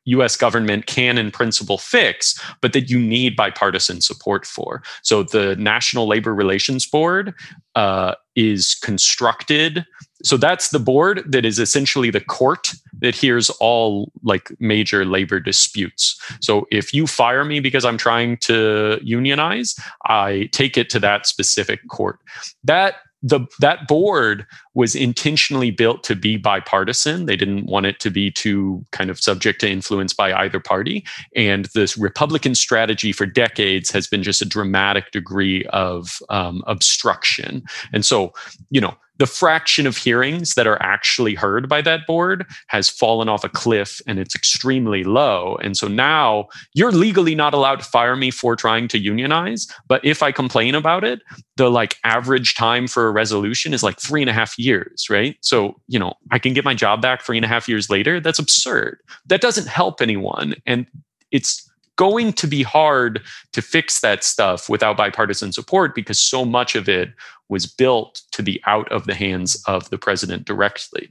US 0.08 0.36
government 0.36 0.86
can, 0.86 1.18
in 1.18 1.30
principle, 1.30 1.78
fix, 1.78 2.40
but 2.60 2.72
that 2.72 2.90
you 2.90 2.98
need 2.98 3.36
bipartisan 3.36 4.00
support 4.00 4.46
for. 4.46 4.82
So 5.02 5.22
the 5.22 5.56
National 5.56 6.06
Labor 6.06 6.34
Relations 6.34 6.86
Board 6.86 7.34
uh, 7.74 8.14
is 8.34 8.74
constructed. 8.76 9.84
So 10.24 10.36
that's 10.36 10.70
the 10.70 10.78
board 10.78 11.22
that 11.30 11.44
is 11.44 11.58
essentially 11.58 12.10
the 12.10 12.20
court 12.20 12.72
that 13.00 13.14
hears 13.14 13.50
all 13.60 14.10
like 14.22 14.50
major 14.58 15.04
labor 15.04 15.38
disputes. 15.38 16.20
So 16.40 16.66
if 16.70 16.92
you 16.92 17.06
fire 17.06 17.44
me 17.44 17.60
because 17.60 17.84
I'm 17.84 17.98
trying 17.98 18.38
to 18.38 18.98
unionize, 19.02 19.76
I 20.06 20.48
take 20.52 20.76
it 20.76 20.90
to 20.90 21.00
that 21.00 21.26
specific 21.26 21.80
court. 21.88 22.18
That 22.64 22.96
the 23.22 23.40
that 23.58 23.88
board 23.88 24.46
was 24.74 24.94
intentionally 24.94 25.70
built 25.70 26.04
to 26.04 26.14
be 26.14 26.36
bipartisan. 26.36 27.26
They 27.26 27.36
didn't 27.36 27.66
want 27.66 27.86
it 27.86 27.98
to 28.00 28.10
be 28.10 28.30
too 28.30 28.84
kind 28.92 29.10
of 29.10 29.20
subject 29.20 29.60
to 29.60 29.70
influence 29.70 30.14
by 30.14 30.32
either 30.32 30.60
party. 30.60 31.04
And 31.34 31.66
this 31.74 31.98
Republican 31.98 32.54
strategy 32.54 33.12
for 33.12 33.26
decades 33.26 33.90
has 33.90 34.06
been 34.06 34.22
just 34.22 34.42
a 34.42 34.46
dramatic 34.46 35.10
degree 35.10 35.64
of 35.66 36.22
um, 36.28 36.62
obstruction. 36.66 37.64
And 37.92 38.04
so, 38.04 38.32
you 38.70 38.80
know, 38.80 38.96
the 39.18 39.26
fraction 39.26 39.86
of 39.86 39.96
hearings 39.96 40.54
that 40.54 40.66
are 40.66 40.80
actually 40.80 41.34
heard 41.34 41.68
by 41.68 41.82
that 41.82 42.06
board 42.06 42.46
has 42.68 42.88
fallen 42.88 43.28
off 43.28 43.44
a 43.44 43.48
cliff 43.48 44.00
and 44.06 44.18
it's 44.18 44.34
extremely 44.34 45.04
low. 45.04 45.58
And 45.62 45.76
so 45.76 45.88
now 45.88 46.48
you're 46.74 46.92
legally 46.92 47.34
not 47.34 47.54
allowed 47.54 47.80
to 47.80 47.84
fire 47.84 48.16
me 48.16 48.30
for 48.30 48.56
trying 48.56 48.88
to 48.88 48.98
unionize. 48.98 49.66
But 49.88 50.04
if 50.04 50.22
I 50.22 50.32
complain 50.32 50.74
about 50.74 51.04
it, 51.04 51.20
the 51.56 51.70
like 51.70 51.96
average 52.04 52.54
time 52.54 52.86
for 52.86 53.08
a 53.08 53.10
resolution 53.10 53.74
is 53.74 53.82
like 53.82 54.00
three 54.00 54.22
and 54.22 54.30
a 54.30 54.34
half 54.34 54.58
years, 54.58 55.10
right? 55.10 55.36
So, 55.40 55.80
you 55.88 55.98
know, 55.98 56.14
I 56.30 56.38
can 56.38 56.52
get 56.54 56.64
my 56.64 56.74
job 56.74 57.02
back 57.02 57.22
three 57.22 57.36
and 57.36 57.44
a 57.44 57.48
half 57.48 57.68
years 57.68 57.90
later. 57.90 58.20
That's 58.20 58.38
absurd. 58.38 58.98
That 59.26 59.40
doesn't 59.40 59.66
help 59.66 60.00
anyone. 60.00 60.54
And 60.66 60.86
it's 61.30 61.67
going 61.98 62.32
to 62.32 62.46
be 62.46 62.62
hard 62.62 63.20
to 63.52 63.60
fix 63.60 64.00
that 64.00 64.24
stuff 64.24 64.68
without 64.70 64.96
bipartisan 64.96 65.52
support 65.52 65.94
because 65.94 66.18
so 66.18 66.44
much 66.44 66.74
of 66.74 66.88
it 66.88 67.10
was 67.48 67.66
built 67.66 68.22
to 68.30 68.42
be 68.42 68.62
out 68.66 68.90
of 68.90 69.04
the 69.06 69.14
hands 69.14 69.62
of 69.66 69.90
the 69.90 69.98
president 69.98 70.46
directly. 70.46 71.10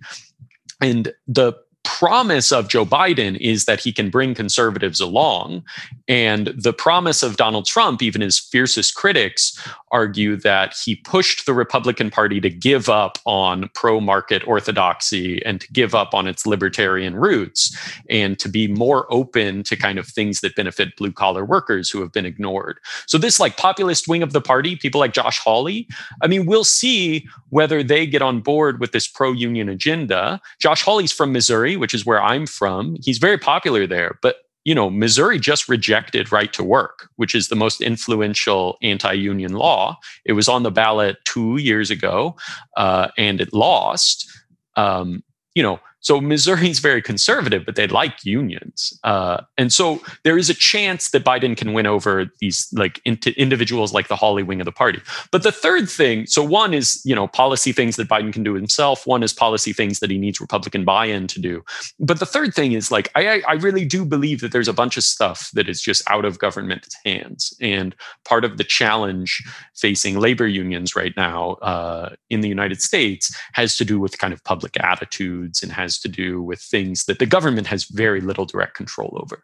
And 0.82 1.14
the 1.28 1.54
promise 1.88 2.52
of 2.52 2.68
Joe 2.68 2.86
Biden 2.86 3.38
is 3.40 3.64
that 3.64 3.80
he 3.80 3.94
can 3.94 4.10
bring 4.10 4.36
conservatives 4.36 5.00
along. 5.00 5.64
And 6.10 6.48
the 6.48 6.74
promise 6.74 7.24
of 7.24 7.38
Donald 7.38 7.66
Trump, 7.66 8.02
even 8.02 8.20
his 8.20 8.38
fiercest 8.38 8.96
critics, 8.96 9.58
argue 9.92 10.36
that 10.36 10.76
he 10.84 10.98
pushed 10.98 11.46
the 11.46 11.54
Republican 11.54 12.12
Party 12.12 12.42
to 12.42 12.50
give 12.50 12.90
up 12.90 13.20
on 13.26 13.70
pro 13.74 14.02
market 14.02 14.46
orthodoxy 14.46 15.44
and 15.46 15.62
to 15.62 15.72
give 15.72 15.96
up 15.96 16.14
on 16.14 16.28
its 16.28 16.46
libertarian 16.46 17.16
roots 17.16 17.76
and 18.10 18.38
to 18.38 18.50
be 18.50 18.68
more 18.68 19.08
open 19.10 19.64
to 19.64 19.78
kind 19.78 19.98
of 19.98 20.08
things 20.08 20.42
that 20.42 20.56
benefit 20.58 20.96
blue 20.98 21.14
collar 21.14 21.46
workers 21.46 21.90
who 21.90 22.02
have 22.02 22.12
been 22.12 22.26
ignored. 22.26 22.80
So, 23.06 23.18
this 23.18 23.40
like 23.40 23.56
populist 23.56 24.10
wing 24.10 24.24
of 24.24 24.34
the 24.34 24.42
party, 24.42 24.76
people 24.76 25.00
like 25.00 25.14
Josh 25.14 25.40
Hawley, 25.40 25.88
I 26.22 26.28
mean, 26.28 26.46
we'll 26.46 26.66
see 26.66 27.26
whether 27.50 27.82
they 27.82 28.06
get 28.06 28.22
on 28.22 28.42
board 28.42 28.82
with 28.82 28.92
this 28.92 29.08
pro 29.08 29.32
union 29.32 29.70
agenda. 29.70 30.42
Josh 30.60 30.84
Hawley's 30.84 31.14
from 31.14 31.32
Missouri 31.32 31.77
which 31.80 31.94
is 31.94 32.06
where 32.06 32.22
I'm 32.22 32.46
from, 32.46 32.98
he's 33.02 33.18
very 33.18 33.38
popular 33.38 33.88
there. 33.88 34.18
But 34.22 34.38
you 34.66 34.76
know, 34.76 34.90
Missouri 34.90 35.40
just 35.40 35.70
rejected 35.70 36.30
right 36.30 36.52
to 36.52 36.62
work, 36.62 37.08
which 37.16 37.34
is 37.34 37.48
the 37.48 37.56
most 37.56 37.80
influential 37.80 38.78
anti-union 38.82 39.54
law. 39.54 39.98
It 40.26 40.34
was 40.34 40.50
on 40.50 40.64
the 40.64 40.72
ballot 40.72 41.16
two 41.24 41.56
years 41.56 41.90
ago, 41.90 42.36
uh, 42.76 43.08
and 43.18 43.40
it 43.40 43.54
lost. 43.54 44.30
Um, 44.76 45.24
you 45.56 45.64
know, 45.64 45.80
so 46.08 46.22
Missouri's 46.22 46.80
very 46.80 47.02
conservative, 47.02 47.66
but 47.66 47.76
they 47.76 47.86
like 47.86 48.24
unions, 48.24 48.98
uh, 49.04 49.42
and 49.58 49.74
so 49.74 50.02
there 50.24 50.38
is 50.38 50.50
a 50.50 50.54
chance 50.54 51.10
that 51.10 51.26
Biden 51.26 51.58
can 51.58 51.74
win 51.74 51.86
over 51.86 52.32
these 52.40 52.70
like 52.72 53.02
individuals 53.04 53.92
like 53.92 54.08
the 54.08 54.16
Hawley 54.16 54.42
wing 54.42 54.62
of 54.62 54.66
the 54.66 54.72
party. 54.72 55.02
But 55.32 55.44
the 55.44 55.52
third 55.52 55.90
thing, 55.90 56.26
so 56.26 56.42
one 56.42 56.74
is 56.74 57.02
you 57.04 57.14
know 57.14 57.28
policy 57.28 57.74
things 57.74 57.98
that 57.98 58.08
Biden 58.08 58.32
can 58.32 58.42
do 58.42 58.54
himself. 58.54 59.06
One 59.06 59.22
is 59.22 59.34
policy 59.34 59.74
things 59.74 60.00
that 60.00 60.10
he 60.10 60.18
needs 60.18 60.40
Republican 60.40 60.86
buy-in 60.86 61.28
to 61.28 61.42
do. 61.42 61.62
But 62.00 62.22
the 62.22 62.26
third 62.26 62.54
thing 62.54 62.72
is 62.72 62.90
like 62.90 63.12
I 63.16 63.42
I 63.46 63.56
really 63.56 63.84
do 63.84 64.06
believe 64.06 64.40
that 64.40 64.54
there's 64.54 64.70
a 64.70 64.80
bunch 64.82 64.96
of 64.96 65.04
stuff 65.04 65.52
that 65.56 65.68
is 65.68 65.82
just 65.82 66.10
out 66.10 66.24
of 66.24 66.40
government's 66.40 66.96
hands, 67.04 67.54
and 67.60 67.94
part 68.24 68.46
of 68.46 68.56
the 68.56 68.64
challenge 68.64 69.44
facing 69.76 70.18
labor 70.22 70.48
unions 70.48 70.96
right 70.96 71.16
now 71.18 71.56
uh, 71.56 72.16
in 72.30 72.40
the 72.40 72.48
United 72.48 72.82
States 72.82 73.36
has 73.52 73.76
to 73.76 73.84
do 73.84 74.00
with 74.00 74.20
kind 74.20 74.34
of 74.34 74.42
public 74.46 74.78
attitudes 74.80 75.62
and 75.62 75.74
has 75.74 75.97
to 76.02 76.08
do 76.08 76.42
with 76.42 76.62
things 76.62 77.06
that 77.06 77.20
the 77.20 77.26
government 77.26 77.68
has 77.68 77.86
very 77.86 78.22
little 78.22 78.46
direct 78.46 78.76
control 78.76 79.18
over. 79.22 79.44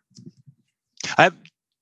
I 1.17 1.23
have 1.23 1.35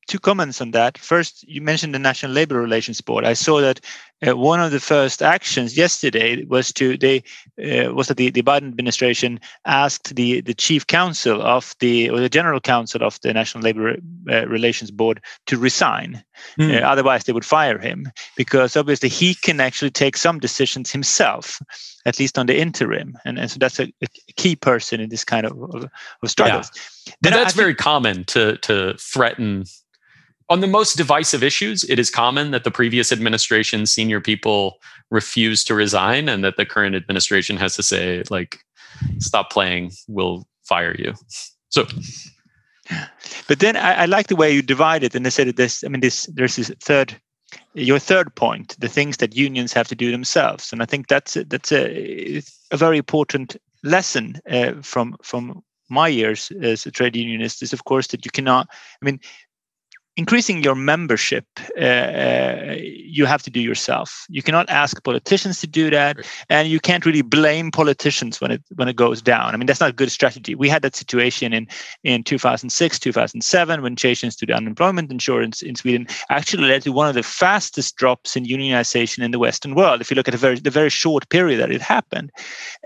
two 0.08 0.20
comments 0.20 0.62
on 0.62 0.72
that. 0.72 0.98
First, 0.98 1.44
you 1.48 1.62
mentioned 1.62 1.94
the 1.94 2.00
National 2.00 2.32
Labor 2.32 2.60
Relations 2.60 3.02
Board. 3.02 3.26
I 3.26 3.34
saw 3.34 3.62
that 3.62 3.80
uh, 4.28 4.38
one 4.38 4.60
of 4.60 4.72
the 4.72 4.80
first 4.80 5.22
actions 5.22 5.76
yesterday 5.76 6.44
was 6.46 6.72
to 6.74 6.98
they 6.98 7.24
uh, 7.58 7.94
was 7.94 8.08
that 8.08 8.18
the, 8.18 8.30
the 8.30 8.44
Biden 8.44 8.68
administration 8.68 9.40
asked 9.66 10.16
the 10.16 10.42
the 10.42 10.54
chief 10.54 10.86
counsel 10.88 11.42
of 11.42 11.76
the 11.80 12.10
or 12.10 12.20
the 12.20 12.30
general 12.30 12.60
counsel 12.60 13.04
of 13.04 13.20
the 13.22 13.34
National 13.34 13.64
Labor 13.64 13.96
uh, 14.30 14.48
Relations 14.48 14.92
Board 14.92 15.22
to 15.48 15.58
resign. 15.58 16.24
Mm. 16.60 16.84
otherwise, 16.84 17.24
they 17.24 17.34
would 17.34 17.46
fire 17.46 17.78
him 17.78 18.12
because 18.36 18.76
obviously 18.76 19.10
he 19.10 19.36
can 19.36 19.60
actually 19.60 19.92
take 19.92 20.18
some 20.18 20.40
decisions 20.40 20.92
himself, 20.92 21.62
at 22.06 22.18
least 22.18 22.38
on 22.40 22.48
the 22.48 22.58
interim, 22.58 23.16
and, 23.26 23.38
and 23.38 23.52
so 23.52 23.58
that's 23.60 23.80
a, 23.80 23.94
a 24.02 24.08
key 24.36 24.56
person 24.56 25.00
in 25.00 25.10
this 25.10 25.24
kind 25.24 25.46
of 25.46 25.62
of, 25.74 25.88
of 26.24 26.30
struggles. 26.30 26.72
Yeah. 27.06 27.14
Then 27.22 27.34
that's 27.34 27.54
think, 27.54 27.62
very 27.62 27.76
common 27.76 28.24
to 28.26 28.58
to 28.58 28.96
threaten 28.98 29.66
on 30.52 30.60
the 30.60 30.68
most 30.68 30.98
divisive 30.98 31.44
issues, 31.44 31.84
it 31.86 31.98
is 31.98 32.10
common 32.10 32.52
that 32.52 32.66
the 32.66 32.72
previous 32.72 33.12
administration's 33.12 33.90
senior 33.90 34.20
people 34.20 34.80
refuse 35.10 35.64
to 35.64 35.74
resign 35.74 36.28
and 36.28 36.44
that 36.44 36.58
the 36.58 36.66
current 36.66 36.94
administration 36.94 37.56
has 37.56 37.76
to 37.78 37.84
say, 37.84 38.24
like, 38.30 38.60
stop 39.20 39.50
playing, 39.50 39.92
we'll 40.10 40.46
fire 40.64 40.94
you. 41.00 41.14
So 41.70 41.88
but 43.48 43.60
then 43.60 43.78
I, 43.78 43.94
I, 43.94 44.06
like 44.06 44.28
the 44.28 44.36
way 44.36 44.52
you 44.52 44.62
divide 44.62 45.04
it 45.04 45.16
and 45.16 45.26
they 45.26 45.30
said 45.30 45.56
this 45.56 45.84
i 45.84 45.88
mean 45.88 46.02
this 46.02 46.26
there's 46.34 46.56
this 46.56 46.72
third 46.80 47.16
your 47.74 48.00
third 48.00 48.34
point 48.36 48.76
the 48.80 48.90
things 48.90 49.18
that 49.18 49.36
unions 49.36 49.74
have 49.74 49.88
to 49.88 49.96
do 49.96 50.12
themselves 50.12 50.74
and 50.74 50.82
i 50.82 50.86
think 50.86 51.08
that's 51.08 51.36
a, 51.38 51.44
that's 51.46 51.72
a, 51.72 52.42
a 52.72 52.78
very 52.78 52.98
important 52.98 53.56
lesson 53.84 54.40
uh, 54.50 54.74
from 54.82 55.16
from 55.24 55.64
my 55.90 56.08
years 56.08 56.52
as 56.62 56.86
a 56.86 56.92
trade 56.92 57.16
unionist 57.16 57.64
is 57.64 57.74
of 57.74 57.86
course 57.86 58.08
that 58.08 58.26
you 58.26 58.32
cannot 58.32 58.68
i 59.02 59.06
mean 59.06 59.20
increasing 60.18 60.62
your 60.62 60.76
membership 60.76 61.46
uh, 61.78 61.84
uh, 61.84 62.76
you 62.78 63.26
have 63.26 63.42
to 63.44 63.50
do 63.50 63.60
yourself. 63.60 64.26
You 64.30 64.44
cannot 64.44 64.70
ask 64.70 65.02
politicians 65.04 65.62
to 65.62 65.68
do 65.68 65.90
that 65.90 66.18
and 66.50 66.68
you 66.68 66.80
can't 66.80 67.06
really 67.06 67.22
blame 67.22 67.72
politicians 67.72 68.42
when 68.42 68.52
it 68.52 68.62
when 68.76 68.88
it 68.88 68.96
goes 68.96 69.22
down. 69.22 69.54
I 69.54 69.58
mean 69.58 69.68
that's 69.68 69.80
not 69.80 69.90
a 69.90 69.94
good 69.94 70.12
strategy. 70.12 70.54
We 70.56 70.70
had 70.70 70.82
that 70.82 70.96
situation 70.96 71.54
in 71.54 71.68
in 72.04 72.24
2006 72.24 73.00
2007 73.00 73.82
when 73.82 73.96
changes 73.96 74.36
to 74.38 74.46
the 74.46 74.54
unemployment 74.54 75.12
insurance 75.12 75.62
in 75.62 75.76
sweden 75.76 76.08
actually 76.30 76.68
led 76.68 76.82
to 76.84 76.92
one 76.92 77.08
of 77.08 77.16
the 77.16 77.24
fastest 77.24 77.96
drops 77.96 78.36
in 78.36 78.46
unionization 78.46 79.24
in 79.24 79.32
the 79.32 79.40
western 79.40 79.76
world 79.76 80.02
if 80.02 80.12
you 80.12 80.16
look 80.16 80.28
at 80.28 80.34
the 80.34 80.38
very 80.38 80.60
the 80.60 80.70
very 80.70 80.90
short 80.90 81.30
period 81.30 81.60
that 81.60 81.72
it 81.72 81.82
happened. 81.82 82.32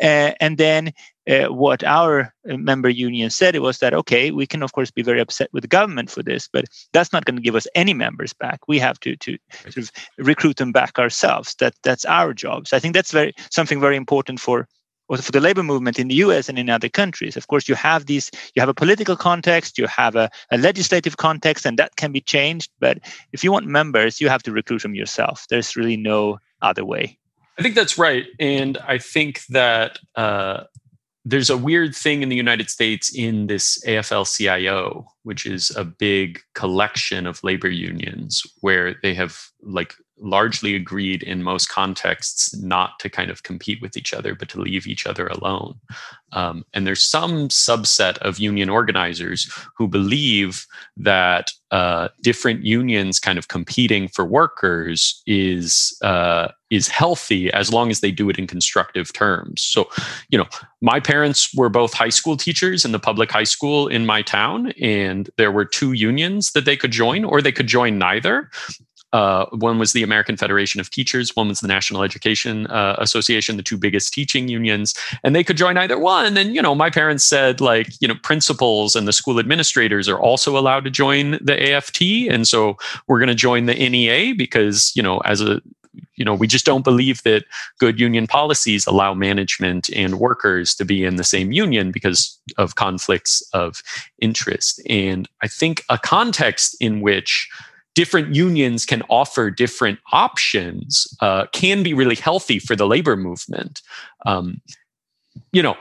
Uh, 0.01 0.31
and 0.39 0.57
then 0.57 0.91
uh, 1.29 1.45
what 1.45 1.83
our 1.83 2.33
uh, 2.49 2.57
member 2.57 2.89
union 2.89 3.29
said 3.29 3.55
it 3.55 3.61
was 3.61 3.79
that 3.79 3.93
okay 3.93 4.31
we 4.31 4.45
can 4.45 4.63
of 4.63 4.73
course 4.73 4.91
be 4.91 5.01
very 5.01 5.19
upset 5.19 5.49
with 5.53 5.61
the 5.61 5.67
government 5.67 6.09
for 6.09 6.23
this 6.23 6.47
but 6.51 6.65
that's 6.93 7.13
not 7.13 7.25
going 7.25 7.35
to 7.35 7.41
give 7.41 7.55
us 7.55 7.67
any 7.75 7.93
members 7.93 8.33
back 8.33 8.59
we 8.67 8.79
have 8.79 8.99
to 8.99 9.15
to 9.17 9.37
sort 9.63 9.77
of 9.77 9.91
recruit 10.17 10.57
them 10.57 10.71
back 10.71 10.97
ourselves 10.99 11.55
that 11.55 11.73
that's 11.83 12.05
our 12.05 12.33
job 12.33 12.67
so 12.67 12.77
i 12.77 12.79
think 12.79 12.93
that's 12.93 13.11
very 13.11 13.33
something 13.49 13.79
very 13.79 13.95
important 13.95 14.39
for 14.39 14.67
for 15.07 15.31
the 15.31 15.39
labor 15.39 15.63
movement 15.63 15.99
in 15.99 16.07
the 16.07 16.15
US 16.15 16.49
and 16.49 16.57
in 16.57 16.69
other 16.69 16.89
countries. 16.89 17.37
Of 17.37 17.47
course, 17.47 17.69
you 17.69 17.75
have 17.75 18.07
these, 18.07 18.31
you 18.55 18.59
have 18.59 18.69
a 18.69 18.73
political 18.73 19.15
context, 19.15 19.77
you 19.77 19.87
have 19.87 20.15
a, 20.15 20.29
a, 20.51 20.57
legislative 20.57 21.17
context, 21.17 21.65
and 21.65 21.77
that 21.77 21.95
can 21.95 22.11
be 22.11 22.21
changed. 22.21 22.71
But 22.79 22.99
if 23.31 23.43
you 23.43 23.51
want 23.51 23.67
members, 23.67 24.19
you 24.19 24.29
have 24.29 24.43
to 24.43 24.51
recruit 24.51 24.81
them 24.81 24.95
yourself. 24.95 25.45
There's 25.49 25.75
really 25.75 25.97
no 25.97 26.39
other 26.61 26.83
way. 26.83 27.19
I 27.57 27.61
think 27.61 27.75
that's 27.75 27.97
right. 27.97 28.25
And 28.39 28.77
I 28.79 28.97
think 28.97 29.45
that 29.49 29.99
uh, 30.15 30.63
there's 31.25 31.49
a 31.49 31.57
weird 31.57 31.95
thing 31.95 32.21
in 32.21 32.29
the 32.29 32.35
United 32.35 32.69
States 32.69 33.13
in 33.13 33.47
this 33.47 33.83
AFL 33.85 34.25
CIO, 34.37 35.07
which 35.23 35.47
is 35.47 35.71
a 35.75 35.83
big 35.83 36.39
collection 36.53 37.25
of 37.25 37.43
labor 37.43 37.67
unions 37.67 38.43
where 38.61 38.95
they 39.01 39.15
have 39.15 39.39
like 39.63 39.95
largely 40.17 40.75
agreed 40.75 41.23
in 41.23 41.43
most 41.43 41.69
contexts 41.69 42.55
not 42.57 42.99
to 42.99 43.09
kind 43.09 43.29
of 43.29 43.43
compete 43.43 43.81
with 43.81 43.97
each 43.97 44.13
other, 44.13 44.33
but 44.35 44.49
to 44.49 44.61
leave 44.61 44.87
each 44.87 45.05
other 45.05 45.27
alone. 45.27 45.75
Um, 46.31 46.65
and 46.73 46.85
there's 46.85 47.03
some 47.03 47.49
subset 47.49 48.17
of 48.19 48.39
union 48.39 48.69
organizers 48.69 49.51
who 49.77 49.87
believe 49.87 50.65
that 50.97 51.51
uh, 51.71 52.09
different 52.21 52.63
unions 52.63 53.19
kind 53.19 53.37
of 53.37 53.47
competing 53.47 54.07
for 54.07 54.25
workers 54.25 55.21
is 55.25 55.97
uh, 56.01 56.49
is 56.69 56.87
healthy 56.87 57.51
as 57.53 57.71
long 57.71 57.89
as 57.89 58.01
they 58.01 58.11
do 58.11 58.29
it 58.29 58.37
in 58.37 58.47
constructive 58.47 59.13
terms. 59.13 59.61
So, 59.61 59.87
you 60.29 60.37
know, 60.37 60.45
my 60.81 60.99
parents 60.99 61.53
were 61.55 61.69
both 61.69 61.93
high 61.93 62.09
school 62.09 62.37
teachers 62.37 62.85
in 62.85 62.91
the 62.91 62.99
public 62.99 63.31
high 63.31 63.43
school 63.43 63.87
in 63.87 64.05
my 64.05 64.21
town, 64.21 64.71
and 64.81 65.29
there 65.37 65.51
were 65.51 65.65
two 65.65 65.93
unions 65.93 66.51
that 66.51 66.65
they 66.65 66.77
could 66.77 66.91
join, 66.91 67.23
or 67.23 67.41
they 67.41 67.51
could 67.51 67.67
join 67.67 67.97
neither. 67.97 68.49
Uh, 69.15 69.45
one 69.51 69.79
was 69.79 69.93
the 69.93 70.03
American 70.03 70.35
Federation 70.35 70.81
of 70.81 70.89
Teachers, 70.89 71.33
one 71.37 71.47
was 71.47 71.61
the 71.61 71.69
National 71.69 72.03
Education 72.03 72.67
uh, 72.67 72.97
Association, 72.99 73.55
the 73.55 73.63
two 73.63 73.77
biggest 73.77 74.13
teaching 74.13 74.49
unions, 74.49 74.93
and 75.23 75.33
they 75.33 75.41
could 75.41 75.55
join 75.55 75.77
either 75.77 75.97
one. 75.97 76.35
And 76.35 76.53
you 76.53 76.61
know, 76.61 76.75
my 76.75 76.89
parents 76.89 77.23
said 77.23 77.61
like, 77.61 77.87
you 78.01 78.09
know, 78.09 78.15
principals 78.23 78.93
and 78.93 79.07
the 79.07 79.13
school 79.13 79.39
administrators 79.39 80.09
are 80.09 80.19
also 80.19 80.57
allowed 80.57 80.83
to 80.83 80.89
join 80.89 81.39
the 81.41 81.55
AFT, 81.71 82.01
and 82.29 82.45
so 82.45 82.75
we're 83.07 83.19
going 83.19 83.29
to 83.29 83.35
join 83.35 83.67
the 83.67 83.89
NEA 83.89 84.35
because 84.35 84.91
you 84.97 85.01
know, 85.01 85.19
as 85.19 85.39
a 85.39 85.61
you 86.15 86.25
know, 86.25 86.35
we 86.35 86.45
just 86.45 86.65
don't 86.65 86.83
believe 86.83 87.23
that 87.23 87.45
good 87.79 87.97
union 87.97 88.27
policies 88.27 88.85
allow 88.85 89.13
management 89.13 89.89
and 89.95 90.19
workers 90.19 90.75
to 90.75 90.83
be 90.83 91.05
in 91.05 91.15
the 91.15 91.23
same 91.23 91.53
union 91.53 91.91
because 91.91 92.37
of 92.57 92.75
conflicts 92.75 93.41
of 93.53 93.81
interest. 94.19 94.81
And 94.89 95.29
I 95.41 95.47
think 95.47 95.85
a 95.87 95.97
context 95.97 96.75
in 96.81 96.99
which 96.99 97.47
different 97.95 98.35
unions 98.35 98.85
can 98.85 99.01
offer 99.09 99.49
different 99.49 99.99
options 100.11 101.07
uh, 101.21 101.47
can 101.53 101.81
be 101.81 101.93
really 101.93 102.15
healthy 102.15 102.59
for 102.59 102.75
the 102.75 102.85
labor 102.85 103.15
movement. 103.15 103.81
Um, 104.25 104.61
you 105.51 105.63
know, 105.63 105.75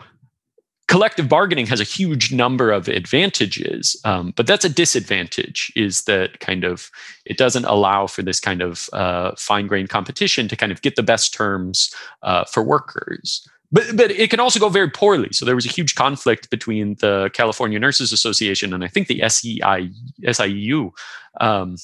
collective 0.88 1.28
bargaining 1.28 1.66
has 1.66 1.80
a 1.80 1.84
huge 1.84 2.32
number 2.32 2.70
of 2.70 2.88
advantages, 2.88 4.00
um, 4.04 4.32
but 4.36 4.46
that's 4.46 4.64
a 4.64 4.68
disadvantage. 4.68 5.72
Is 5.76 6.04
that 6.04 6.40
kind 6.40 6.64
of 6.64 6.90
it 7.26 7.36
doesn't 7.36 7.64
allow 7.64 8.06
for 8.06 8.22
this 8.22 8.40
kind 8.40 8.62
of 8.62 8.88
uh, 8.92 9.32
fine 9.36 9.66
grained 9.66 9.90
competition 9.90 10.48
to 10.48 10.56
kind 10.56 10.72
of 10.72 10.82
get 10.82 10.96
the 10.96 11.02
best 11.02 11.34
terms 11.34 11.92
uh, 12.22 12.44
for 12.44 12.62
workers. 12.62 13.46
But, 13.72 13.96
but 13.96 14.12
it 14.12 14.30
can 14.30 14.38
also 14.38 14.60
go 14.60 14.68
very 14.68 14.88
poorly. 14.88 15.30
So 15.32 15.44
there 15.44 15.56
was 15.56 15.66
a 15.66 15.70
huge 15.70 15.96
conflict 15.96 16.48
between 16.48 16.94
the 17.00 17.28
California 17.32 17.80
Nurses 17.80 18.12
Association 18.12 18.72
and 18.72 18.84
I 18.84 18.88
think 18.88 19.08
the 19.08 19.28
SEI, 19.28 19.90
SIU 20.30 20.92
um, 21.40 21.76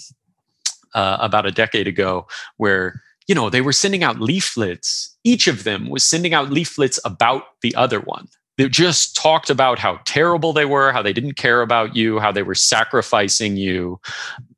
uh, 0.95 1.19
about 1.21 1.47
a 1.47 1.53
decade 1.53 1.87
ago 1.87 2.27
where 2.57 3.03
you 3.27 3.35
know 3.35 3.51
they 3.51 3.61
were 3.61 3.73
sending 3.73 4.03
out 4.03 4.21
leaflets. 4.21 5.17
Each 5.25 5.47
of 5.47 5.65
them 5.65 5.89
was 5.89 6.05
sending 6.05 6.35
out 6.35 6.51
leaflets 6.51 6.99
about 7.05 7.45
the 7.63 7.75
other 7.75 8.01
one. 8.01 8.29
They 8.59 8.69
just 8.69 9.17
talked 9.17 9.51
about 9.51 9.79
how 9.79 10.01
terrible 10.05 10.53
they 10.53 10.65
were 10.65 10.93
how 10.93 11.03
they 11.03 11.13
didn't 11.13 11.37
care 11.37 11.63
about 11.63 11.97
you 11.97 12.19
how 12.19 12.33
they 12.33 12.43
were 12.43 12.55
sacrificing 12.55 13.57
you. 13.57 14.01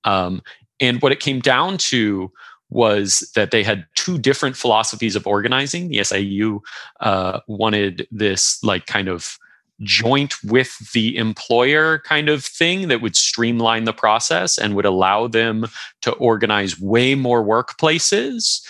Um, 0.05 0.43
and 0.81 1.01
what 1.01 1.13
it 1.13 1.21
came 1.21 1.41
down 1.41 1.79
to 1.79 2.33
was 2.73 3.31
that 3.35 3.51
they 3.51 3.63
had 3.63 3.87
two 3.95 4.19
different 4.19 4.57
philosophies 4.57 5.15
of 5.15 5.27
organizing. 5.27 5.89
The 5.89 5.99
SEIU 5.99 6.61
uh, 7.01 7.41
wanted 7.47 8.09
this 8.11 8.63
like 8.65 8.87
kind 8.87 9.09
of 9.09 9.39
joint 9.83 10.35
with 10.45 10.93
the 10.93 11.17
employer 11.17 11.99
kind 12.01 12.29
of 12.29 12.45
thing 12.45 12.89
that 12.89 13.01
would 13.01 13.17
streamline 13.17 13.85
the 13.85 13.93
process 13.93 14.59
and 14.59 14.75
would 14.75 14.85
allow 14.85 15.27
them 15.27 15.67
to 16.03 16.13
organize 16.13 16.81
way 16.81 17.15
more 17.15 17.45
workplaces 17.45 18.61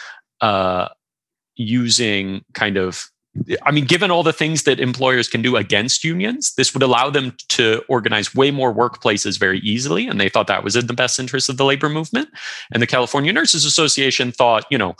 uh, 0.40 0.88
using 1.56 2.42
kind 2.54 2.76
of 2.76 3.10
I 3.64 3.70
mean, 3.70 3.86
given 3.86 4.10
all 4.10 4.22
the 4.22 4.32
things 4.32 4.64
that 4.64 4.78
employers 4.78 5.26
can 5.26 5.40
do 5.40 5.56
against 5.56 6.04
unions, 6.04 6.54
this 6.54 6.74
would 6.74 6.82
allow 6.82 7.08
them 7.08 7.34
to 7.48 7.82
organize 7.88 8.34
way 8.34 8.50
more 8.50 8.74
workplaces 8.74 9.38
very 9.38 9.58
easily. 9.60 10.06
And 10.06 10.20
they 10.20 10.28
thought 10.28 10.48
that 10.48 10.62
was 10.62 10.76
in 10.76 10.86
the 10.86 10.92
best 10.92 11.18
interest 11.18 11.48
of 11.48 11.56
the 11.56 11.64
labor 11.64 11.88
movement. 11.88 12.28
And 12.72 12.82
the 12.82 12.86
California 12.86 13.32
Nurses 13.32 13.64
Association 13.64 14.32
thought, 14.32 14.66
you 14.70 14.76
know, 14.76 14.96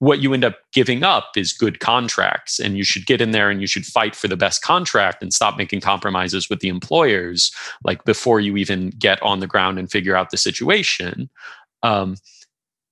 what 0.00 0.20
you 0.20 0.34
end 0.34 0.44
up 0.44 0.58
giving 0.72 1.02
up 1.02 1.30
is 1.36 1.52
good 1.52 1.80
contracts 1.80 2.58
and 2.58 2.76
you 2.76 2.84
should 2.84 3.06
get 3.06 3.20
in 3.20 3.30
there 3.30 3.50
and 3.50 3.60
you 3.60 3.66
should 3.66 3.86
fight 3.86 4.14
for 4.14 4.28
the 4.28 4.36
best 4.36 4.62
contract 4.62 5.22
and 5.22 5.32
stop 5.32 5.56
making 5.56 5.80
compromises 5.80 6.50
with 6.50 6.60
the 6.60 6.68
employers 6.68 7.52
like 7.84 8.04
before 8.04 8.40
you 8.40 8.56
even 8.56 8.90
get 8.90 9.22
on 9.22 9.40
the 9.40 9.46
ground 9.46 9.78
and 9.78 9.90
figure 9.90 10.16
out 10.16 10.30
the 10.30 10.36
situation. 10.36 11.30
Um, 11.82 12.16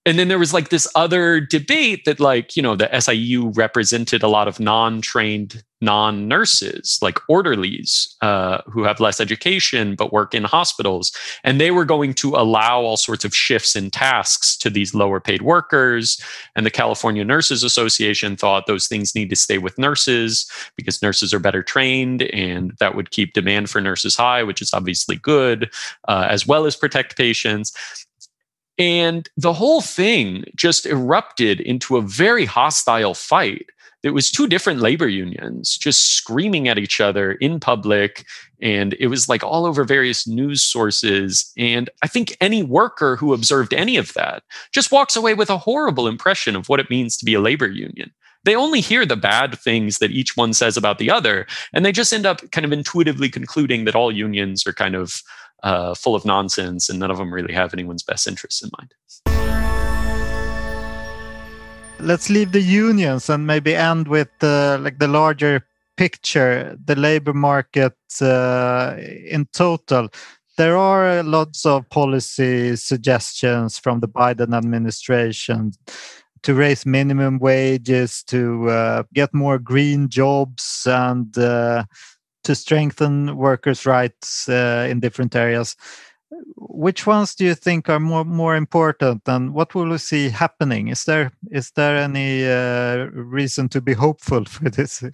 and 0.05 0.19
then 0.19 0.29
there 0.29 0.39
was 0.39 0.53
like 0.53 0.71
this 0.71 0.89
other 0.95 1.41
debate 1.41 2.05
that 2.05 2.19
like 2.19 2.57
you 2.57 2.63
know 2.63 2.75
the 2.75 2.89
SEIU 2.89 3.57
represented 3.57 4.23
a 4.23 4.29
lot 4.29 4.49
of 4.49 4.59
non-trained 4.59 5.63
non-nurses 5.81 6.99
like 7.03 7.19
orderlies 7.29 8.17
uh, 8.23 8.63
who 8.67 8.85
have 8.85 9.01
less 9.01 9.21
education 9.21 9.97
but 9.97 10.13
work 10.13 10.33
in 10.33 10.45
hospitals. 10.45 11.11
And 11.43 11.61
they 11.61 11.73
were 11.73 11.85
going 11.85 12.15
to 12.15 12.37
allow 12.37 12.81
all 12.81 12.97
sorts 12.97 13.25
of 13.25 13.35
shifts 13.35 13.75
in 13.75 13.91
tasks 13.91 14.57
to 14.59 14.71
these 14.71 14.95
lower 14.95 15.19
paid 15.19 15.43
workers. 15.43 16.23
And 16.55 16.65
the 16.65 16.71
california 16.71 17.25
nurses 17.25 17.65
association 17.65 18.37
thought 18.37 18.67
those 18.67 18.87
things 18.87 19.15
need 19.15 19.29
to 19.31 19.37
stay 19.37 19.59
with 19.59 19.79
nurses 19.79 20.49
because 20.77 21.03
nurses 21.03 21.35
are 21.35 21.41
better 21.41 21.63
trained 21.63 22.23
and 22.23 22.73
that 22.79 22.95
would 22.95 23.11
keep 23.11 23.33
demand 23.33 23.69
for 23.69 23.81
nurses 23.81 24.17
high 24.17 24.43
which 24.43 24.63
is 24.63 24.73
obviously 24.73 25.17
good 25.17 25.71
uh, 26.09 26.27
as 26.31 26.47
well 26.47 26.65
as 26.65 26.77
protect 26.77 27.17
patients 27.17 27.73
and 28.79 29.29
the 29.37 29.53
whole 29.53 29.81
thing 29.81 30.45
just 30.55 30.87
erupted 30.87 31.61
into 31.61 31.97
a 31.97 32.03
very 32.03 32.45
hostile 32.45 33.15
fight. 33.15 33.67
It 34.03 34.11
was 34.11 34.33
two 34.33 34.49
different 34.49 34.81
labor 34.81 35.07
unions 35.07 35.77
just 35.77 36.17
screaming 36.17 36.67
at 36.67 36.79
each 36.79 37.01
other 37.01 37.33
in 37.33 37.61
public. 37.61 38.25
And 38.61 38.95
it 38.99 39.07
was 39.07 39.29
like 39.29 39.45
all 39.45 39.65
over 39.65 39.85
various 39.85 40.27
news 40.27 40.61
sources. 40.61 41.53
And 41.57 41.89
I 42.03 42.09
think 42.09 42.37
any 42.41 42.65
worker 42.65 43.15
who 43.15 43.33
observed 43.33 43.73
any 43.73 43.97
of 43.97 44.13
that 44.15 44.43
just 44.73 44.91
walks 44.91 45.15
away 45.15 45.35
with 45.35 45.51
a 45.51 45.59
horrible 45.59 46.09
impression 46.09 46.57
of 46.57 46.69
what 46.69 46.81
it 46.81 46.91
means 46.91 47.17
to 47.19 47.25
be 47.25 47.35
a 47.35 47.41
labor 47.41 47.69
union 47.69 48.11
they 48.45 48.57
only 48.57 48.81
hear 48.81 49.07
the 49.07 49.17
bad 49.17 49.59
things 49.59 49.99
that 49.99 50.11
each 50.11 50.37
one 50.37 50.53
says 50.53 50.77
about 50.77 50.99
the 50.99 51.11
other 51.11 51.47
and 51.73 51.85
they 51.85 51.93
just 51.93 52.13
end 52.13 52.27
up 52.27 52.41
kind 52.51 52.65
of 52.65 52.73
intuitively 52.73 53.29
concluding 53.29 53.85
that 53.85 53.95
all 53.95 54.11
unions 54.11 54.67
are 54.67 54.73
kind 54.73 54.95
of 54.95 55.23
uh, 55.63 55.95
full 55.95 56.15
of 56.15 56.25
nonsense 56.25 56.89
and 56.89 56.99
none 56.99 57.11
of 57.11 57.19
them 57.19 57.33
really 57.33 57.55
have 57.55 57.73
anyone's 57.73 58.03
best 58.03 58.27
interests 58.27 58.63
in 58.63 58.71
mind. 58.79 58.95
Let's 62.01 62.29
leave 62.29 62.53
the 62.53 62.61
unions 62.61 63.31
and 63.31 63.47
maybe 63.47 63.77
end 63.77 64.09
with 64.09 64.31
uh, 64.43 64.79
like 64.81 64.99
the 64.99 65.07
larger 65.07 65.65
picture, 65.97 66.77
the 66.85 66.97
labor 66.97 67.33
market 67.33 67.95
uh, 68.21 68.97
in 68.99 69.47
total. 69.53 70.09
There 70.57 70.77
are 70.77 71.23
lots 71.23 71.65
of 71.65 71.89
policy 71.91 72.77
suggestions 72.77 73.79
from 73.79 74.01
the 74.01 74.09
Biden 74.09 74.55
administration 74.55 75.73
to 76.43 76.55
raise 76.55 76.85
minimum 76.85 77.39
wages, 77.39 78.23
to 78.25 78.69
uh, 78.69 79.03
get 79.15 79.33
more 79.33 79.59
green 79.59 80.09
jobs, 80.09 80.87
and 80.87 81.37
uh, 81.39 81.85
to 82.45 82.55
strengthen 82.55 83.37
workers' 83.37 83.87
rights 83.87 84.49
uh, 84.49 84.87
in 84.91 85.01
different 85.01 85.35
areas. 85.37 85.77
Which 86.57 87.07
ones 87.07 87.35
do 87.35 87.45
you 87.45 87.55
think 87.55 87.89
are 87.89 88.01
more 88.01 88.25
more 88.25 88.57
important, 88.57 89.23
and 89.27 89.53
what 89.53 89.75
will 89.75 89.91
we 89.91 89.99
see 89.99 90.31
happening? 90.31 90.89
Is 90.89 91.05
there 91.05 91.31
is 91.51 91.71
there 91.73 91.97
any 91.97 92.47
uh, 92.47 93.11
reason 93.13 93.69
to 93.71 93.81
be 93.81 93.93
hopeful 93.93 94.45
for 94.55 94.71
this 94.71 95.05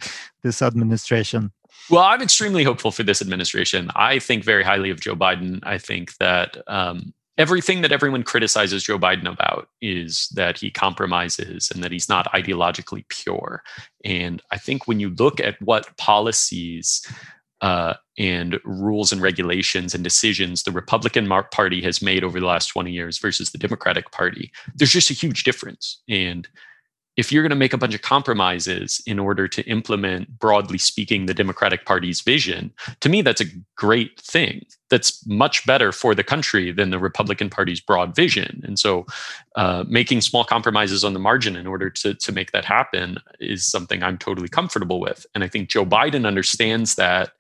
this 0.43 0.63
administration? 0.63 1.53
Well, 1.91 2.03
I'm 2.03 2.23
extremely 2.23 2.65
hopeful 2.65 2.91
for 2.91 3.03
this 3.03 3.23
administration. 3.23 3.91
I 3.97 4.19
think 4.19 4.45
very 4.45 4.63
highly 4.63 4.91
of 4.91 5.01
Joe 5.01 5.17
Biden. 5.17 5.61
I 5.63 5.79
think 5.79 6.17
that 6.19 6.59
um, 6.67 7.15
everything 7.39 7.83
that 7.83 7.93
everyone 7.93 8.25
criticizes 8.25 8.83
Joe 8.83 8.99
Biden 8.99 9.31
about 9.33 9.69
is 9.81 10.29
that 10.35 10.59
he 10.59 10.71
compromises 10.71 11.71
and 11.73 11.83
that 11.85 11.93
he's 11.93 12.09
not 12.09 12.31
ideologically 12.33 13.09
pure. 13.09 13.63
And 14.05 14.43
I 14.51 14.59
think 14.59 14.89
when 14.89 14.99
you 14.99 15.11
look 15.11 15.41
at 15.41 15.61
what 15.63 15.97
policies 15.97 17.07
uh, 17.61 17.95
and 18.19 18.59
rules 18.65 19.13
and 19.13 19.23
regulations 19.23 19.95
and 19.95 20.05
decisions 20.05 20.63
the 20.63 20.73
Republican 20.73 21.29
Party 21.29 21.81
has 21.83 22.03
made 22.03 22.25
over 22.25 22.39
the 22.41 22.47
last 22.47 22.67
20 22.69 22.91
years 22.91 23.19
versus 23.19 23.51
the 23.51 23.59
Democratic 23.59 24.11
Party, 24.11 24.51
there's 24.75 24.93
just 24.93 25.11
a 25.11 25.15
huge 25.15 25.45
difference. 25.45 26.03
And 26.09 26.49
if 27.19 27.33
you're 27.33 27.43
going 27.43 27.51
to 27.51 27.57
make 27.57 27.73
a 27.73 27.79
bunch 27.79 27.97
of 27.97 28.03
compromises 28.03 29.03
in 29.05 29.19
order 29.19 29.49
to 29.49 29.63
implement, 29.65 30.39
broadly 30.39 30.79
speaking, 30.79 31.27
the 31.27 31.35
Democratic 31.35 31.85
Party's 31.85 32.21
vision, 32.21 32.73
to 33.01 33.09
me, 33.09 33.23
that's 33.23 33.41
a 33.41 33.47
great 33.75 34.21
thing. 34.21 34.65
That's 34.89 35.27
much 35.27 35.67
better 35.67 35.91
for 35.91 36.15
the 36.15 36.23
country 36.23 36.71
than 36.71 36.91
the 36.91 36.99
Republican 37.01 37.51
Party's 37.51 37.81
broad 37.81 38.15
vision. 38.15 38.63
And 38.63 38.79
so, 38.79 39.05
uh, 39.57 39.83
making 39.89 40.21
small 40.21 40.45
compromises 40.45 41.03
on 41.03 41.13
the 41.13 41.19
margin 41.19 41.57
in 41.57 41.67
order 41.67 41.91
to, 41.91 42.15
to 42.15 42.31
make 42.31 42.53
that 42.53 42.65
happen 42.65 43.19
is 43.41 43.67
something 43.67 44.01
I'm 44.01 44.17
totally 44.17 44.49
comfortable 44.49 45.01
with. 45.01 45.27
And 45.35 45.43
I 45.43 45.49
think 45.49 45.71
Joe 45.71 45.85
Biden 45.85 46.25
understands 46.25 46.95
that 46.95 47.33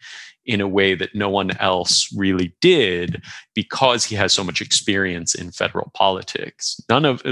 in 0.44 0.60
a 0.60 0.66
way 0.66 0.96
that 0.96 1.14
no 1.14 1.28
one 1.28 1.56
else 1.58 2.12
really 2.16 2.52
did 2.60 3.22
because 3.54 4.04
he 4.04 4.16
has 4.16 4.32
so 4.32 4.42
much 4.42 4.60
experience 4.60 5.36
in 5.36 5.52
federal 5.52 5.92
politics. 5.94 6.80
None 6.88 7.04
of 7.04 7.22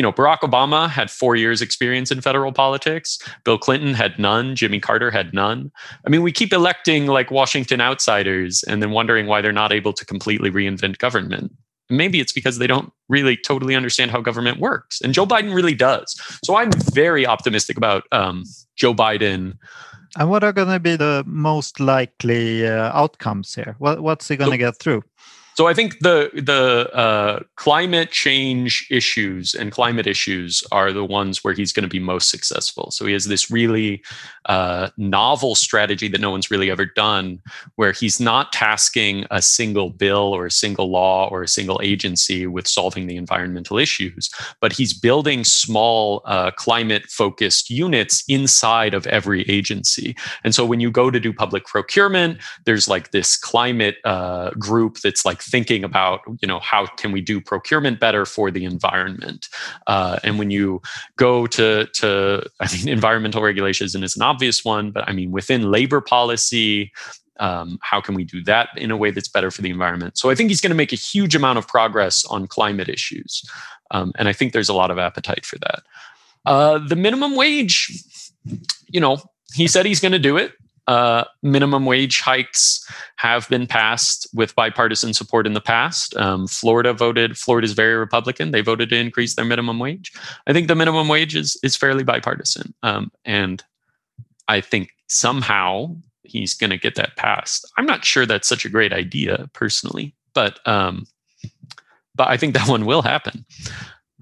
you 0.00 0.02
know, 0.02 0.14
Barack 0.14 0.38
Obama 0.38 0.88
had 0.88 1.10
four 1.10 1.36
years 1.36 1.60
experience 1.60 2.10
in 2.10 2.22
federal 2.22 2.52
politics. 2.52 3.18
Bill 3.44 3.58
Clinton 3.58 3.92
had 3.92 4.18
none. 4.18 4.56
Jimmy 4.56 4.80
Carter 4.80 5.10
had 5.10 5.34
none. 5.34 5.70
I 6.06 6.08
mean, 6.08 6.22
we 6.22 6.32
keep 6.32 6.54
electing 6.54 7.06
like 7.06 7.30
Washington 7.30 7.82
outsiders 7.82 8.62
and 8.62 8.82
then 8.82 8.92
wondering 8.92 9.26
why 9.26 9.42
they're 9.42 9.52
not 9.52 9.74
able 9.74 9.92
to 9.92 10.06
completely 10.06 10.50
reinvent 10.50 10.96
government. 10.96 11.52
Maybe 11.90 12.18
it's 12.18 12.32
because 12.32 12.56
they 12.56 12.66
don't 12.66 12.90
really 13.10 13.36
totally 13.36 13.76
understand 13.76 14.10
how 14.10 14.22
government 14.22 14.58
works. 14.58 15.02
And 15.02 15.12
Joe 15.12 15.26
Biden 15.26 15.54
really 15.54 15.74
does. 15.74 16.18
So 16.42 16.56
I'm 16.56 16.70
very 16.94 17.26
optimistic 17.26 17.76
about 17.76 18.04
um, 18.10 18.44
Joe 18.76 18.94
Biden. 18.94 19.58
And 20.18 20.30
what 20.30 20.42
are 20.42 20.54
going 20.54 20.68
to 20.68 20.80
be 20.80 20.96
the 20.96 21.24
most 21.26 21.78
likely 21.78 22.66
uh, 22.66 22.90
outcomes 22.94 23.54
here? 23.54 23.76
What, 23.76 24.00
what's 24.00 24.28
he 24.28 24.38
going 24.38 24.50
to 24.50 24.64
so, 24.64 24.70
get 24.70 24.78
through? 24.78 25.02
So 25.60 25.66
I 25.66 25.74
think 25.74 25.98
the 25.98 26.30
the 26.32 26.90
uh, 26.94 27.40
climate 27.56 28.10
change 28.12 28.86
issues 28.90 29.54
and 29.54 29.70
climate 29.70 30.06
issues 30.06 30.64
are 30.72 30.90
the 30.90 31.04
ones 31.04 31.44
where 31.44 31.52
he's 31.52 31.70
going 31.70 31.82
to 31.82 31.86
be 31.86 31.98
most 31.98 32.30
successful. 32.30 32.90
So 32.92 33.04
he 33.04 33.12
has 33.12 33.26
this 33.26 33.50
really 33.50 34.02
uh, 34.46 34.88
novel 34.96 35.54
strategy 35.54 36.08
that 36.08 36.20
no 36.22 36.30
one's 36.30 36.50
really 36.50 36.70
ever 36.70 36.86
done, 36.86 37.42
where 37.76 37.92
he's 37.92 38.18
not 38.18 38.54
tasking 38.54 39.26
a 39.30 39.42
single 39.42 39.90
bill 39.90 40.32
or 40.34 40.46
a 40.46 40.50
single 40.50 40.90
law 40.90 41.28
or 41.28 41.42
a 41.42 41.48
single 41.48 41.78
agency 41.82 42.46
with 42.46 42.66
solving 42.66 43.06
the 43.06 43.16
environmental 43.16 43.76
issues, 43.76 44.30
but 44.62 44.72
he's 44.72 44.94
building 44.94 45.44
small 45.44 46.22
uh, 46.24 46.52
climate 46.52 47.04
focused 47.10 47.68
units 47.68 48.24
inside 48.28 48.94
of 48.94 49.06
every 49.08 49.42
agency. 49.42 50.16
And 50.42 50.54
so 50.54 50.64
when 50.64 50.80
you 50.80 50.90
go 50.90 51.10
to 51.10 51.20
do 51.20 51.34
public 51.34 51.66
procurement, 51.66 52.38
there's 52.64 52.88
like 52.88 53.10
this 53.10 53.36
climate 53.36 53.98
uh, 54.04 54.52
group 54.52 55.00
that's 55.00 55.26
like 55.26 55.49
thinking 55.50 55.84
about 55.84 56.20
you 56.40 56.48
know 56.48 56.60
how 56.60 56.86
can 56.86 57.12
we 57.12 57.20
do 57.20 57.40
procurement 57.40 58.00
better 58.00 58.24
for 58.24 58.50
the 58.50 58.64
environment? 58.64 59.48
Uh, 59.86 60.18
and 60.22 60.38
when 60.38 60.50
you 60.50 60.80
go 61.16 61.46
to 61.46 61.86
to 61.86 62.42
i 62.60 62.72
mean 62.74 62.88
environmental 62.98 63.42
regulations 63.42 63.94
and 63.94 64.04
it's 64.04 64.16
an 64.16 64.22
obvious 64.22 64.64
one 64.64 64.90
but 64.90 65.08
i 65.08 65.12
mean 65.12 65.30
within 65.30 65.70
labor 65.70 66.00
policy 66.00 66.92
um, 67.38 67.78
how 67.80 68.02
can 68.02 68.14
we 68.14 68.22
do 68.22 68.44
that 68.44 68.68
in 68.76 68.90
a 68.90 68.98
way 68.98 69.10
that's 69.10 69.28
better 69.28 69.50
for 69.50 69.62
the 69.62 69.70
environment? 69.70 70.18
So 70.18 70.30
i 70.30 70.34
think 70.34 70.50
he's 70.50 70.60
going 70.60 70.70
to 70.70 70.76
make 70.76 70.92
a 70.92 70.96
huge 70.96 71.34
amount 71.34 71.58
of 71.58 71.66
progress 71.66 72.24
on 72.26 72.46
climate 72.46 72.88
issues 72.88 73.42
um, 73.90 74.12
and 74.16 74.28
i 74.28 74.32
think 74.32 74.52
there's 74.52 74.68
a 74.68 74.74
lot 74.74 74.90
of 74.90 74.98
appetite 74.98 75.44
for 75.44 75.58
that. 75.58 75.82
Uh, 76.46 76.78
the 76.78 76.96
minimum 76.96 77.36
wage 77.36 77.76
you 78.88 79.00
know 79.00 79.18
he 79.54 79.66
said 79.66 79.86
he's 79.86 80.00
going 80.00 80.12
to 80.12 80.18
do 80.18 80.36
it 80.36 80.52
uh, 80.90 81.22
minimum 81.44 81.86
wage 81.86 82.20
hikes 82.20 82.84
have 83.14 83.48
been 83.48 83.64
passed 83.64 84.26
with 84.34 84.56
bipartisan 84.56 85.14
support 85.14 85.46
in 85.46 85.52
the 85.52 85.60
past. 85.60 86.16
Um, 86.16 86.48
Florida 86.48 86.92
voted. 86.92 87.38
Florida 87.38 87.64
is 87.64 87.74
very 87.74 87.94
Republican. 87.94 88.50
They 88.50 88.60
voted 88.60 88.88
to 88.88 88.96
increase 88.96 89.36
their 89.36 89.44
minimum 89.44 89.78
wage. 89.78 90.10
I 90.48 90.52
think 90.52 90.66
the 90.66 90.74
minimum 90.74 91.06
wage 91.06 91.36
is 91.36 91.56
is 91.62 91.76
fairly 91.76 92.02
bipartisan, 92.02 92.74
um, 92.82 93.12
and 93.24 93.62
I 94.48 94.60
think 94.60 94.90
somehow 95.06 95.94
he's 96.24 96.54
going 96.54 96.70
to 96.70 96.76
get 96.76 96.96
that 96.96 97.14
passed. 97.14 97.70
I'm 97.78 97.86
not 97.86 98.04
sure 98.04 98.26
that's 98.26 98.48
such 98.48 98.64
a 98.64 98.68
great 98.68 98.92
idea 98.92 99.48
personally, 99.52 100.16
but 100.34 100.58
um, 100.66 101.06
but 102.16 102.26
I 102.26 102.36
think 102.36 102.54
that 102.54 102.68
one 102.68 102.84
will 102.84 103.02
happen. 103.02 103.44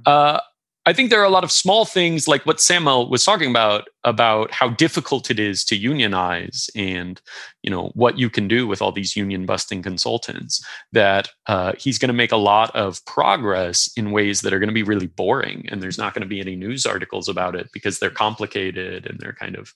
Uh, 0.04 0.40
I 0.88 0.94
think 0.94 1.10
there 1.10 1.20
are 1.20 1.24
a 1.24 1.28
lot 1.28 1.44
of 1.44 1.52
small 1.52 1.84
things 1.84 2.26
like 2.26 2.46
what 2.46 2.62
Samuel 2.62 3.10
was 3.10 3.22
talking 3.22 3.50
about 3.50 3.88
about 4.04 4.50
how 4.52 4.70
difficult 4.70 5.30
it 5.30 5.38
is 5.38 5.62
to 5.66 5.76
unionize 5.76 6.70
and 6.74 7.20
you 7.62 7.70
know 7.70 7.88
what 7.88 8.18
you 8.18 8.30
can 8.30 8.48
do 8.48 8.66
with 8.66 8.80
all 8.80 8.90
these 8.90 9.14
union 9.14 9.44
busting 9.44 9.82
consultants 9.82 10.64
that 10.92 11.28
uh, 11.46 11.74
he's 11.76 11.98
going 11.98 12.08
to 12.08 12.14
make 12.14 12.32
a 12.32 12.38
lot 12.38 12.74
of 12.74 13.04
progress 13.04 13.90
in 13.98 14.12
ways 14.12 14.40
that 14.40 14.54
are 14.54 14.58
going 14.58 14.70
to 14.70 14.80
be 14.80 14.82
really 14.82 15.08
boring 15.08 15.68
and 15.68 15.82
there's 15.82 15.98
not 15.98 16.14
going 16.14 16.22
to 16.22 16.34
be 16.34 16.40
any 16.40 16.56
news 16.56 16.86
articles 16.86 17.28
about 17.28 17.54
it 17.54 17.68
because 17.74 17.98
they're 17.98 18.08
complicated 18.08 19.06
and 19.06 19.20
they're 19.20 19.34
kind 19.34 19.56
of 19.56 19.74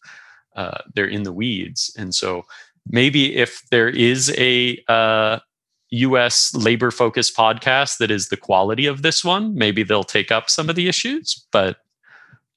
uh, 0.56 0.78
they're 0.94 1.04
in 1.04 1.24
the 1.24 1.32
weeds. 1.32 1.94
And 1.98 2.14
so 2.14 2.46
maybe 2.86 3.36
if 3.36 3.62
there 3.70 3.90
is 3.90 4.34
a 4.38 4.82
uh, 4.88 5.40
US 5.92 6.54
labor 6.54 6.90
focused 6.90 7.36
podcast 7.36 7.98
that 7.98 8.10
is 8.10 8.28
the 8.28 8.36
quality 8.36 8.86
of 8.86 9.02
this 9.02 9.24
one, 9.24 9.54
maybe 9.54 9.82
they'll 9.82 10.04
take 10.04 10.32
up 10.32 10.50
some 10.50 10.68
of 10.68 10.76
the 10.76 10.88
issues. 10.88 11.46
But 11.52 11.76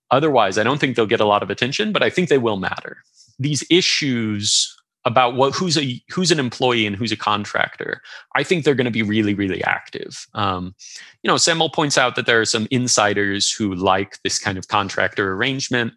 otherwise, 0.09 0.57
I 0.57 0.63
don't 0.63 0.79
think 0.79 0.95
they'll 0.95 1.05
get 1.05 1.19
a 1.19 1.25
lot 1.25 1.43
of 1.43 1.49
attention, 1.49 1.91
but 1.91 2.01
I 2.01 2.09
think 2.09 2.29
they 2.29 2.37
will 2.37 2.57
matter. 2.57 2.97
These 3.37 3.63
issues 3.69 4.71
about 5.03 5.35
what 5.35 5.53
who's 5.53 5.77
a 5.77 6.01
who's 6.09 6.31
an 6.31 6.39
employee 6.39 6.87
and 6.87 6.95
who's 6.95 7.11
a 7.11 7.15
contractor 7.15 8.01
i 8.35 8.41
think 8.41 8.65
they're 8.65 8.73
going 8.73 8.85
to 8.85 8.89
be 8.89 9.03
really 9.03 9.35
really 9.35 9.63
active 9.63 10.25
um, 10.33 10.73
you 11.21 11.27
know 11.27 11.37
samuel 11.37 11.69
points 11.69 11.95
out 11.95 12.15
that 12.15 12.25
there 12.25 12.41
are 12.41 12.45
some 12.45 12.67
insiders 12.71 13.51
who 13.51 13.75
like 13.75 14.17
this 14.23 14.39
kind 14.39 14.57
of 14.57 14.67
contractor 14.67 15.33
arrangement 15.33 15.93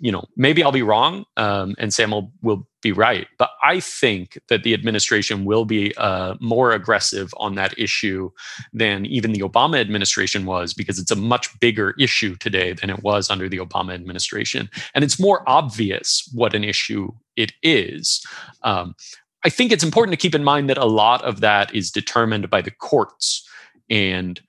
you 0.00 0.12
know, 0.12 0.24
maybe 0.36 0.62
I'll 0.62 0.72
be 0.72 0.82
wrong, 0.82 1.24
um, 1.36 1.74
and 1.78 1.92
Sam 1.92 2.10
will, 2.10 2.32
will 2.42 2.66
be 2.86 2.92
right. 2.92 3.26
But 3.36 3.50
I 3.72 3.80
think 3.80 4.38
that 4.48 4.62
the 4.62 4.74
administration 4.78 5.44
will 5.44 5.64
be 5.64 5.94
uh, 5.96 6.34
more 6.40 6.70
aggressive 6.72 7.28
on 7.36 7.54
that 7.56 7.72
issue 7.76 8.30
than 8.72 9.06
even 9.06 9.32
the 9.32 9.40
Obama 9.40 9.80
administration 9.80 10.46
was, 10.46 10.72
because 10.72 10.98
it's 10.98 11.10
a 11.10 11.16
much 11.34 11.46
bigger 11.58 11.94
issue 11.98 12.36
today 12.36 12.74
than 12.74 12.90
it 12.90 13.02
was 13.02 13.30
under 13.30 13.48
the 13.48 13.58
Obama 13.58 13.92
administration, 13.92 14.70
and 14.94 15.02
it's 15.04 15.18
more 15.18 15.42
obvious 15.46 16.06
what 16.32 16.54
an 16.54 16.64
issue 16.64 17.10
it 17.36 17.52
is. 17.62 18.24
Um, 18.62 18.94
I 19.44 19.48
think 19.48 19.72
it's 19.72 19.84
important 19.84 20.12
to 20.12 20.22
keep 20.24 20.34
in 20.34 20.44
mind 20.44 20.68
that 20.70 20.78
a 20.78 20.92
lot 21.04 21.22
of 21.24 21.40
that 21.40 21.74
is 21.74 21.90
determined 21.90 22.50
by 22.50 22.62
the 22.62 22.70
courts 22.70 23.48
and 23.88 24.40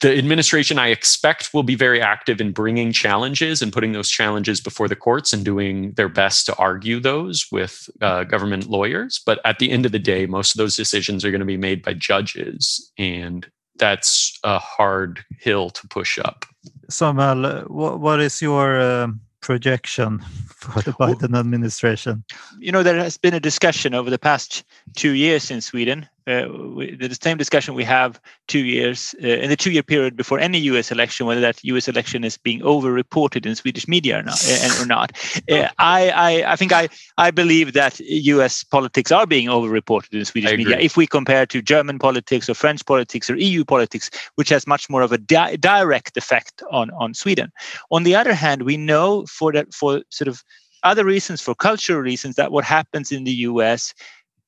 the 0.00 0.16
administration 0.16 0.78
I 0.78 0.88
expect 0.88 1.54
will 1.54 1.62
be 1.62 1.74
very 1.74 2.00
active 2.02 2.40
in 2.40 2.52
bringing 2.52 2.92
challenges 2.92 3.62
and 3.62 3.72
putting 3.72 3.92
those 3.92 4.10
challenges 4.10 4.60
before 4.60 4.88
the 4.88 4.96
courts 4.96 5.32
and 5.32 5.44
doing 5.44 5.92
their 5.92 6.08
best 6.08 6.46
to 6.46 6.56
argue 6.56 7.00
those 7.00 7.46
with 7.50 7.88
uh, 8.00 8.24
government 8.24 8.68
lawyers. 8.68 9.20
But 9.24 9.40
at 9.44 9.58
the 9.58 9.70
end 9.70 9.86
of 9.86 9.92
the 9.92 9.98
day, 9.98 10.26
most 10.26 10.54
of 10.54 10.58
those 10.58 10.76
decisions 10.76 11.24
are 11.24 11.30
going 11.30 11.40
to 11.40 11.46
be 11.46 11.56
made 11.56 11.82
by 11.82 11.94
judges, 11.94 12.92
and 12.98 13.46
that's 13.76 14.38
a 14.44 14.58
hard 14.58 15.24
hill 15.38 15.70
to 15.70 15.88
push 15.88 16.18
up. 16.18 16.44
Samuel, 16.90 17.62
what, 17.68 18.00
what 18.00 18.20
is 18.20 18.42
your 18.42 18.78
uh, 18.78 19.08
projection 19.40 20.18
for 20.48 20.82
the 20.82 20.92
Biden 20.92 21.36
administration? 21.38 22.22
You 22.58 22.72
know, 22.72 22.82
there 22.82 22.96
has 22.96 23.16
been 23.16 23.34
a 23.34 23.40
discussion 23.40 23.94
over 23.94 24.10
the 24.10 24.18
past 24.18 24.62
two 24.96 25.12
years 25.12 25.50
in 25.50 25.62
Sweden 25.62 26.06
uh, 26.26 26.46
we, 26.74 26.94
the 26.94 27.14
same 27.14 27.36
discussion 27.36 27.74
we 27.74 27.84
have 27.84 28.20
two 28.48 28.64
years 28.64 29.14
uh, 29.22 29.26
in 29.26 29.48
the 29.48 29.56
two-year 29.56 29.82
period 29.82 30.16
before 30.16 30.38
any 30.38 30.58
U.S. 30.60 30.90
election, 30.90 31.26
whether 31.26 31.40
that 31.40 31.62
U.S. 31.64 31.88
election 31.88 32.24
is 32.24 32.36
being 32.36 32.62
over-reported 32.62 33.46
in 33.46 33.54
Swedish 33.54 33.88
media 33.88 34.18
or 34.18 34.22
not. 34.22 34.44
Uh, 34.48 34.82
or 34.82 34.86
not. 34.86 35.12
Uh, 35.50 35.68
I, 35.78 36.10
I, 36.10 36.52
I 36.52 36.56
think 36.56 36.72
I, 36.72 36.88
I 37.18 37.30
believe 37.30 37.72
that 37.72 37.98
U.S. 38.00 38.64
politics 38.64 39.10
are 39.10 39.26
being 39.26 39.48
over-reported 39.48 40.14
in 40.14 40.24
Swedish 40.24 40.56
media 40.56 40.78
if 40.78 40.96
we 40.96 41.06
compare 41.06 41.46
to 41.46 41.62
German 41.62 41.98
politics 41.98 42.48
or 42.48 42.54
French 42.54 42.84
politics 42.84 43.30
or 43.30 43.36
EU 43.36 43.64
politics, 43.64 44.10
which 44.34 44.48
has 44.48 44.66
much 44.66 44.88
more 44.90 45.02
of 45.02 45.12
a 45.12 45.18
di- 45.18 45.56
direct 45.56 46.16
effect 46.16 46.62
on 46.70 46.90
on 46.92 47.14
Sweden. 47.14 47.50
On 47.90 48.02
the 48.02 48.14
other 48.14 48.34
hand, 48.34 48.62
we 48.62 48.76
know 48.76 49.24
for 49.26 49.52
that 49.52 49.72
for 49.72 50.02
sort 50.10 50.28
of 50.28 50.42
other 50.82 51.04
reasons, 51.04 51.42
for 51.42 51.54
cultural 51.54 52.00
reasons, 52.00 52.36
that 52.36 52.52
what 52.52 52.64
happens 52.64 53.12
in 53.12 53.24
the 53.24 53.32
U.S 53.32 53.92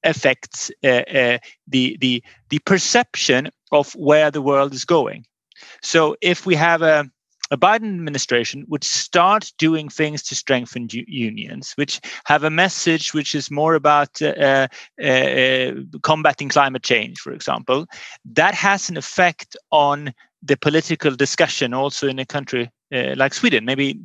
affects 0.05 0.70
uh, 0.84 0.88
uh, 0.88 1.38
the, 1.66 1.96
the, 2.00 2.22
the 2.50 2.59
perception 2.61 3.50
of 3.70 3.92
where 3.94 4.30
the 4.30 4.42
world 4.42 4.74
is 4.74 4.84
going. 4.84 5.24
So 5.82 6.16
if 6.20 6.46
we 6.46 6.55
have 6.57 6.82
a, 6.82 7.09
a 7.50 7.57
Biden 7.57 7.94
administration 7.94 8.64
would 8.68 8.84
start 8.84 9.53
doing 9.59 9.88
things 9.88 10.22
to 10.24 10.34
strengthen 10.34 10.88
unions, 10.90 11.72
which 11.76 12.00
have 12.24 12.44
a 12.44 12.50
message 12.50 13.14
which 13.14 13.34
is 13.34 13.50
more 13.50 13.74
about 13.74 14.20
uh, 14.22 14.68
uh, 15.00 15.05
uh, 15.05 15.72
combating 16.03 16.48
climate 16.48 16.82
change, 16.82 17.18
for 17.18 17.32
example, 17.32 17.86
that 18.24 18.55
has 18.55 18.88
an 18.88 18.96
effect 18.96 19.57
on 19.70 20.14
the 20.42 20.57
political 20.57 21.14
discussion 21.14 21.72
also 21.74 22.09
in 22.09 22.18
a 22.18 22.26
country 22.26 22.70
uh, 22.93 23.14
like 23.16 23.34
Sweden, 23.34 23.64
maybe 23.64 24.01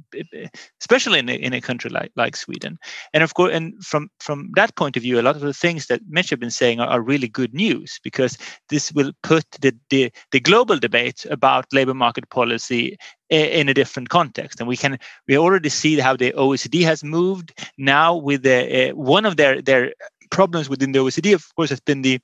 especially 0.82 1.20
in 1.20 1.30
a, 1.30 1.34
in 1.34 1.54
a 1.54 1.62
country 1.62 1.90
like, 1.90 2.12
like 2.16 2.36
Sweden. 2.36 2.78
And 3.14 3.24
of 3.24 3.34
course, 3.34 3.54
and 3.54 3.74
from 3.84 4.10
from 4.20 4.52
that 4.56 4.76
point 4.76 4.98
of 4.98 5.04
view, 5.04 5.20
a 5.20 5.22
lot 5.22 5.36
of 5.36 5.42
the 5.42 5.54
things 5.54 5.88
that 5.88 6.02
Mitch 6.08 6.30
have 6.30 6.40
been 6.40 6.52
saying 6.52 6.80
are, 6.80 6.88
are 6.88 7.02
really 7.02 7.28
good 7.28 7.54
news 7.54 8.00
because 8.04 8.38
this 8.70 8.92
will 8.94 9.12
put 9.24 9.46
the, 9.62 9.76
the, 9.90 10.12
the 10.32 10.40
global 10.40 10.78
debate 10.78 11.26
about 11.30 11.74
labor 11.74 11.94
market 11.94 12.30
policy 12.30 12.98
in 13.30 13.68
a 13.68 13.74
different 13.74 14.10
context. 14.10 14.60
And 14.60 14.68
we 14.68 14.78
can 14.78 14.98
we 15.28 15.38
already 15.38 15.70
see 15.70 16.00
how 16.00 16.16
the 16.16 16.32
OECD 16.32 16.84
has 16.84 17.04
moved 17.04 17.54
now 17.78 18.16
with 18.16 18.44
the 18.44 18.92
uh, 18.92 18.96
one 18.96 19.26
of 19.26 19.38
their 19.38 19.62
their 19.62 19.94
problems 20.30 20.70
within 20.70 20.92
the 20.92 21.00
OECD, 21.00 21.34
of 21.34 21.44
course, 21.56 21.70
has 21.70 21.80
been 21.80 22.02
the 22.02 22.20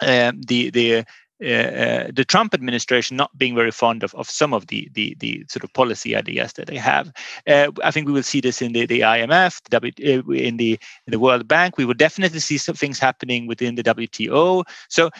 uh, 0.00 0.32
the 0.46 0.70
the 0.70 1.04
uh, 1.42 1.46
uh, 1.46 2.10
the 2.14 2.24
Trump 2.24 2.54
administration 2.54 3.16
not 3.16 3.36
being 3.36 3.54
very 3.54 3.70
fond 3.70 4.02
of, 4.02 4.14
of 4.14 4.28
some 4.28 4.54
of 4.54 4.68
the, 4.68 4.88
the, 4.94 5.14
the 5.20 5.44
sort 5.48 5.64
of 5.64 5.72
policy 5.74 6.16
ideas 6.16 6.54
that 6.54 6.66
they 6.66 6.76
have. 6.76 7.12
Uh, 7.46 7.70
I 7.84 7.90
think 7.90 8.06
we 8.06 8.12
will 8.12 8.22
see 8.22 8.40
this 8.40 8.62
in 8.62 8.72
the, 8.72 8.86
the 8.86 9.00
IMF, 9.00 9.60
the 9.64 9.80
w, 9.80 9.92
uh, 10.00 10.32
in 10.32 10.56
the 10.56 10.78
in 11.06 11.10
the 11.10 11.18
World 11.18 11.46
Bank. 11.46 11.76
We 11.76 11.84
will 11.84 11.94
definitely 11.94 12.40
see 12.40 12.56
some 12.58 12.74
things 12.74 12.98
happening 12.98 13.46
within 13.46 13.74
the 13.74 13.82
WTO. 13.82 14.64
So 14.88 15.10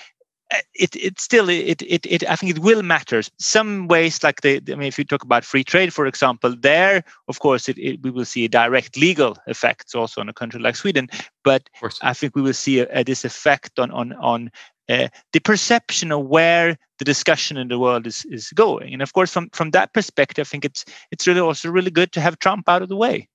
it 0.75 0.95
it 0.95 1.21
still 1.21 1.49
it, 1.49 1.83
it 1.83 2.07
it 2.07 2.29
I 2.29 2.37
think 2.37 2.57
it 2.57 2.63
will 2.63 2.83
matter. 2.83 3.23
Some 3.39 3.89
ways, 3.89 4.23
like 4.23 4.43
the 4.43 4.63
I 4.69 4.75
mean, 4.75 4.89
if 4.89 4.99
you 4.99 5.05
talk 5.05 5.25
about 5.25 5.45
free 5.45 5.65
trade, 5.65 5.93
for 5.93 6.07
example, 6.07 6.55
there 6.59 7.05
of 7.29 7.41
course 7.41 7.69
it, 7.69 7.79
it 7.79 8.03
we 8.03 8.11
will 8.11 8.25
see 8.25 8.47
direct 8.49 8.97
legal 8.97 9.37
effects 9.47 9.95
also 9.95 10.21
on 10.21 10.29
a 10.29 10.33
country 10.33 10.61
like 10.61 10.77
Sweden. 10.77 11.09
But 11.43 11.69
I 12.03 12.13
think 12.13 12.37
we 12.37 12.43
will 12.43 12.55
see 12.55 12.81
a, 12.81 12.87
a, 12.91 13.05
this 13.05 13.25
effect 13.25 13.79
on 13.79 13.91
on 13.91 14.13
on 14.15 14.51
uh, 14.89 15.09
the 15.33 15.41
perception 15.41 16.13
of 16.13 16.27
where 16.27 16.79
the 16.99 17.05
discussion 17.05 17.57
in 17.57 17.69
the 17.69 17.79
world 17.79 18.07
is 18.07 18.25
is 18.27 18.51
going. 18.51 18.93
And 18.93 19.03
of 19.03 19.13
course, 19.13 19.33
from 19.33 19.51
from 19.51 19.71
that 19.71 19.93
perspective, 19.93 20.47
I 20.47 20.49
think 20.49 20.65
it's 20.65 20.85
it's 21.11 21.27
really 21.27 21.41
also 21.41 21.71
really 21.71 21.91
good 21.91 22.13
to 22.13 22.21
have 22.21 22.39
Trump 22.39 22.69
out 22.69 22.83
of 22.83 22.89
the 22.89 22.97
way. 22.97 23.29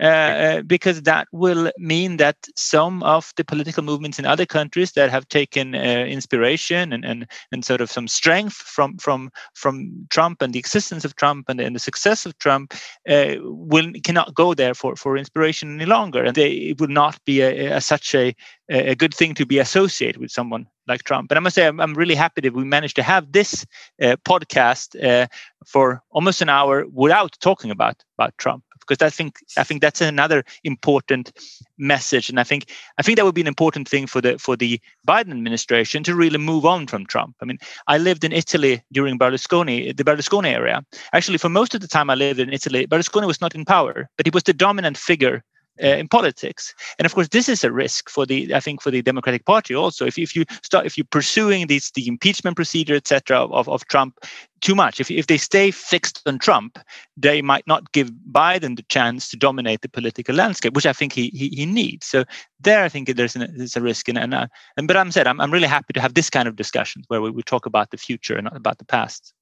Uh, 0.00 0.04
uh, 0.04 0.62
because 0.62 1.02
that 1.02 1.26
will 1.32 1.72
mean 1.78 2.18
that 2.18 2.36
some 2.54 3.02
of 3.02 3.32
the 3.36 3.44
political 3.44 3.82
movements 3.82 4.18
in 4.18 4.26
other 4.26 4.44
countries 4.44 4.92
that 4.92 5.08
have 5.08 5.26
taken 5.28 5.74
uh, 5.74 5.78
inspiration 5.78 6.92
and, 6.92 7.02
and 7.02 7.26
and 7.50 7.64
sort 7.64 7.80
of 7.80 7.90
some 7.90 8.06
strength 8.06 8.56
from 8.56 8.98
from 8.98 9.30
from 9.54 10.06
Trump 10.10 10.42
and 10.42 10.52
the 10.52 10.58
existence 10.58 11.06
of 11.06 11.16
Trump 11.16 11.48
and, 11.48 11.60
and 11.60 11.74
the 11.74 11.80
success 11.80 12.26
of 12.26 12.38
Trump 12.38 12.74
uh, 13.08 13.36
will 13.40 13.90
cannot 14.04 14.34
go 14.34 14.52
there 14.52 14.74
for, 14.74 14.96
for 14.96 15.16
inspiration 15.16 15.74
any 15.80 15.86
longer, 15.86 16.22
and 16.22 16.34
they, 16.34 16.50
it 16.50 16.78
would 16.78 16.90
not 16.90 17.18
be 17.24 17.40
a, 17.40 17.76
a, 17.76 17.80
such 17.80 18.14
a 18.14 18.34
a 18.68 18.94
good 18.94 19.14
thing 19.14 19.32
to 19.34 19.46
be 19.46 19.58
associated 19.58 20.20
with 20.20 20.30
someone 20.30 20.66
like 20.86 21.04
Trump. 21.04 21.28
But 21.28 21.38
I 21.38 21.40
must 21.40 21.54
say, 21.54 21.66
I'm, 21.66 21.80
I'm 21.80 21.94
really 21.94 22.16
happy 22.16 22.42
that 22.42 22.52
we 22.52 22.64
managed 22.64 22.96
to 22.96 23.02
have 23.02 23.32
this 23.32 23.64
uh, 24.02 24.16
podcast 24.28 25.02
uh, 25.02 25.26
for 25.64 26.02
almost 26.10 26.42
an 26.42 26.50
hour 26.50 26.84
without 26.92 27.36
talking 27.40 27.70
about 27.70 28.04
about 28.18 28.36
Trump 28.36 28.65
because 28.86 29.04
I 29.04 29.10
think 29.10 29.38
I 29.56 29.64
think 29.64 29.80
that's 29.80 30.00
another 30.00 30.44
important 30.64 31.32
message, 31.78 32.28
and 32.30 32.38
I 32.40 32.44
think 32.44 32.70
I 32.98 33.02
think 33.02 33.16
that 33.16 33.24
would 33.24 33.34
be 33.34 33.40
an 33.40 33.46
important 33.46 33.88
thing 33.88 34.06
for 34.06 34.20
the 34.20 34.38
for 34.38 34.56
the 34.56 34.80
Biden 35.06 35.30
administration 35.30 36.02
to 36.04 36.14
really 36.14 36.38
move 36.38 36.64
on 36.64 36.86
from 36.86 37.06
Trump. 37.06 37.36
I 37.42 37.44
mean, 37.44 37.58
I 37.86 37.98
lived 37.98 38.24
in 38.24 38.32
Italy 38.32 38.82
during 38.92 39.18
Berlusconi, 39.18 39.96
the 39.96 40.04
Berlusconi 40.04 40.52
area. 40.52 40.84
Actually, 41.12 41.38
for 41.38 41.48
most 41.48 41.74
of 41.74 41.80
the 41.80 41.88
time 41.88 42.10
I 42.10 42.14
lived 42.14 42.40
in 42.40 42.52
Italy, 42.52 42.86
Berlusconi 42.86 43.26
was 43.26 43.40
not 43.40 43.54
in 43.54 43.64
power, 43.64 44.08
but 44.16 44.26
he 44.26 44.30
was 44.30 44.44
the 44.44 44.52
dominant 44.52 44.96
figure 44.96 45.42
uh, 45.82 45.86
in 45.86 46.08
politics. 46.08 46.74
And 46.98 47.06
of 47.06 47.14
course, 47.14 47.28
this 47.28 47.48
is 47.48 47.64
a 47.64 47.72
risk 47.72 48.08
for 48.10 48.26
the 48.26 48.54
I 48.54 48.60
think 48.60 48.82
for 48.82 48.90
the 48.90 49.02
Democratic 49.02 49.44
Party 49.44 49.74
also. 49.74 50.06
If, 50.06 50.18
if 50.18 50.34
you 50.36 50.44
start 50.62 50.86
if 50.86 50.96
you're 50.96 51.06
pursuing 51.10 51.66
these 51.66 51.90
the 51.92 52.06
impeachment 52.08 52.56
procedure 52.56 52.94
etc. 52.94 53.44
Of, 53.46 53.68
of 53.68 53.86
Trump 53.86 54.18
too 54.60 54.74
much, 54.74 55.00
if 55.00 55.10
if 55.10 55.26
they 55.26 55.36
stay 55.36 55.70
fixed 55.70 56.22
on 56.26 56.38
Trump, 56.38 56.78
they 57.16 57.42
might 57.42 57.66
not 57.66 57.92
give 57.92 58.10
Biden 58.32 58.76
the 58.76 58.84
chance 58.88 59.28
to 59.30 59.36
dominate 59.36 59.82
the 59.82 59.88
political 59.88 60.34
landscape, 60.34 60.74
which 60.74 60.86
I 60.86 60.92
think 60.92 61.12
he 61.12 61.30
he, 61.34 61.48
he 61.48 61.66
needs. 61.66 62.06
So 62.06 62.24
there, 62.60 62.82
I 62.82 62.88
think 62.88 63.14
there's, 63.14 63.36
an, 63.36 63.52
there's 63.56 63.76
a 63.76 63.80
risk. 63.80 64.08
And 64.08 64.18
and, 64.18 64.34
uh, 64.34 64.46
and 64.76 64.88
but 64.88 64.96
I'm 64.96 65.12
said 65.12 65.26
I'm 65.26 65.40
I'm 65.40 65.52
really 65.52 65.68
happy 65.68 65.92
to 65.92 66.00
have 66.00 66.14
this 66.14 66.30
kind 66.30 66.48
of 66.48 66.56
discussion 66.56 67.02
where 67.08 67.20
we, 67.20 67.30
we 67.30 67.42
talk 67.42 67.66
about 67.66 67.90
the 67.90 67.98
future 67.98 68.36
and 68.36 68.44
not 68.44 68.56
about 68.56 68.78
the 68.78 68.84
past. 68.84 69.32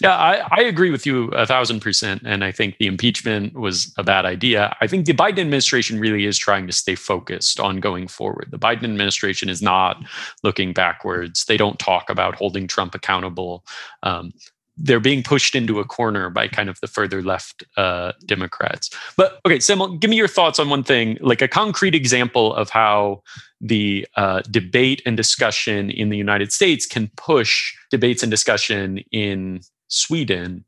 Yeah, 0.00 0.16
I, 0.16 0.46
I, 0.50 0.62
agree 0.62 0.90
with 0.90 1.06
you 1.06 1.28
a 1.28 1.46
thousand 1.46 1.80
percent. 1.80 2.22
And 2.24 2.44
I 2.44 2.52
think 2.52 2.78
the 2.78 2.86
impeachment 2.86 3.54
was 3.54 3.92
a 3.96 4.02
bad 4.02 4.24
idea. 4.26 4.76
I 4.80 4.86
think 4.86 5.06
the 5.06 5.14
Biden 5.14 5.38
administration 5.38 6.00
really 6.00 6.26
is 6.26 6.36
trying 6.36 6.66
to 6.66 6.72
stay 6.72 6.94
focused 6.94 7.60
on 7.60 7.80
going 7.80 8.08
forward. 8.08 8.48
The 8.50 8.58
Biden 8.58 8.84
administration 8.84 9.48
is 9.48 9.62
not 9.62 9.96
looking 10.42 10.72
backwards. 10.72 11.44
They 11.44 11.56
don't 11.56 11.78
talk 11.78 12.10
about 12.10 12.34
holding 12.34 12.66
Trump 12.66 12.94
accountable. 12.94 13.64
Um, 14.02 14.32
they're 14.76 15.00
being 15.00 15.22
pushed 15.22 15.54
into 15.54 15.78
a 15.78 15.84
corner 15.84 16.30
by 16.30 16.48
kind 16.48 16.68
of 16.68 16.80
the 16.80 16.86
further 16.86 17.22
left 17.22 17.62
uh, 17.76 18.12
Democrats. 18.26 18.90
But 19.16 19.40
okay, 19.46 19.60
Samuel, 19.60 19.96
give 19.96 20.10
me 20.10 20.16
your 20.16 20.28
thoughts 20.28 20.58
on 20.58 20.68
one 20.68 20.82
thing, 20.82 21.16
like 21.20 21.42
a 21.42 21.48
concrete 21.48 21.94
example 21.94 22.54
of 22.54 22.70
how 22.70 23.22
the 23.60 24.06
uh, 24.16 24.42
debate 24.50 25.00
and 25.06 25.16
discussion 25.16 25.90
in 25.90 26.08
the 26.08 26.16
United 26.16 26.52
States 26.52 26.86
can 26.86 27.10
push 27.16 27.74
debates 27.90 28.22
and 28.22 28.30
discussion 28.30 28.98
in 29.12 29.60
Sweden 29.94 30.64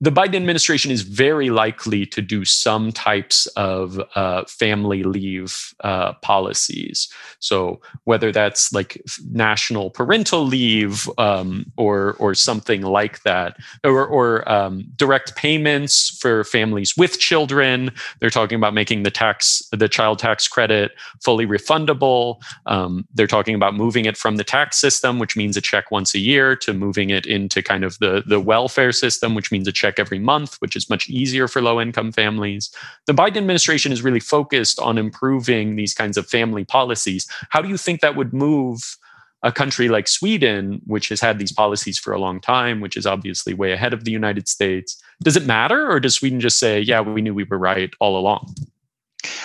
the 0.00 0.12
Biden 0.12 0.36
administration 0.36 0.92
is 0.92 1.02
very 1.02 1.50
likely 1.50 2.06
to 2.06 2.22
do 2.22 2.44
some 2.44 2.92
types 2.92 3.46
of 3.56 4.00
uh, 4.14 4.44
family 4.44 5.02
leave 5.02 5.74
uh, 5.80 6.12
policies. 6.14 7.08
So 7.40 7.80
whether 8.04 8.30
that's 8.30 8.72
like 8.72 9.02
national 9.32 9.90
parental 9.90 10.44
leave 10.44 11.08
um, 11.18 11.66
or 11.76 12.14
or 12.20 12.34
something 12.34 12.82
like 12.82 13.22
that, 13.22 13.56
or, 13.82 14.06
or 14.06 14.48
um, 14.50 14.84
direct 14.94 15.34
payments 15.34 16.16
for 16.20 16.44
families 16.44 16.96
with 16.96 17.18
children. 17.18 17.90
They're 18.20 18.30
talking 18.30 18.56
about 18.56 18.74
making 18.74 19.02
the 19.02 19.10
tax 19.10 19.62
the 19.72 19.88
child 19.88 20.20
tax 20.20 20.46
credit 20.46 20.92
fully 21.24 21.46
refundable. 21.46 22.40
Um, 22.66 23.06
they're 23.14 23.26
talking 23.26 23.54
about 23.54 23.74
moving 23.74 24.04
it 24.04 24.16
from 24.16 24.36
the 24.36 24.44
tax 24.44 24.78
system, 24.78 25.18
which 25.18 25.36
means 25.36 25.56
a 25.56 25.60
check 25.60 25.90
once 25.90 26.14
a 26.14 26.18
year, 26.20 26.54
to 26.56 26.72
moving 26.72 27.10
it 27.10 27.26
into 27.26 27.62
kind 27.62 27.82
of 27.82 27.98
the 27.98 28.22
the 28.26 28.38
welfare 28.38 28.92
system, 28.92 29.34
which 29.34 29.50
means 29.50 29.66
a 29.66 29.72
check 29.72 29.87
every 29.96 30.18
month, 30.18 30.56
which 30.58 30.76
is 30.76 30.90
much 30.90 31.08
easier 31.08 31.48
for 31.48 31.62
low 31.62 31.80
income 31.80 32.12
families. 32.12 32.70
The 33.06 33.14
Biden 33.14 33.38
administration 33.38 33.92
is 33.92 34.02
really 34.02 34.20
focused 34.20 34.78
on 34.80 34.98
improving 34.98 35.76
these 35.76 35.94
kinds 35.94 36.16
of 36.16 36.26
family 36.26 36.64
policies. 36.64 37.28
How 37.50 37.62
do 37.62 37.68
you 37.68 37.76
think 37.76 38.00
that 38.00 38.16
would 38.16 38.32
move? 38.32 38.96
a 39.42 39.52
country 39.52 39.88
like 39.88 40.08
Sweden, 40.08 40.80
which 40.86 41.08
has 41.10 41.20
had 41.20 41.38
these 41.38 41.52
policies 41.52 41.96
for 41.96 42.12
a 42.12 42.18
long 42.18 42.40
time, 42.40 42.80
which 42.80 42.96
is 42.96 43.06
obviously 43.06 43.54
way 43.54 43.72
ahead 43.72 43.92
of 43.92 44.04
the 44.04 44.10
United 44.10 44.48
States. 44.48 45.00
Does 45.22 45.36
it 45.36 45.46
matter, 45.46 45.88
or 45.88 46.00
does 46.00 46.16
Sweden 46.16 46.40
just 46.40 46.58
say, 46.58 46.80
yeah, 46.80 47.00
we 47.00 47.22
knew 47.22 47.34
we 47.34 47.44
were 47.44 47.58
right 47.58 47.92
all 48.00 48.18
along? 48.18 48.52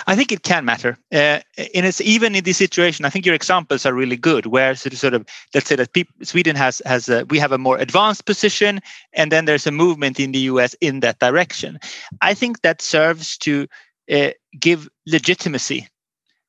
I 0.06 0.14
think 0.14 0.30
it 0.30 0.42
can 0.42 0.64
matter. 0.64 0.96
Uh, 1.12 1.40
and 1.56 1.86
it's 1.86 2.00
even 2.00 2.34
in 2.34 2.44
this 2.44 2.58
situation, 2.58 3.04
I 3.04 3.10
think 3.10 3.26
your 3.26 3.34
examples 3.34 3.84
are 3.84 3.92
really 3.92 4.16
good, 4.16 4.46
where 4.46 4.74
sort 4.74 5.14
of, 5.14 5.26
let's 5.52 5.68
say 5.68 5.76
that 5.76 5.90
Sweden 6.22 6.56
has 6.56 6.80
has 6.86 7.08
a, 7.08 7.24
we 7.26 7.38
have 7.38 7.52
a 7.52 7.58
more 7.58 7.78
advanced 7.78 8.24
position, 8.24 8.80
and 9.12 9.32
then 9.32 9.46
there's 9.46 9.66
a 9.66 9.72
movement 9.72 10.20
in 10.20 10.32
the 10.32 10.40
US 10.50 10.74
in 10.80 11.00
that 11.00 11.18
direction. 11.18 11.78
I 12.20 12.34
think 12.34 12.62
that 12.62 12.82
serves 12.82 13.36
to 13.38 13.66
uh, 14.10 14.30
give 14.60 14.88
legitimacy 15.06 15.88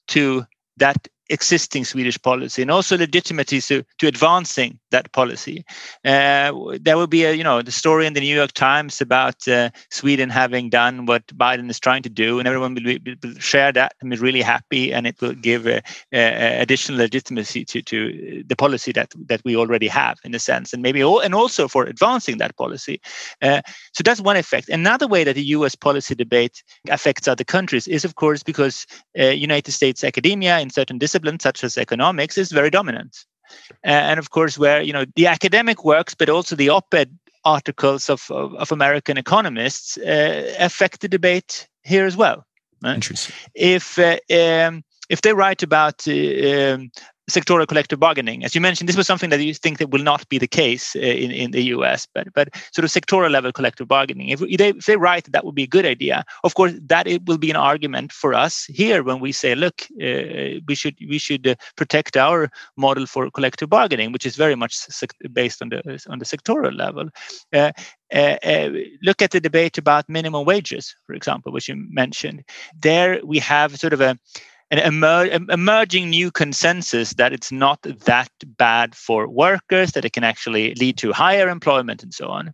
to 0.10 0.46
that 0.78 1.08
existing 1.30 1.86
Swedish 1.86 2.22
policy 2.22 2.62
and 2.62 2.72
also 2.72 2.98
legitimacy 2.98 3.62
to, 3.62 3.84
to 3.98 4.08
advancing 4.08 4.80
that 4.92 5.12
policy. 5.12 5.66
Uh, 6.04 6.52
there 6.80 6.98
will 6.98 7.08
be 7.08 7.26
a, 7.26 7.34
you 7.34 7.44
know, 7.44 7.62
the 7.62 7.72
story 7.72 8.06
in 8.06 8.14
the 8.14 8.20
New 8.20 8.36
York 8.36 8.52
Times 8.54 9.02
about 9.02 9.48
uh, 9.48 9.70
Sweden 9.90 10.30
having 10.30 10.70
done 10.70 11.06
what 11.06 11.26
Biden 11.28 11.70
is 11.70 11.80
trying 11.80 12.04
to 12.04 12.10
do, 12.10 12.40
and 12.40 12.48
everyone 12.48 12.76
will, 12.76 12.84
be, 13.00 13.18
will 13.24 13.34
share 13.40 13.72
that 13.72 13.94
and 14.02 14.12
be 14.12 14.18
really 14.18 14.42
happy, 14.42 14.94
and 14.94 15.08
it 15.08 15.20
will 15.22 15.34
give 15.34 15.66
a, 15.68 15.82
a 16.14 16.62
additional 16.62 17.00
legitimacy 17.00 17.66
to, 17.66 17.82
to 17.82 18.44
the 18.46 18.56
policy 18.56 18.92
that 18.92 19.12
that 19.26 19.42
we 19.44 19.56
already 19.56 19.88
have 19.88 20.18
in 20.24 20.36
a 20.36 20.40
sense, 20.40 20.74
and 20.74 20.82
maybe 20.82 21.04
all, 21.04 21.20
and 21.20 21.34
also 21.34 21.68
for 21.68 21.86
advancing 21.86 22.38
that 22.38 22.56
policy. 22.58 23.02
Uh, 23.42 23.62
so 23.94 24.04
that's 24.04 24.22
one 24.22 24.38
effect. 24.38 24.70
Another 24.70 25.08
way 25.08 25.24
that 25.24 25.36
the 25.36 25.44
U.S. 25.58 25.76
policy 25.76 26.16
debate 26.16 26.64
affects 26.90 27.28
other 27.28 27.44
countries 27.44 27.88
is, 27.88 28.06
of 28.06 28.16
course, 28.16 28.44
because 28.44 28.86
uh, 29.20 29.26
United 29.26 29.72
States 29.72 30.04
academia 30.04 30.60
in 30.60 30.70
certain 30.70 30.98
disciplines 30.98 31.15
disciplines 31.16 31.44
such 31.44 31.64
as 31.64 31.78
economics 31.78 32.38
is 32.38 32.52
very 32.52 32.70
dominant. 32.70 33.26
and 33.84 34.20
of 34.20 34.30
course, 34.30 34.58
where 34.58 34.82
you 34.82 34.94
know 34.94 35.06
the 35.16 35.28
academic 35.28 35.86
works, 35.86 36.16
but 36.16 36.30
also 36.30 36.56
the 36.56 36.70
op-ed 36.70 37.10
articles 37.44 38.10
of, 38.10 38.32
of, 38.32 38.56
of 38.56 38.72
American 38.72 39.18
economists 39.18 39.98
uh, 39.98 40.56
affect 40.60 41.02
the 41.02 41.08
debate 41.08 41.70
here 41.84 42.06
as 42.08 42.18
well. 42.18 42.44
Right? 42.84 42.96
Interesting. 42.96 43.36
If 43.54 44.00
uh, 44.00 44.18
um, 44.30 44.84
if 45.10 45.22
they 45.22 45.34
write 45.34 45.64
about 45.64 46.08
uh, 46.08 46.74
um, 46.74 46.92
sectoral 47.30 47.68
collective 47.68 48.00
bargaining. 48.00 48.44
As 48.44 48.54
you 48.54 48.62
mentioned, 48.62 48.88
this 48.88 48.98
was 48.98 49.08
something 49.08 49.30
that 49.30 49.42
you 49.42 49.54
think 49.54 49.80
that 49.80 49.90
will 49.90 50.04
not 50.04 50.28
be 50.30 50.38
the 50.38 50.48
case 50.48 50.96
uh, 50.96 51.00
in, 51.00 51.32
in 51.32 51.52
the 51.52 51.64
US, 51.76 52.08
but 52.14 52.28
but 52.34 52.50
sort 52.72 52.86
of 52.86 52.92
sectoral 52.92 53.32
level 53.32 53.52
collective 53.52 53.88
bargaining. 53.88 54.30
If 54.30 54.40
they, 54.40 54.70
if 54.70 54.86
they 54.86 54.98
write 54.98 55.26
that, 55.26 55.32
that 55.32 55.46
would 55.46 55.56
be 55.56 55.64
a 55.64 55.68
good 55.68 55.86
idea. 55.86 56.24
Of 56.44 56.54
course, 56.54 56.74
that 56.88 57.08
it 57.08 57.26
will 57.26 57.38
be 57.38 57.50
an 57.50 57.56
argument 57.56 58.12
for 58.12 58.34
us 58.34 58.66
here 58.66 59.04
when 59.04 59.20
we 59.20 59.32
say, 59.32 59.56
look, 59.56 59.82
uh, 60.02 60.62
we 60.68 60.76
should 60.76 60.96
we 61.10 61.18
should 61.18 61.48
uh, 61.48 61.56
protect 61.76 62.16
our 62.18 62.50
model 62.78 63.06
for 63.06 63.32
collective 63.32 63.70
bargaining, 63.70 64.12
which 64.12 64.26
is 64.26 64.36
very 64.36 64.56
much 64.56 64.78
based 65.34 65.62
on 65.62 65.70
the 65.70 66.06
on 66.10 66.20
the 66.20 66.26
sectoral 66.26 66.76
level. 66.76 67.10
Uh, 67.54 67.72
uh, 68.14 68.38
uh, 68.44 68.70
look 69.02 69.22
at 69.22 69.32
the 69.32 69.40
debate 69.40 69.78
about 69.78 70.08
minimum 70.08 70.46
wages, 70.46 70.96
for 71.08 71.14
example, 71.14 71.52
which 71.52 71.68
you 71.68 71.76
mentioned. 71.90 72.44
There 72.80 73.20
we 73.24 73.40
have 73.40 73.78
sort 73.78 73.94
of 73.94 74.02
a 74.02 74.18
an 74.72 74.80
emer- 74.80 75.30
emerging 75.50 76.10
new 76.10 76.32
consensus 76.32 77.14
that 77.14 77.34
it's 77.34 77.52
not 77.52 77.82
that 77.84 78.30
bad 78.58 78.96
for 78.96 79.28
workers, 79.28 79.92
that 79.92 80.06
it 80.06 80.14
can 80.14 80.24
actually 80.24 80.74
lead 80.76 80.98
to 80.98 81.12
higher 81.14 81.50
employment 81.50 82.04
and 82.04 82.14
so 82.14 82.30
on. 82.30 82.50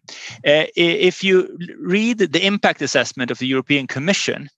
Uh, 0.45 0.65
if 0.75 1.23
you 1.23 1.57
read 1.79 2.19
the 2.19 2.45
impact 2.45 2.81
assessment 2.81 3.31
of 3.31 3.39
the 3.39 3.47
European 3.47 3.87
Commission 3.87 4.49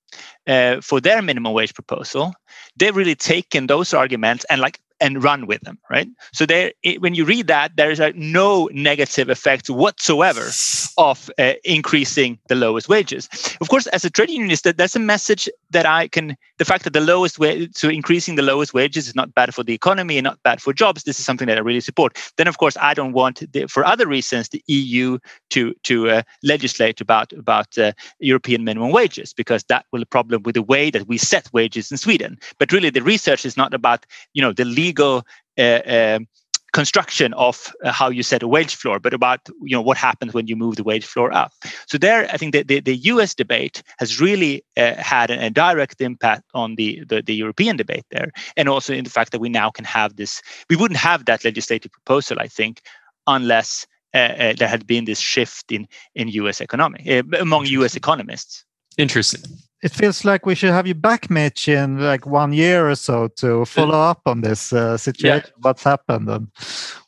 uh, 0.47 0.81
for 0.81 0.99
their 0.99 1.21
minimum 1.21 1.53
wage 1.53 1.73
proposal, 1.73 2.33
they've 2.77 2.95
really 2.95 3.15
taken 3.15 3.67
those 3.67 3.93
arguments 3.93 4.45
and 4.49 4.61
like 4.61 4.79
and 5.03 5.21
run 5.21 5.47
with 5.47 5.59
them, 5.61 5.77
right? 5.89 6.07
So 6.31 6.45
there, 6.45 6.71
when 6.99 7.13
you 7.13 7.25
read 7.25 7.47
that, 7.47 7.75
there 7.75 7.91
is 7.91 7.99
like 7.99 8.15
no 8.15 8.69
negative 8.71 9.29
effects 9.29 9.69
whatsoever 9.69 10.49
of 10.97 11.29
uh, 11.37 11.53
increasing 11.65 12.39
the 12.47 12.55
lowest 12.55 12.87
wages. 12.87 13.27
Of 13.59 13.67
course, 13.67 13.85
as 13.87 14.05
a 14.05 14.09
trade 14.09 14.29
unionist, 14.29 14.63
that 14.63 14.77
that's 14.77 14.95
a 14.95 14.99
message 14.99 15.49
that 15.73 15.85
I 15.85 16.07
can. 16.07 16.35
The 16.57 16.65
fact 16.65 16.83
that 16.85 16.93
the 16.93 17.01
lowest 17.01 17.39
wage, 17.39 17.71
so 17.75 17.89
increasing 17.89 18.35
the 18.35 18.41
lowest 18.41 18.73
wages 18.73 19.07
is 19.07 19.15
not 19.15 19.33
bad 19.33 19.53
for 19.53 19.63
the 19.63 19.73
economy 19.73 20.17
and 20.17 20.23
not 20.23 20.41
bad 20.43 20.61
for 20.61 20.71
jobs. 20.73 21.03
This 21.03 21.19
is 21.19 21.25
something 21.25 21.47
that 21.47 21.57
I 21.57 21.61
really 21.61 21.81
support. 21.81 22.17
Then, 22.37 22.47
of 22.47 22.57
course, 22.57 22.77
I 22.77 22.93
don't 22.93 23.13
want, 23.13 23.43
the, 23.51 23.67
for 23.67 23.85
other 23.85 24.07
reasons, 24.07 24.49
the 24.49 24.63
EU 24.67 25.17
to 25.49 25.73
to 25.83 26.09
uh, 26.09 26.21
legislate 26.43 27.01
about 27.01 27.33
about 27.33 27.77
uh, 27.77 27.91
European 28.19 28.63
minimum 28.63 28.91
wages 28.91 29.33
because 29.33 29.63
that 29.65 29.85
will 29.91 29.99
be 29.99 30.03
a 30.03 30.05
problem 30.05 30.43
with 30.43 30.55
the 30.55 30.61
way 30.61 30.89
that 30.89 31.07
we 31.07 31.17
set 31.17 31.51
wages 31.53 31.91
in 31.91 31.97
Sweden. 31.97 32.37
But 32.59 32.71
really, 32.71 32.89
the 32.89 33.03
research 33.03 33.45
is 33.45 33.57
not 33.57 33.73
about 33.73 34.05
you 34.33 34.41
know 34.41 34.53
the 34.53 34.65
legal. 34.65 35.25
Uh, 35.55 35.81
um, 35.85 36.27
construction 36.73 37.33
of 37.35 37.71
uh, 37.83 37.91
how 37.91 38.09
you 38.09 38.23
set 38.23 38.43
a 38.43 38.47
wage 38.47 38.75
floor, 38.75 38.99
but 38.99 39.13
about 39.13 39.39
you 39.61 39.75
know 39.75 39.81
what 39.81 39.97
happens 39.97 40.33
when 40.33 40.47
you 40.47 40.55
move 40.55 40.75
the 40.75 40.83
wage 40.83 41.05
floor 41.05 41.31
up. 41.33 41.53
So 41.87 41.97
there, 41.97 42.27
I 42.33 42.37
think 42.37 42.53
that 42.53 42.67
the, 42.67 42.81
the 42.81 42.97
U.S. 43.13 43.33
debate 43.33 43.83
has 43.99 44.19
really 44.19 44.65
uh, 44.75 44.95
had 44.95 45.29
a, 45.29 45.45
a, 45.45 45.49
direct 45.49 46.01
impact 46.01 46.43
on 46.53 46.75
the, 46.75 47.03
the, 47.05 47.21
the 47.21 47.35
European 47.35 47.77
debate 47.77 48.05
there, 48.11 48.31
and 48.57 48.67
also 48.67 48.93
in 48.93 49.03
the 49.03 49.09
fact 49.09 49.31
that 49.31 49.39
we 49.39 49.49
now 49.49 49.69
can 49.69 49.85
have 49.85 50.15
this. 50.15 50.41
We 50.69 50.75
wouldn't 50.75 50.99
have 50.99 51.25
that 51.25 51.45
legislative 51.45 51.91
proposal, 51.91 52.37
I 52.39 52.47
think, 52.47 52.81
unless 53.27 53.85
uh, 54.13 54.17
uh 54.17 54.53
there 54.57 54.67
had 54.67 54.85
been 54.85 55.05
this 55.05 55.19
shift 55.19 55.71
in 55.71 55.87
in 56.15 56.27
U.S. 56.29 56.59
economic 56.59 57.07
uh, 57.07 57.23
among 57.39 57.65
U.S. 57.67 57.95
economists. 57.95 58.65
Interesting 58.97 59.43
it 59.83 59.91
feels 59.91 60.23
like 60.23 60.45
we 60.45 60.55
should 60.55 60.69
have 60.71 60.87
you 60.87 60.95
back, 60.95 61.29
Mitch, 61.29 61.67
in 61.67 61.99
like 61.99 62.25
one 62.25 62.53
year 62.53 62.89
or 62.89 62.95
so 62.95 63.27
to 63.35 63.65
follow 63.65 63.99
up 63.99 64.21
on 64.25 64.41
this 64.41 64.71
uh, 64.71 64.97
situation. 64.97 65.43
Yeah. 65.45 65.61
What's 65.61 65.83
happened 65.83 66.29
and, 66.29 66.47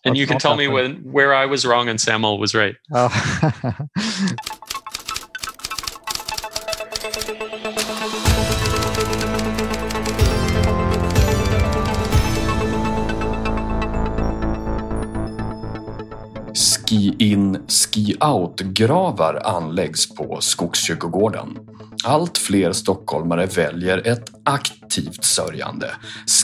and 0.04 0.18
you 0.18 0.28
can 0.28 0.38
tell 0.38 0.52
happened. 0.52 0.70
me 0.70 0.74
when 0.74 0.96
where 1.12 1.34
I 1.34 1.46
was 1.46 1.66
wrong 1.66 1.88
and 1.88 2.00
Samuel 2.00 2.38
was 2.38 2.54
right. 2.54 2.76
Oh. 2.94 3.10
Ski-in, 16.54 17.64
ski-out-gravar 17.68 19.42
anläggs 19.46 20.16
på 20.16 20.42
Skogskyrkogården. 20.42 21.60
Allt 22.04 22.38
fler 22.38 22.72
stockholmare 22.72 23.46
väljer 23.46 24.08
ett 24.08 24.32
aktivt 24.44 25.24
sörjande. 25.24 25.92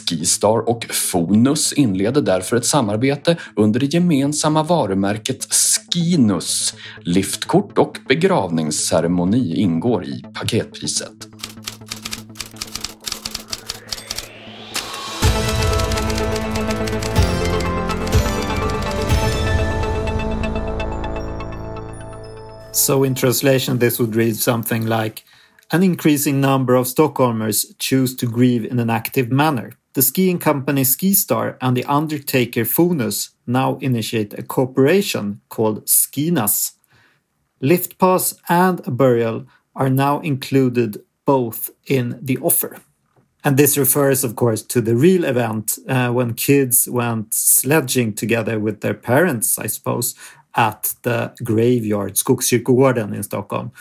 Skistar 0.10 0.70
och 0.70 0.86
Fonus 0.90 1.74
inleder 1.74 2.22
därför 2.22 2.58
ett 2.58 2.66
samarbete 2.66 3.38
under 3.56 3.80
det 3.80 3.94
gemensamma 3.94 4.64
varumärket 4.64 5.48
Skinus. 5.54 6.74
Liftkort 7.02 7.78
och 7.78 7.98
begravningsceremoni 8.08 9.56
ingår 9.56 10.06
i 10.06 10.24
paketpriset. 10.34 11.28
So 22.74 23.06
in 23.06 23.16
translation 23.16 23.80
this 23.80 24.00
would 24.00 24.16
read 24.16 24.36
something 24.36 24.86
like 24.86 25.24
An 25.74 25.84
increasing 25.84 26.42
number 26.42 26.76
of 26.76 26.86
Stockholmers 26.86 27.66
choose 27.80 28.14
to 28.18 28.26
grieve 28.26 28.66
in 28.66 28.78
an 28.80 28.90
active 28.90 29.32
manner. 29.32 29.72
The 29.94 30.02
skiing 30.02 30.38
company 30.38 30.82
Skistar 30.82 31.56
and 31.62 31.78
the 31.78 31.86
undertaker 31.86 32.66
Fonus 32.66 33.30
now 33.48 33.78
initiate 33.78 34.38
a 34.38 34.44
cooperation 34.44 35.40
called 35.48 35.86
Skinus. 35.86 36.74
Lift 37.62 37.98
pass 37.98 38.34
and 38.50 38.86
a 38.86 38.92
burial 38.92 39.46
are 39.74 39.90
now 39.90 40.20
included 40.20 41.04
both 41.24 41.70
in 41.88 42.20
the 42.22 42.38
offer. 42.40 42.76
And 43.42 43.56
this 43.56 43.78
refers, 43.78 44.26
of 44.26 44.36
course, 44.36 44.64
to 44.64 44.82
the 44.82 44.98
real 44.98 45.24
event 45.24 45.80
uh, 45.88 46.10
when 46.10 46.34
kids 46.34 46.90
went 46.90 47.34
sledging 47.34 48.14
together 48.14 48.60
with 48.60 48.82
their 48.82 48.94
parents, 48.94 49.58
I 49.58 49.68
suppose, 49.68 50.16
at 50.54 50.96
the 51.04 51.34
graveyard, 51.42 52.16
Skogskyrkogården 52.16 53.16
in 53.16 53.24
Stockholm 53.24 53.72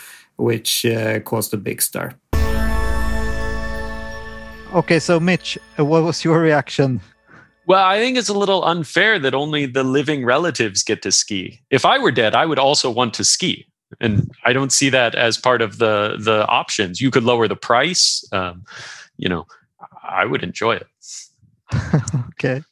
which 0.41 0.85
uh, 0.85 1.19
caused 1.19 1.53
a 1.53 1.57
big 1.57 1.81
stir. 1.81 2.13
Okay, 4.73 4.99
so 4.99 5.19
Mitch, 5.19 5.57
uh, 5.77 5.85
what 5.85 6.03
was 6.03 6.23
your 6.23 6.39
reaction? 6.39 7.01
Well, 7.67 7.85
I 7.85 7.99
think 7.99 8.17
it's 8.17 8.29
a 8.29 8.33
little 8.33 8.63
unfair 8.63 9.19
that 9.19 9.33
only 9.35 9.65
the 9.65 9.83
living 9.83 10.25
relatives 10.25 10.83
get 10.83 11.01
to 11.03 11.11
ski. 11.11 11.61
If 11.69 11.85
I 11.85 11.99
were 11.99 12.11
dead, 12.11 12.33
I 12.35 12.45
would 12.45 12.59
also 12.59 12.89
want 12.89 13.13
to 13.15 13.23
ski, 13.23 13.67
and 13.99 14.31
I 14.45 14.53
don't 14.53 14.71
see 14.71 14.89
that 14.89 15.13
as 15.13 15.37
part 15.37 15.61
of 15.61 15.77
the 15.77 16.17
the 16.17 16.47
options. 16.47 16.99
You 16.99 17.11
could 17.11 17.23
lower 17.23 17.47
the 17.47 17.55
price. 17.55 18.23
Um, 18.31 18.63
you 19.17 19.29
know, 19.29 19.45
I 20.03 20.25
would 20.25 20.43
enjoy 20.43 20.77
it. 20.77 20.87
okay 22.29 22.63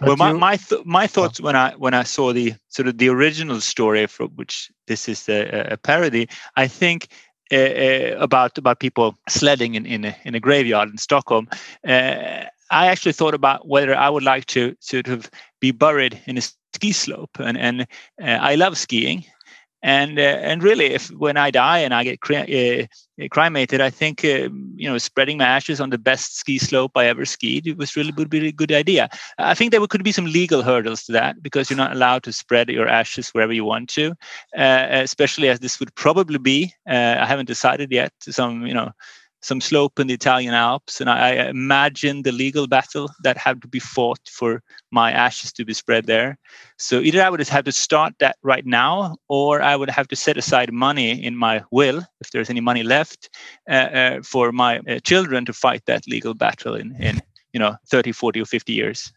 well, 0.00 0.16
my 0.16 0.32
my, 0.32 0.56
th- 0.56 0.84
my 0.84 1.06
thoughts 1.06 1.40
when 1.40 1.56
I 1.56 1.72
when 1.76 1.94
I 1.94 2.04
saw 2.04 2.32
the 2.32 2.54
sort 2.68 2.88
of 2.88 2.98
the 2.98 3.08
original 3.08 3.60
story 3.60 4.06
from 4.06 4.28
which 4.30 4.70
this 4.86 5.08
is 5.08 5.28
a, 5.28 5.68
a 5.72 5.76
parody, 5.76 6.28
I 6.56 6.66
think 6.68 7.08
uh, 7.52 7.56
uh, 7.56 8.16
about 8.18 8.58
about 8.58 8.80
people 8.80 9.18
sledding 9.28 9.74
in 9.74 9.86
in 9.86 10.04
a, 10.04 10.16
in 10.24 10.34
a 10.34 10.40
graveyard 10.40 10.88
in 10.90 10.98
Stockholm. 10.98 11.48
Uh, 11.86 12.44
I 12.70 12.86
actually 12.86 13.12
thought 13.12 13.34
about 13.34 13.66
whether 13.66 13.96
I 13.96 14.08
would 14.08 14.22
like 14.22 14.46
to 14.46 14.76
sort 14.80 15.08
of 15.08 15.28
be 15.60 15.72
buried 15.72 16.20
in 16.26 16.38
a 16.38 16.42
ski 16.74 16.92
slope, 16.92 17.38
and 17.38 17.58
and 17.58 17.82
uh, 18.22 18.38
I 18.40 18.54
love 18.54 18.78
skiing, 18.78 19.24
and 19.82 20.18
uh, 20.18 20.22
and 20.22 20.62
really 20.62 20.86
if 20.86 21.08
when 21.10 21.36
i 21.36 21.50
die 21.50 21.78
and 21.78 21.94
i 21.94 22.02
get 22.04 22.20
cre- 22.20 22.36
uh, 22.60 22.82
cremated 23.30 23.80
i 23.80 23.90
think 23.90 24.24
uh, 24.24 24.48
you 24.76 24.88
know 24.88 24.98
spreading 24.98 25.38
my 25.38 25.44
ashes 25.44 25.80
on 25.80 25.90
the 25.90 25.98
best 25.98 26.36
ski 26.38 26.58
slope 26.58 26.92
i 26.96 27.06
ever 27.06 27.24
skied 27.24 27.66
it 27.66 27.76
was 27.76 27.96
really 27.96 28.12
would 28.16 28.30
be 28.30 28.46
a 28.48 28.52
good 28.52 28.72
idea. 28.72 29.08
I 29.38 29.54
think 29.54 29.70
there 29.72 29.86
could 29.86 30.04
be 30.04 30.12
some 30.12 30.26
legal 30.26 30.62
hurdles 30.62 31.04
to 31.04 31.12
that 31.12 31.42
because 31.42 31.70
you're 31.70 31.76
not 31.76 31.92
allowed 31.92 32.22
to 32.24 32.32
spread 32.32 32.68
your 32.68 32.88
ashes 32.88 33.30
wherever 33.30 33.52
you 33.52 33.64
want 33.64 33.88
to 33.90 34.10
uh, 34.56 34.86
especially 34.90 35.48
as 35.48 35.60
this 35.60 35.78
would 35.80 35.94
probably 35.94 36.38
be 36.38 36.72
uh, 36.88 37.16
i 37.20 37.26
haven't 37.26 37.46
decided 37.46 37.90
yet 37.90 38.12
some 38.20 38.66
you 38.66 38.74
know 38.74 38.90
some 39.42 39.60
slope 39.60 39.98
in 39.98 40.06
the 40.06 40.14
Italian 40.14 40.54
Alps, 40.54 41.00
and 41.00 41.08
I, 41.08 41.36
I 41.36 41.48
imagine 41.48 42.22
the 42.22 42.32
legal 42.32 42.66
battle 42.66 43.10
that 43.22 43.36
had 43.36 43.62
to 43.62 43.68
be 43.68 43.78
fought 43.78 44.20
for 44.28 44.62
my 44.90 45.12
ashes 45.12 45.52
to 45.54 45.64
be 45.64 45.72
spread 45.72 46.06
there. 46.06 46.38
So 46.76 47.00
either 47.00 47.22
I 47.22 47.30
would 47.30 47.40
have 47.40 47.64
to 47.64 47.72
start 47.72 48.14
that 48.20 48.36
right 48.42 48.66
now, 48.66 49.16
or 49.28 49.62
I 49.62 49.76
would 49.76 49.90
have 49.90 50.08
to 50.08 50.16
set 50.16 50.36
aside 50.36 50.72
money 50.72 51.24
in 51.24 51.36
my 51.36 51.62
will, 51.70 52.02
if 52.20 52.30
there's 52.30 52.50
any 52.50 52.60
money 52.60 52.82
left, 52.82 53.30
uh, 53.68 53.72
uh, 53.72 54.22
for 54.22 54.52
my 54.52 54.80
uh, 54.80 54.98
children 55.00 55.44
to 55.46 55.52
fight 55.52 55.82
that 55.86 56.06
legal 56.06 56.34
battle 56.34 56.74
in, 56.74 56.94
in 56.96 57.20
you 57.52 57.60
know 57.60 57.76
30, 57.88 58.12
40, 58.12 58.40
or 58.42 58.46
50 58.46 58.72
years. 58.72 59.12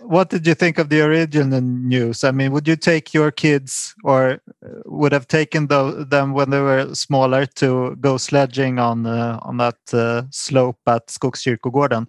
What 0.00 0.30
did 0.30 0.46
you 0.46 0.54
think 0.54 0.78
of 0.78 0.88
the 0.88 1.00
original 1.00 1.60
news? 1.60 2.24
I 2.24 2.30
mean, 2.30 2.52
would 2.52 2.68
you 2.68 2.76
take 2.76 3.12
your 3.12 3.30
kids 3.30 3.94
or 4.04 4.40
uh, 4.64 4.68
would 4.86 5.12
have 5.12 5.26
taken 5.26 5.66
the, 5.66 6.06
them 6.08 6.32
when 6.32 6.50
they 6.50 6.60
were 6.60 6.94
smaller 6.94 7.46
to 7.46 7.96
go 7.96 8.16
sledging 8.16 8.78
on 8.78 9.06
uh, 9.06 9.38
on 9.42 9.56
that 9.56 9.78
uh, 9.92 10.22
slope 10.30 10.78
at 10.86 11.08
Skogskyrkogården? 11.08 12.06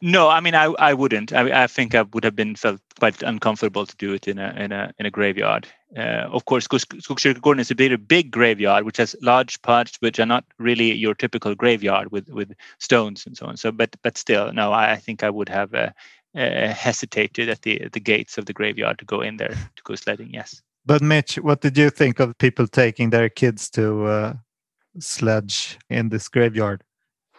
No, 0.00 0.28
I 0.28 0.40
mean 0.40 0.54
I, 0.54 0.64
I 0.78 0.94
wouldn't. 0.94 1.32
I, 1.32 1.64
I 1.64 1.66
think 1.66 1.94
I 1.94 2.02
would 2.02 2.24
have 2.24 2.36
been 2.36 2.56
felt 2.56 2.80
quite 2.98 3.22
uncomfortable 3.22 3.86
to 3.86 3.96
do 3.96 4.12
it 4.14 4.26
in 4.26 4.38
a 4.38 4.52
in 4.56 4.72
a 4.72 4.92
in 4.98 5.06
a 5.06 5.10
graveyard. 5.10 5.66
Uh, 5.96 6.28
of 6.32 6.44
course, 6.44 6.66
Skogskyrkogården 6.66 7.60
is 7.60 7.70
a 7.70 7.74
very 7.74 7.96
big 7.96 8.30
graveyard, 8.30 8.84
which 8.84 8.96
has 8.96 9.14
large 9.22 9.62
parts 9.62 9.96
which 10.00 10.18
are 10.18 10.26
not 10.26 10.44
really 10.58 10.92
your 10.92 11.14
typical 11.14 11.54
graveyard 11.54 12.10
with 12.10 12.28
with 12.28 12.52
stones 12.78 13.26
and 13.26 13.36
so 13.36 13.46
on. 13.46 13.56
So, 13.56 13.70
but 13.72 13.94
but 14.02 14.18
still, 14.18 14.52
no, 14.52 14.72
I, 14.72 14.92
I 14.92 14.96
think 14.96 15.22
I 15.22 15.30
would 15.30 15.48
have 15.48 15.72
uh, 15.74 15.90
uh, 16.36 16.68
hesitated 16.68 17.48
at 17.48 17.62
the 17.62 17.88
the 17.92 18.00
gates 18.00 18.38
of 18.38 18.46
the 18.46 18.52
graveyard 18.52 18.98
to 18.98 19.04
go 19.04 19.20
in 19.20 19.36
there 19.38 19.56
to 19.76 19.82
go 19.84 19.94
sledding. 19.94 20.30
Yes. 20.32 20.62
But 20.84 21.02
Mitch, 21.02 21.36
what 21.36 21.62
did 21.62 21.76
you 21.76 21.90
think 21.90 22.20
of 22.20 22.38
people 22.38 22.68
taking 22.68 23.10
their 23.10 23.28
kids 23.28 23.68
to 23.70 24.04
uh, 24.04 24.34
sledge 25.00 25.78
in 25.90 26.10
this 26.10 26.28
graveyard? 26.28 26.84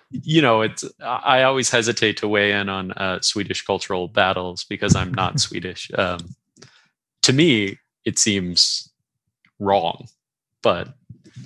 You 0.10 0.42
know, 0.42 0.62
it's 0.62 0.84
I 1.02 1.44
always 1.44 1.70
hesitate 1.70 2.18
to 2.18 2.28
weigh 2.28 2.54
in 2.54 2.70
on 2.70 2.92
uh, 2.94 3.22
Swedish 3.22 3.64
cultural 3.64 4.08
battles 4.08 4.64
because 4.64 4.96
I'm 4.96 5.14
not 5.14 5.40
Swedish. 5.48 5.92
Um, 5.98 6.20
to 7.22 7.34
me, 7.34 7.78
it 8.06 8.18
seems 8.18 8.92
wrong, 9.60 10.08
but 10.64 10.90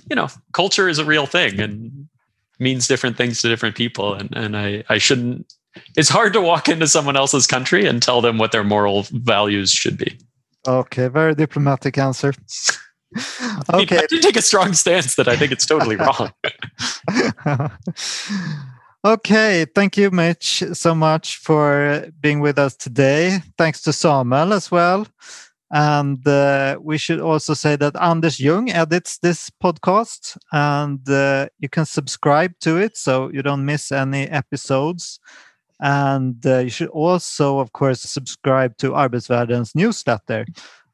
you 0.08 0.16
know, 0.16 0.28
culture 0.52 0.88
is 0.88 0.98
a 0.98 1.04
real 1.04 1.26
thing 1.26 1.60
and 1.60 2.08
means 2.58 2.88
different 2.88 3.16
things 3.16 3.42
to 3.42 3.48
different 3.48 3.76
people, 3.76 4.14
and 4.14 4.34
and 4.36 4.56
I 4.56 4.84
I 4.88 4.98
shouldn't 4.98 5.52
it's 5.96 6.08
hard 6.08 6.32
to 6.32 6.40
walk 6.40 6.68
into 6.68 6.86
someone 6.86 7.16
else's 7.16 7.46
country 7.46 7.86
and 7.86 8.02
tell 8.02 8.20
them 8.20 8.38
what 8.38 8.52
their 8.52 8.64
moral 8.64 9.06
values 9.10 9.70
should 9.70 9.96
be. 9.96 10.18
Okay, 10.66 11.08
very 11.08 11.34
diplomatic 11.34 11.98
answer. 11.98 12.32
okay. 13.72 13.98
I 13.98 14.06
did 14.06 14.22
take 14.22 14.36
a 14.36 14.42
strong 14.42 14.72
stance 14.74 15.16
that 15.16 15.28
I 15.28 15.36
think 15.36 15.52
it's 15.52 15.66
totally 15.66 15.96
wrong. 16.02 16.32
Okay, 19.04 19.66
thank 19.74 19.96
you, 19.96 20.12
Mitch, 20.12 20.62
so 20.74 20.94
much 20.94 21.38
for 21.38 22.06
being 22.20 22.38
with 22.38 22.56
us 22.56 22.76
today. 22.76 23.40
Thanks 23.58 23.82
to 23.82 23.92
Samuel 23.92 24.52
as 24.52 24.70
well. 24.70 25.08
And 25.72 26.24
uh, 26.28 26.78
we 26.80 26.98
should 26.98 27.18
also 27.18 27.54
say 27.54 27.74
that 27.74 28.00
Anders 28.00 28.38
Jung 28.38 28.70
edits 28.70 29.18
this 29.18 29.50
podcast, 29.50 30.36
and 30.52 31.00
uh, 31.10 31.48
you 31.58 31.68
can 31.68 31.84
subscribe 31.84 32.52
to 32.60 32.76
it 32.76 32.96
so 32.96 33.28
you 33.32 33.42
don't 33.42 33.64
miss 33.64 33.90
any 33.90 34.28
episodes. 34.28 35.18
And 35.80 36.44
uh, 36.46 36.58
you 36.58 36.70
should 36.70 36.88
also, 36.88 37.58
of 37.58 37.72
course, 37.72 38.00
subscribe 38.00 38.76
to 38.78 38.90
Arbetsvärlden's 38.90 39.74
newsletter 39.74 40.46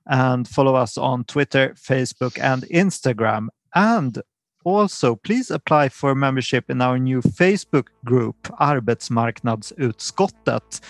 and 0.06 0.48
follow 0.48 0.74
us 0.74 0.96
on 0.96 1.24
Twitter, 1.24 1.74
Facebook, 1.74 2.42
and 2.42 2.62
Instagram. 2.64 3.48
And 3.74 4.22
also, 4.64 5.16
please 5.16 5.50
apply 5.50 5.90
for 5.90 6.14
membership 6.14 6.70
in 6.70 6.80
our 6.82 6.98
new 6.98 7.20
Facebook 7.22 7.88
group, 8.04 8.36
Arbetsmarknadsutskottet, 8.60 10.80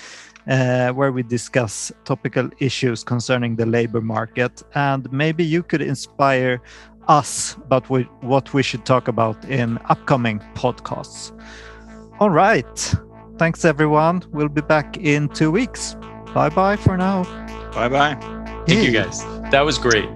uh, 0.49 0.93
where 0.93 1.13
we 1.13 1.23
discuss 1.23 1.93
topical 2.05 2.51
issues 2.59 3.05
concerning 3.05 3.57
the 3.57 3.67
labor 3.67 4.01
market. 4.01 4.63
And 4.75 5.13
maybe 5.13 5.45
you 5.45 5.63
could 5.63 5.83
inspire 5.83 6.63
us 7.09 7.57
about 7.57 7.91
what 8.23 8.55
we 8.55 8.63
should 8.63 8.87
talk 8.87 9.09
about 9.09 9.45
in 9.47 9.79
upcoming 9.89 10.39
podcasts. 10.55 11.33
All 12.21 12.31
right. 12.31 12.95
Thanks, 13.39 13.65
everyone. 13.65 14.25
We'll 14.33 14.49
be 14.49 14.61
back 14.63 14.97
in 14.97 15.29
two 15.29 15.51
weeks. 15.51 15.95
Bye 16.35 16.51
bye 16.51 16.77
for 16.77 16.97
now. 16.97 17.23
Bye 17.73 17.89
bye. 17.89 18.15
Thank 18.67 18.85
you 18.85 18.93
guys. 18.93 19.23
That 19.51 19.63
was 19.65 19.79
great. 19.79 20.09